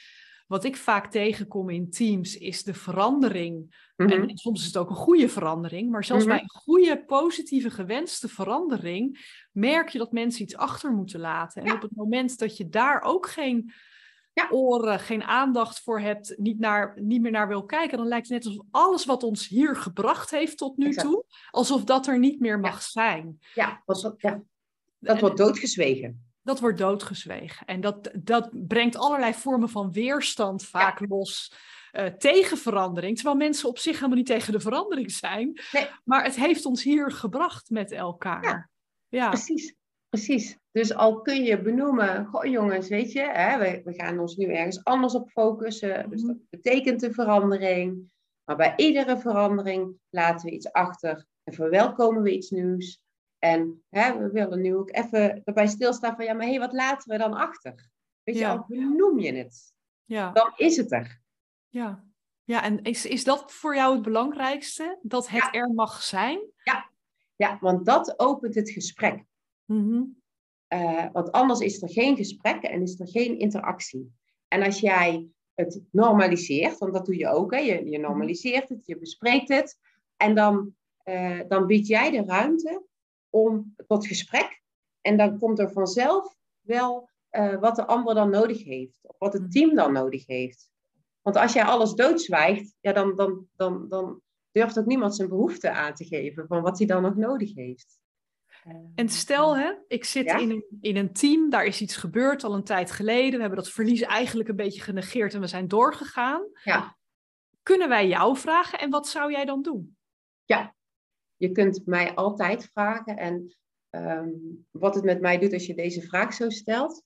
wat 0.52 0.64
ik 0.64 0.76
vaak 0.76 1.10
tegenkom 1.10 1.70
in 1.70 1.90
teams 1.90 2.38
is 2.38 2.62
de 2.62 2.74
verandering. 2.74 3.74
en, 3.96 4.06
mhm. 4.06 4.36
soms 4.36 4.60
is 4.60 4.66
het 4.66 4.76
ook 4.76 4.90
een 4.90 4.96
goede 4.96 5.28
verandering, 5.28 5.90
maar 5.90 6.04
zelfs 6.04 6.24
mhm. 6.24 6.32
bij 6.32 6.42
een 6.42 6.60
goede, 6.60 7.04
positieve, 7.04 7.70
gewenste 7.70 8.28
verandering 8.28 9.18
merk 9.52 9.88
je 9.88 9.98
dat 9.98 10.12
mensen 10.12 10.42
iets 10.42 10.56
achter 10.56 10.92
moeten 10.92 11.20
laten. 11.20 11.62
En 11.62 11.72
op 11.72 11.82
het 11.82 11.96
moment 11.96 12.38
dat 12.38 12.56
je 12.56 12.68
daar 12.68 13.02
ook 13.02 13.28
geen 13.28 13.72
ja. 14.32 14.48
oren, 14.50 15.00
geen 15.00 15.22
aandacht 15.22 15.80
voor 15.80 16.00
hebt, 16.00 16.34
niet, 16.38 16.58
naar, 16.58 17.00
niet 17.00 17.20
meer 17.20 17.30
naar 17.30 17.48
wil 17.48 17.64
kijken, 17.64 17.98
dan 17.98 18.06
lijkt 18.06 18.28
het 18.28 18.36
net 18.36 18.46
alsof 18.46 18.66
alles 18.70 19.04
wat 19.04 19.22
ons 19.22 19.48
hier 19.48 19.76
gebracht 19.76 20.30
heeft 20.30 20.58
tot 20.58 20.76
nu 20.76 20.94
toe, 20.94 21.24
alsof 21.50 21.84
dat 21.84 22.06
er 22.06 22.18
niet 22.18 22.40
meer 22.40 22.60
mag 22.60 22.82
zijn. 22.82 23.38
Ja, 23.54 23.82
dat, 23.84 24.14
ja. 24.16 24.42
dat 24.98 25.20
wordt 25.20 25.36
doodgezwegen. 25.36 26.31
Dat 26.42 26.60
wordt 26.60 26.78
doodgezwegen. 26.78 27.66
En 27.66 27.80
dat, 27.80 28.10
dat 28.14 28.50
brengt 28.52 28.96
allerlei 28.96 29.34
vormen 29.34 29.68
van 29.68 29.92
weerstand 29.92 30.64
vaak 30.64 31.00
los. 31.08 31.54
Uh, 31.92 32.06
tegen 32.06 32.58
verandering, 32.58 33.14
terwijl 33.14 33.36
mensen 33.36 33.68
op 33.68 33.78
zich 33.78 33.94
helemaal 33.94 34.16
niet 34.16 34.26
tegen 34.26 34.52
de 34.52 34.60
verandering 34.60 35.10
zijn. 35.10 35.60
Nee. 35.72 35.88
Maar 36.04 36.24
het 36.24 36.34
heeft 36.34 36.64
ons 36.64 36.82
hier 36.82 37.10
gebracht 37.10 37.70
met 37.70 37.92
elkaar. 37.92 38.42
Ja, 38.42 38.70
ja. 39.08 39.28
precies. 39.28 39.74
Precies. 40.08 40.58
Dus 40.70 40.94
al 40.94 41.20
kun 41.20 41.42
je 41.44 41.62
benoemen, 41.62 42.26
goh 42.26 42.44
jongens, 42.44 42.88
weet 42.88 43.12
je, 43.12 43.20
hè, 43.20 43.58
we, 43.58 43.80
we 43.84 43.94
gaan 43.94 44.18
ons 44.18 44.36
nu 44.36 44.52
ergens 44.52 44.84
anders 44.84 45.14
op 45.14 45.30
focussen. 45.30 46.10
Dus 46.10 46.22
mhm. 46.22 46.32
dat 46.32 46.36
betekent 46.50 47.02
een 47.02 47.14
verandering. 47.14 48.12
Maar 48.44 48.56
bij 48.56 48.72
iedere 48.76 49.18
verandering 49.18 49.96
laten 50.10 50.48
we 50.48 50.54
iets 50.54 50.72
achter 50.72 51.26
en 51.44 51.54
verwelkomen 51.54 52.22
we 52.22 52.34
iets 52.34 52.50
nieuws. 52.50 53.00
En 53.44 53.82
hè, 53.88 54.18
we 54.18 54.30
willen 54.30 54.60
nu 54.60 54.76
ook 54.76 54.94
even 54.94 55.44
erbij 55.44 55.66
stilstaan 55.66 56.16
van, 56.16 56.24
ja, 56.24 56.32
maar 56.32 56.44
hé, 56.44 56.50
hey, 56.50 56.58
wat 56.58 56.72
laten 56.72 57.10
we 57.10 57.18
dan 57.18 57.34
achter? 57.34 57.88
Weet 58.22 58.38
je, 58.38 58.48
al 58.48 58.64
benoem 58.68 59.18
je 59.18 59.32
het, 59.32 59.74
ja. 60.04 60.32
dan 60.32 60.52
is 60.56 60.76
het 60.76 60.92
er. 60.92 61.20
Ja, 61.68 62.04
ja 62.44 62.62
en 62.62 62.82
is, 62.82 63.06
is 63.06 63.24
dat 63.24 63.52
voor 63.52 63.74
jou 63.74 63.92
het 63.94 64.02
belangrijkste? 64.02 64.98
Dat 65.02 65.28
het 65.28 65.48
er 65.52 65.70
mag 65.70 66.02
zijn? 66.02 66.40
Ja. 66.64 66.90
ja, 67.36 67.58
want 67.60 67.86
dat 67.86 68.18
opent 68.18 68.54
het 68.54 68.70
gesprek. 68.70 69.24
Mhm. 69.64 70.02
Eh, 70.66 71.06
want 71.12 71.32
anders 71.32 71.60
is 71.60 71.82
er 71.82 71.90
geen 71.90 72.16
gesprek 72.16 72.62
en 72.62 72.82
is 72.82 73.00
er 73.00 73.08
geen 73.08 73.38
interactie. 73.38 74.12
En 74.48 74.62
als 74.62 74.80
jij 74.80 75.28
het 75.54 75.82
normaliseert, 75.90 76.78
want 76.78 76.92
dat 76.92 77.06
doe 77.06 77.16
je 77.16 77.28
ook, 77.28 77.54
hè? 77.54 77.58
Je, 77.58 77.90
je 77.90 77.98
normaliseert 77.98 78.68
het, 78.68 78.86
je 78.86 78.98
bespreekt 78.98 79.48
het, 79.48 79.78
en 80.16 80.34
dan, 80.34 80.74
uh, 81.04 81.40
dan 81.48 81.66
bied 81.66 81.86
jij 81.86 82.10
de 82.10 82.24
ruimte 82.24 82.90
om 83.32 83.74
tot 83.86 84.06
gesprek. 84.06 84.62
En 85.00 85.16
dan 85.16 85.38
komt 85.38 85.58
er 85.58 85.72
vanzelf 85.72 86.36
wel 86.60 87.10
uh, 87.30 87.60
wat 87.60 87.76
de 87.76 87.86
ander 87.86 88.14
dan 88.14 88.30
nodig 88.30 88.64
heeft, 88.64 88.98
of 89.02 89.18
wat 89.18 89.32
het 89.32 89.42
mhm. 89.42 89.50
team 89.50 89.74
dan 89.74 89.92
nodig 89.92 90.26
heeft. 90.26 90.70
Want 91.20 91.36
als 91.36 91.52
jij 91.52 91.64
alles 91.64 91.92
doodzwijgt, 91.92 92.74
ja, 92.80 92.92
dan, 92.92 93.16
dan, 93.16 93.46
dan, 93.56 93.88
dan 93.88 94.20
durft 94.50 94.78
ook 94.78 94.86
niemand 94.86 95.16
zijn 95.16 95.28
behoefte 95.28 95.70
aan 95.70 95.94
te 95.94 96.04
geven 96.04 96.46
van 96.46 96.62
wat 96.62 96.78
hij 96.78 96.86
dan 96.86 97.02
nog 97.02 97.16
nodig 97.16 97.54
heeft. 97.54 98.00
En 98.94 99.08
stel, 99.08 99.56
hè, 99.56 99.72
ik 99.88 100.04
zit 100.04 100.26
in, 100.26 100.50
een, 100.50 100.64
in 100.80 100.96
een 100.96 101.12
team, 101.12 101.50
daar 101.50 101.64
is 101.64 101.80
iets 101.80 101.96
gebeurd 101.96 102.44
al 102.44 102.54
een 102.54 102.64
tijd 102.64 102.90
geleden. 102.90 103.32
We 103.32 103.40
hebben 103.40 103.58
dat 103.58 103.70
verlies 103.70 104.00
eigenlijk 104.00 104.48
een 104.48 104.56
beetje 104.56 104.80
genegeerd 104.80 105.34
en 105.34 105.40
we 105.40 105.46
zijn 105.46 105.68
doorgegaan. 105.68 106.42
Ja. 106.64 106.96
Kunnen 107.62 107.88
wij 107.88 108.08
jou 108.08 108.36
vragen 108.36 108.78
en 108.78 108.90
wat 108.90 109.08
zou 109.08 109.32
jij 109.32 109.44
dan 109.44 109.62
doen? 109.62 109.96
Ja, 110.44 110.74
je 111.42 111.52
kunt 111.52 111.86
mij 111.86 112.14
altijd 112.14 112.64
vragen. 112.64 113.16
En 113.16 113.56
ehm, 113.90 114.30
wat 114.70 114.94
het 114.94 115.04
met 115.04 115.20
mij 115.20 115.38
doet 115.38 115.52
als 115.52 115.66
je 115.66 115.74
deze 115.74 116.02
vraag 116.02 116.34
zo 116.34 116.50
stelt. 116.50 117.02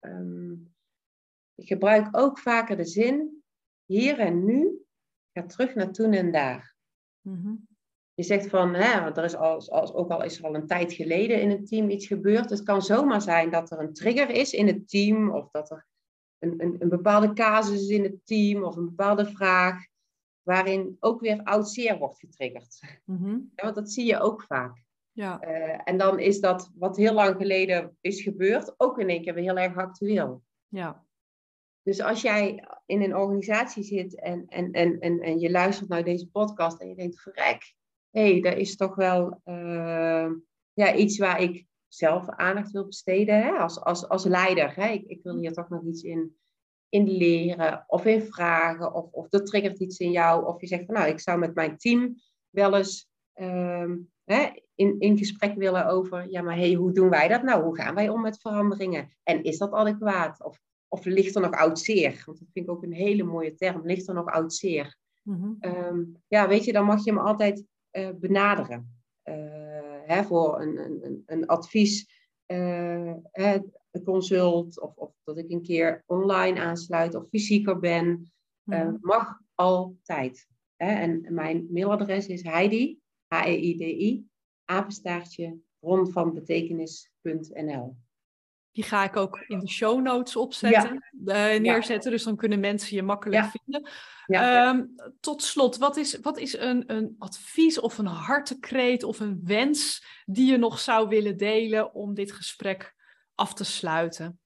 Um, 0.00 0.74
ik 1.54 1.66
gebruik 1.66 2.16
ook 2.16 2.38
vaker 2.38 2.76
de 2.76 2.84
zin, 2.84 3.42
hier 3.84 4.18
en 4.18 4.44
nu, 4.44 4.84
ga 5.32 5.46
terug 5.46 5.74
naar 5.74 5.92
toen 5.92 6.12
en 6.12 6.32
daar. 6.32 6.76
Mm 7.20 7.70
je 8.14 8.22
zegt 8.22 8.48
van, 8.48 8.74
hè, 8.74 9.10
er 9.10 9.24
is 9.24 9.34
als, 9.34 9.70
als, 9.70 9.92
ook 9.92 10.10
al 10.10 10.22
is 10.22 10.38
er 10.38 10.44
al 10.44 10.54
een 10.54 10.66
tijd 10.66 10.92
geleden 10.92 11.40
in 11.40 11.50
het 11.50 11.66
team 11.66 11.90
iets 11.90 12.06
gebeurd. 12.06 12.50
Het 12.50 12.62
kan 12.62 12.82
zomaar 12.82 13.22
zijn 13.22 13.50
dat 13.50 13.70
er 13.70 13.78
een 13.78 13.92
trigger 13.92 14.30
is 14.30 14.52
in 14.52 14.66
het 14.66 14.88
team 14.88 15.30
of 15.30 15.50
dat 15.50 15.70
er 15.70 15.86
een, 16.38 16.62
een, 16.62 16.76
een 16.78 16.88
bepaalde 16.88 17.32
casus 17.32 17.80
is 17.80 17.88
in 17.88 18.02
het 18.02 18.26
team 18.26 18.62
of 18.64 18.76
een 18.76 18.84
bepaalde 18.84 19.26
vraag 19.26 19.84
waarin 20.42 20.96
ook 21.00 21.20
weer 21.20 21.42
oud 21.42 21.70
zeer 21.70 21.98
wordt 21.98 22.18
getriggerd. 22.18 22.80
Mhm. 23.04 23.30
ja, 23.54 23.62
want 23.62 23.74
dat 23.74 23.90
zie 23.90 24.06
je 24.06 24.20
ook 24.20 24.42
vaak. 24.42 24.82
Ja. 25.12 25.44
Uh, 25.44 25.80
en 25.84 25.98
dan 25.98 26.18
is 26.18 26.40
dat 26.40 26.70
wat 26.74 26.96
heel 26.96 27.14
lang 27.14 27.36
geleden 27.36 27.96
is 28.00 28.22
gebeurd 28.22 28.74
ook 28.76 28.98
in 28.98 29.08
één 29.08 29.22
keer 29.22 29.34
weer 29.34 29.44
heel 29.44 29.58
erg 29.58 29.76
actueel. 29.76 30.42
Ja. 30.68 31.04
Dus 31.82 32.00
als 32.00 32.22
jij 32.22 32.68
in 32.86 33.02
een 33.02 33.16
organisatie 33.16 33.82
zit 33.82 34.20
en, 34.20 34.44
en, 34.48 34.72
en, 34.72 35.00
en, 35.00 35.20
en 35.20 35.38
je 35.38 35.50
luistert 35.50 35.88
naar 35.88 36.04
deze 36.04 36.30
podcast 36.30 36.80
en 36.80 36.88
je 36.88 36.94
denkt, 36.94 37.20
verrek, 37.20 37.74
hé, 38.10 38.30
hey, 38.30 38.40
dat 38.40 38.56
is 38.56 38.76
toch 38.76 38.94
wel 38.94 39.40
uh, 39.44 40.30
ja, 40.72 40.94
iets 40.94 41.18
waar 41.18 41.40
ik 41.40 41.66
zelf 41.88 42.28
aandacht 42.28 42.70
wil 42.70 42.86
besteden 42.86 43.42
hè? 43.42 43.50
Als, 43.50 43.80
als, 43.80 44.08
als 44.08 44.24
leider. 44.24 44.76
Hè? 44.76 44.88
Ik, 44.88 45.04
ik 45.06 45.22
wil 45.22 45.36
hier 45.36 45.52
toch 45.52 45.68
nog 45.68 45.84
iets 45.84 46.02
in, 46.02 46.36
in 46.92 47.10
leren 47.10 47.84
of 47.86 48.04
in 48.04 48.22
vragen 48.22 48.94
of, 48.94 49.12
of 49.12 49.26
er 49.32 49.44
triggert 49.44 49.78
iets 49.78 49.98
in 49.98 50.10
jou. 50.10 50.46
Of 50.46 50.60
je 50.60 50.66
zegt 50.66 50.84
van 50.84 50.94
nou, 50.94 51.08
ik 51.08 51.20
zou 51.20 51.38
met 51.38 51.54
mijn 51.54 51.76
team 51.76 52.14
wel 52.50 52.76
eens 52.76 53.08
uh, 53.34 53.92
hè, 54.24 54.48
in, 54.74 55.00
in 55.00 55.18
gesprek 55.18 55.54
willen 55.54 55.86
over, 55.86 56.30
ja 56.30 56.42
maar 56.42 56.56
hey, 56.56 56.72
hoe 56.72 56.92
doen 56.92 57.10
wij 57.10 57.28
dat 57.28 57.42
nou? 57.42 57.62
Hoe 57.62 57.76
gaan 57.76 57.94
wij 57.94 58.08
om 58.08 58.20
met 58.20 58.40
veranderingen? 58.40 59.08
En 59.22 59.42
is 59.42 59.58
dat 59.58 59.72
adequaat? 59.72 60.44
Of, 60.44 60.60
of 60.88 61.04
ligt 61.04 61.34
er 61.34 61.40
nog 61.40 61.54
oud 61.54 61.78
zeer? 61.78 62.22
Want 62.26 62.38
dat 62.38 62.48
vind 62.52 62.66
ik 62.66 62.70
ook 62.70 62.82
een 62.82 62.92
hele 62.92 63.22
mooie 63.22 63.54
term. 63.54 63.86
Ligt 63.86 64.08
er 64.08 64.14
nog 64.14 64.26
oud 64.26 64.54
zeer? 64.54 64.96
Mm 65.22 65.58
ja, 66.28 66.48
weet 66.48 66.64
je, 66.64 66.72
dan 66.72 66.84
mag 66.84 67.04
je 67.04 67.12
me 67.12 67.20
altijd 67.20 67.64
uh, 67.92 68.08
benaderen. 68.14 69.02
Uh, 69.24 69.34
hè, 70.04 70.24
voor 70.24 70.60
een, 70.60 70.78
een, 70.78 71.22
een 71.26 71.46
advies. 71.46 72.20
Uh, 72.46 73.12
hè, 73.30 73.58
een 73.92 74.04
consult 74.04 74.80
of, 74.80 74.96
of 74.96 75.12
dat 75.24 75.38
ik 75.38 75.50
een 75.50 75.62
keer 75.62 76.02
online 76.06 76.60
aansluit 76.60 77.14
of 77.14 77.28
fysieker 77.28 77.78
ben. 77.78 78.32
Uh, 78.64 78.88
mag 79.00 79.38
altijd. 79.54 80.48
Hè? 80.76 80.92
En 80.92 81.26
mijn 81.28 81.66
mailadres 81.70 82.26
is 82.26 82.42
Heidi, 82.42 82.98
H-E-I-D-I, 83.26 84.26
apenstaartje 84.64 85.58
bronvanbetekenis.nl. 85.78 87.96
Die 88.72 88.84
ga 88.84 89.04
ik 89.04 89.16
ook 89.16 89.44
in 89.46 89.58
de 89.58 89.68
show 89.68 90.02
notes 90.02 90.36
opzetten, 90.36 91.10
ja. 91.24 91.54
uh, 91.54 91.60
neerzetten. 91.60 92.10
Dus 92.10 92.22
dan 92.22 92.36
kunnen 92.36 92.60
mensen 92.60 92.96
je 92.96 93.02
makkelijk 93.02 93.44
vinden. 93.44 93.90
Um, 94.26 94.94
tot 95.20 95.42
slot, 95.42 95.76
wat 95.76 95.96
is, 95.96 96.20
wat 96.20 96.38
is 96.38 96.58
een, 96.58 96.92
een 96.92 97.14
advies 97.18 97.80
of 97.80 97.98
een 97.98 98.06
hartekreet 98.06 99.02
of 99.02 99.20
een 99.20 99.40
wens 99.44 100.04
die 100.26 100.50
je 100.50 100.56
nog 100.56 100.78
zou 100.78 101.08
willen 101.08 101.36
delen 101.36 101.94
om 101.94 102.14
dit 102.14 102.32
gesprek 102.32 102.94
af 103.42 103.54
te 103.54 103.64
sluiten? 103.64 104.40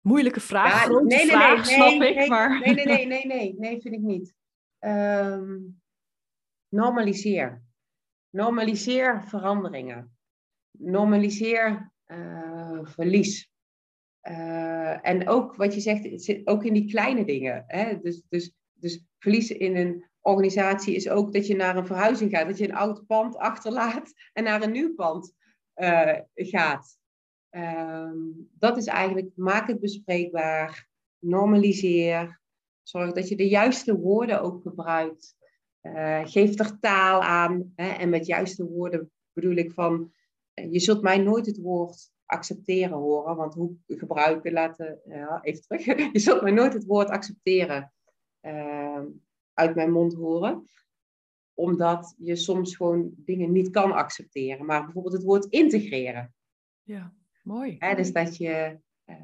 Moeilijke 0.00 0.40
vraag, 0.40 0.82
grote 0.82 1.04
nee, 1.04 1.26
nee, 1.26 1.36
nee, 1.36 1.64
snap 1.64 2.02
ik. 2.02 2.28
Maar... 2.28 2.60
Nee, 2.60 2.74
nee, 2.74 2.84
nee, 2.84 3.06
nee, 3.06 3.26
nee, 3.26 3.54
nee, 3.58 3.80
vind 3.80 3.94
ik 3.94 4.00
niet. 4.00 4.34
Um, 4.78 5.80
normaliseer. 6.68 7.62
Normaliseer 8.30 9.22
veranderingen. 9.22 10.16
Normaliseer 10.70 11.92
uh, 12.06 12.80
verlies. 12.82 13.50
Uh, 14.22 15.06
en 15.06 15.28
ook 15.28 15.56
wat 15.56 15.74
je 15.74 15.80
zegt, 15.80 16.04
het 16.04 16.24
zit 16.24 16.46
ook 16.46 16.64
in 16.64 16.72
die 16.72 16.90
kleine 16.90 17.24
dingen. 17.24 17.64
Hè? 17.66 17.98
Dus, 18.00 18.22
dus, 18.28 18.52
dus 18.72 19.04
verlies 19.18 19.50
in 19.50 19.76
een 19.76 20.04
organisatie 20.20 20.94
is 20.94 21.08
ook 21.08 21.32
dat 21.32 21.46
je 21.46 21.56
naar 21.56 21.76
een 21.76 21.86
verhuizing 21.86 22.30
gaat. 22.30 22.46
Dat 22.46 22.58
je 22.58 22.68
een 22.68 22.74
oud 22.74 23.06
pand 23.06 23.36
achterlaat 23.36 24.12
en 24.32 24.44
naar 24.44 24.62
een 24.62 24.72
nieuw 24.72 24.94
pand 24.94 25.38
uh, 25.80 26.18
gaat. 26.34 26.98
Um, 27.50 28.48
dat 28.58 28.76
is 28.76 28.86
eigenlijk, 28.86 29.30
maak 29.34 29.68
het 29.68 29.80
bespreekbaar, 29.80 30.88
normaliseer, 31.18 32.40
zorg 32.82 33.12
dat 33.12 33.28
je 33.28 33.36
de 33.36 33.48
juiste 33.48 33.98
woorden 33.98 34.40
ook 34.42 34.62
gebruikt. 34.62 35.36
Uh, 35.82 36.20
geef 36.24 36.58
er 36.58 36.78
taal 36.78 37.22
aan. 37.22 37.72
Hè? 37.74 37.88
En 37.88 38.08
met 38.08 38.26
juiste 38.26 38.64
woorden 38.64 39.10
bedoel 39.32 39.56
ik 39.56 39.72
van, 39.72 40.12
je 40.54 40.80
zult 40.80 41.02
mij 41.02 41.18
nooit 41.18 41.46
het 41.46 41.58
woord 41.58 42.10
accepteren 42.30 42.96
horen, 42.96 43.36
want 43.36 43.54
hoe 43.54 43.76
gebruiken, 43.86 44.52
laten, 44.52 45.00
ja, 45.04 45.42
even 45.42 45.62
terug. 45.62 45.84
Je 46.12 46.18
zult 46.18 46.42
mij 46.42 46.52
nooit 46.52 46.72
het 46.72 46.84
woord 46.84 47.08
accepteren 47.08 47.92
uh, 48.46 49.02
uit 49.54 49.74
mijn 49.74 49.92
mond 49.92 50.14
horen, 50.14 50.64
omdat 51.60 52.14
je 52.18 52.36
soms 52.36 52.76
gewoon 52.76 53.12
dingen 53.16 53.52
niet 53.52 53.70
kan 53.70 53.92
accepteren. 53.92 54.66
Maar 54.66 54.84
bijvoorbeeld 54.84 55.14
het 55.14 55.22
woord 55.22 55.44
integreren. 55.44 56.34
Ja, 56.82 57.14
mooi. 57.42 57.76
Hè, 57.78 57.94
dus 57.94 58.12
dat 58.12 58.36
je 58.36 58.78
uh, 59.06 59.16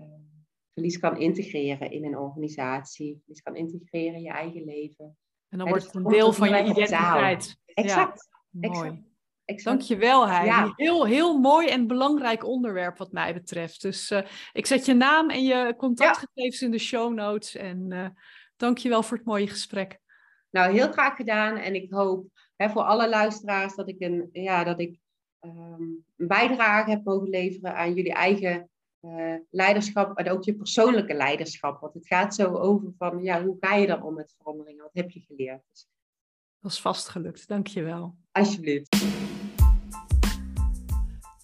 verlies 0.73 0.99
kan 0.99 1.19
integreren 1.19 1.91
in 1.91 2.05
een 2.05 2.19
organisatie, 2.19 3.19
verlies 3.19 3.43
kan 3.43 3.57
integreren 3.57 4.15
in 4.15 4.23
je 4.23 4.31
eigen 4.31 4.65
leven. 4.65 5.17
En 5.49 5.59
dan 5.59 5.69
wordt 5.69 5.85
dus 5.85 5.93
het 5.93 6.05
een 6.05 6.13
deel 6.13 6.33
van 6.33 6.49
je 6.49 6.63
identiteit. 6.63 7.57
Exact. 7.67 8.29
Ja, 8.61 8.69
mooi. 8.69 9.05
Exact. 9.45 9.77
Dankjewel, 9.77 10.29
Heidi. 10.29 10.47
Ja. 10.47 10.73
Heel, 10.77 11.07
heel 11.07 11.39
mooi 11.39 11.69
en 11.69 11.87
belangrijk 11.87 12.45
onderwerp 12.45 12.99
wat 12.99 13.13
mij 13.13 13.35
betreft. 13.35 13.83
Dus 13.83 14.11
uh, 14.11 14.23
ik 14.53 14.67
zet 14.67 14.87
je 14.87 14.95
naam 14.95 15.31
en 15.31 15.45
je 15.45 15.75
contactgegevens 15.77 16.61
ja. 16.61 16.67
in 16.67 16.73
de 16.73 16.79
show 16.79 17.15
notes. 17.15 17.57
En 17.57 17.91
uh, 17.93 18.09
dankjewel 18.57 19.03
voor 19.03 19.17
het 19.17 19.27
mooie 19.27 19.49
gesprek. 19.49 20.01
Nou, 20.57 20.73
heel 20.73 20.93
graag 20.93 21.17
gedaan. 21.17 21.57
En 21.57 21.75
ik 21.75 21.93
hoop 21.93 22.27
hè, 22.57 22.71
voor 22.71 22.83
alle 22.83 23.09
luisteraars 23.09 23.75
dat 23.75 23.89
ik 23.89 24.01
een, 24.01 24.29
ja, 24.33 24.65
dat 24.65 24.81
ik, 24.81 24.99
um, 25.41 26.05
een 26.17 26.27
bijdrage 26.27 26.91
heb 26.91 27.05
mogen 27.05 27.29
leveren 27.29 27.77
aan 27.77 27.95
jullie 27.95 28.13
eigen 28.13 28.71
uh, 29.01 29.35
leiderschap. 29.51 30.19
En 30.19 30.31
ook 30.31 30.45
je 30.45 30.57
persoonlijke 30.57 31.15
leiderschap. 31.15 31.81
Want 31.81 31.95
het 31.95 32.07
gaat 32.07 32.35
zo 32.35 32.55
over 32.55 32.93
van, 32.99 33.23
ja, 33.23 33.45
hoe 33.45 33.57
ga 33.61 33.75
je 33.75 33.87
dan 33.87 34.03
om 34.03 34.15
met 34.15 34.35
veranderingen? 34.39 34.83
Wat 34.83 34.95
heb 34.95 35.11
je 35.11 35.21
geleerd? 35.21 35.63
Dus, 35.71 35.89
dat 36.59 36.71
is 36.71 36.81
vast 36.81 37.09
gelukt. 37.09 37.49
Dankjewel. 37.49 38.17
Alsjeblieft. 38.33 39.16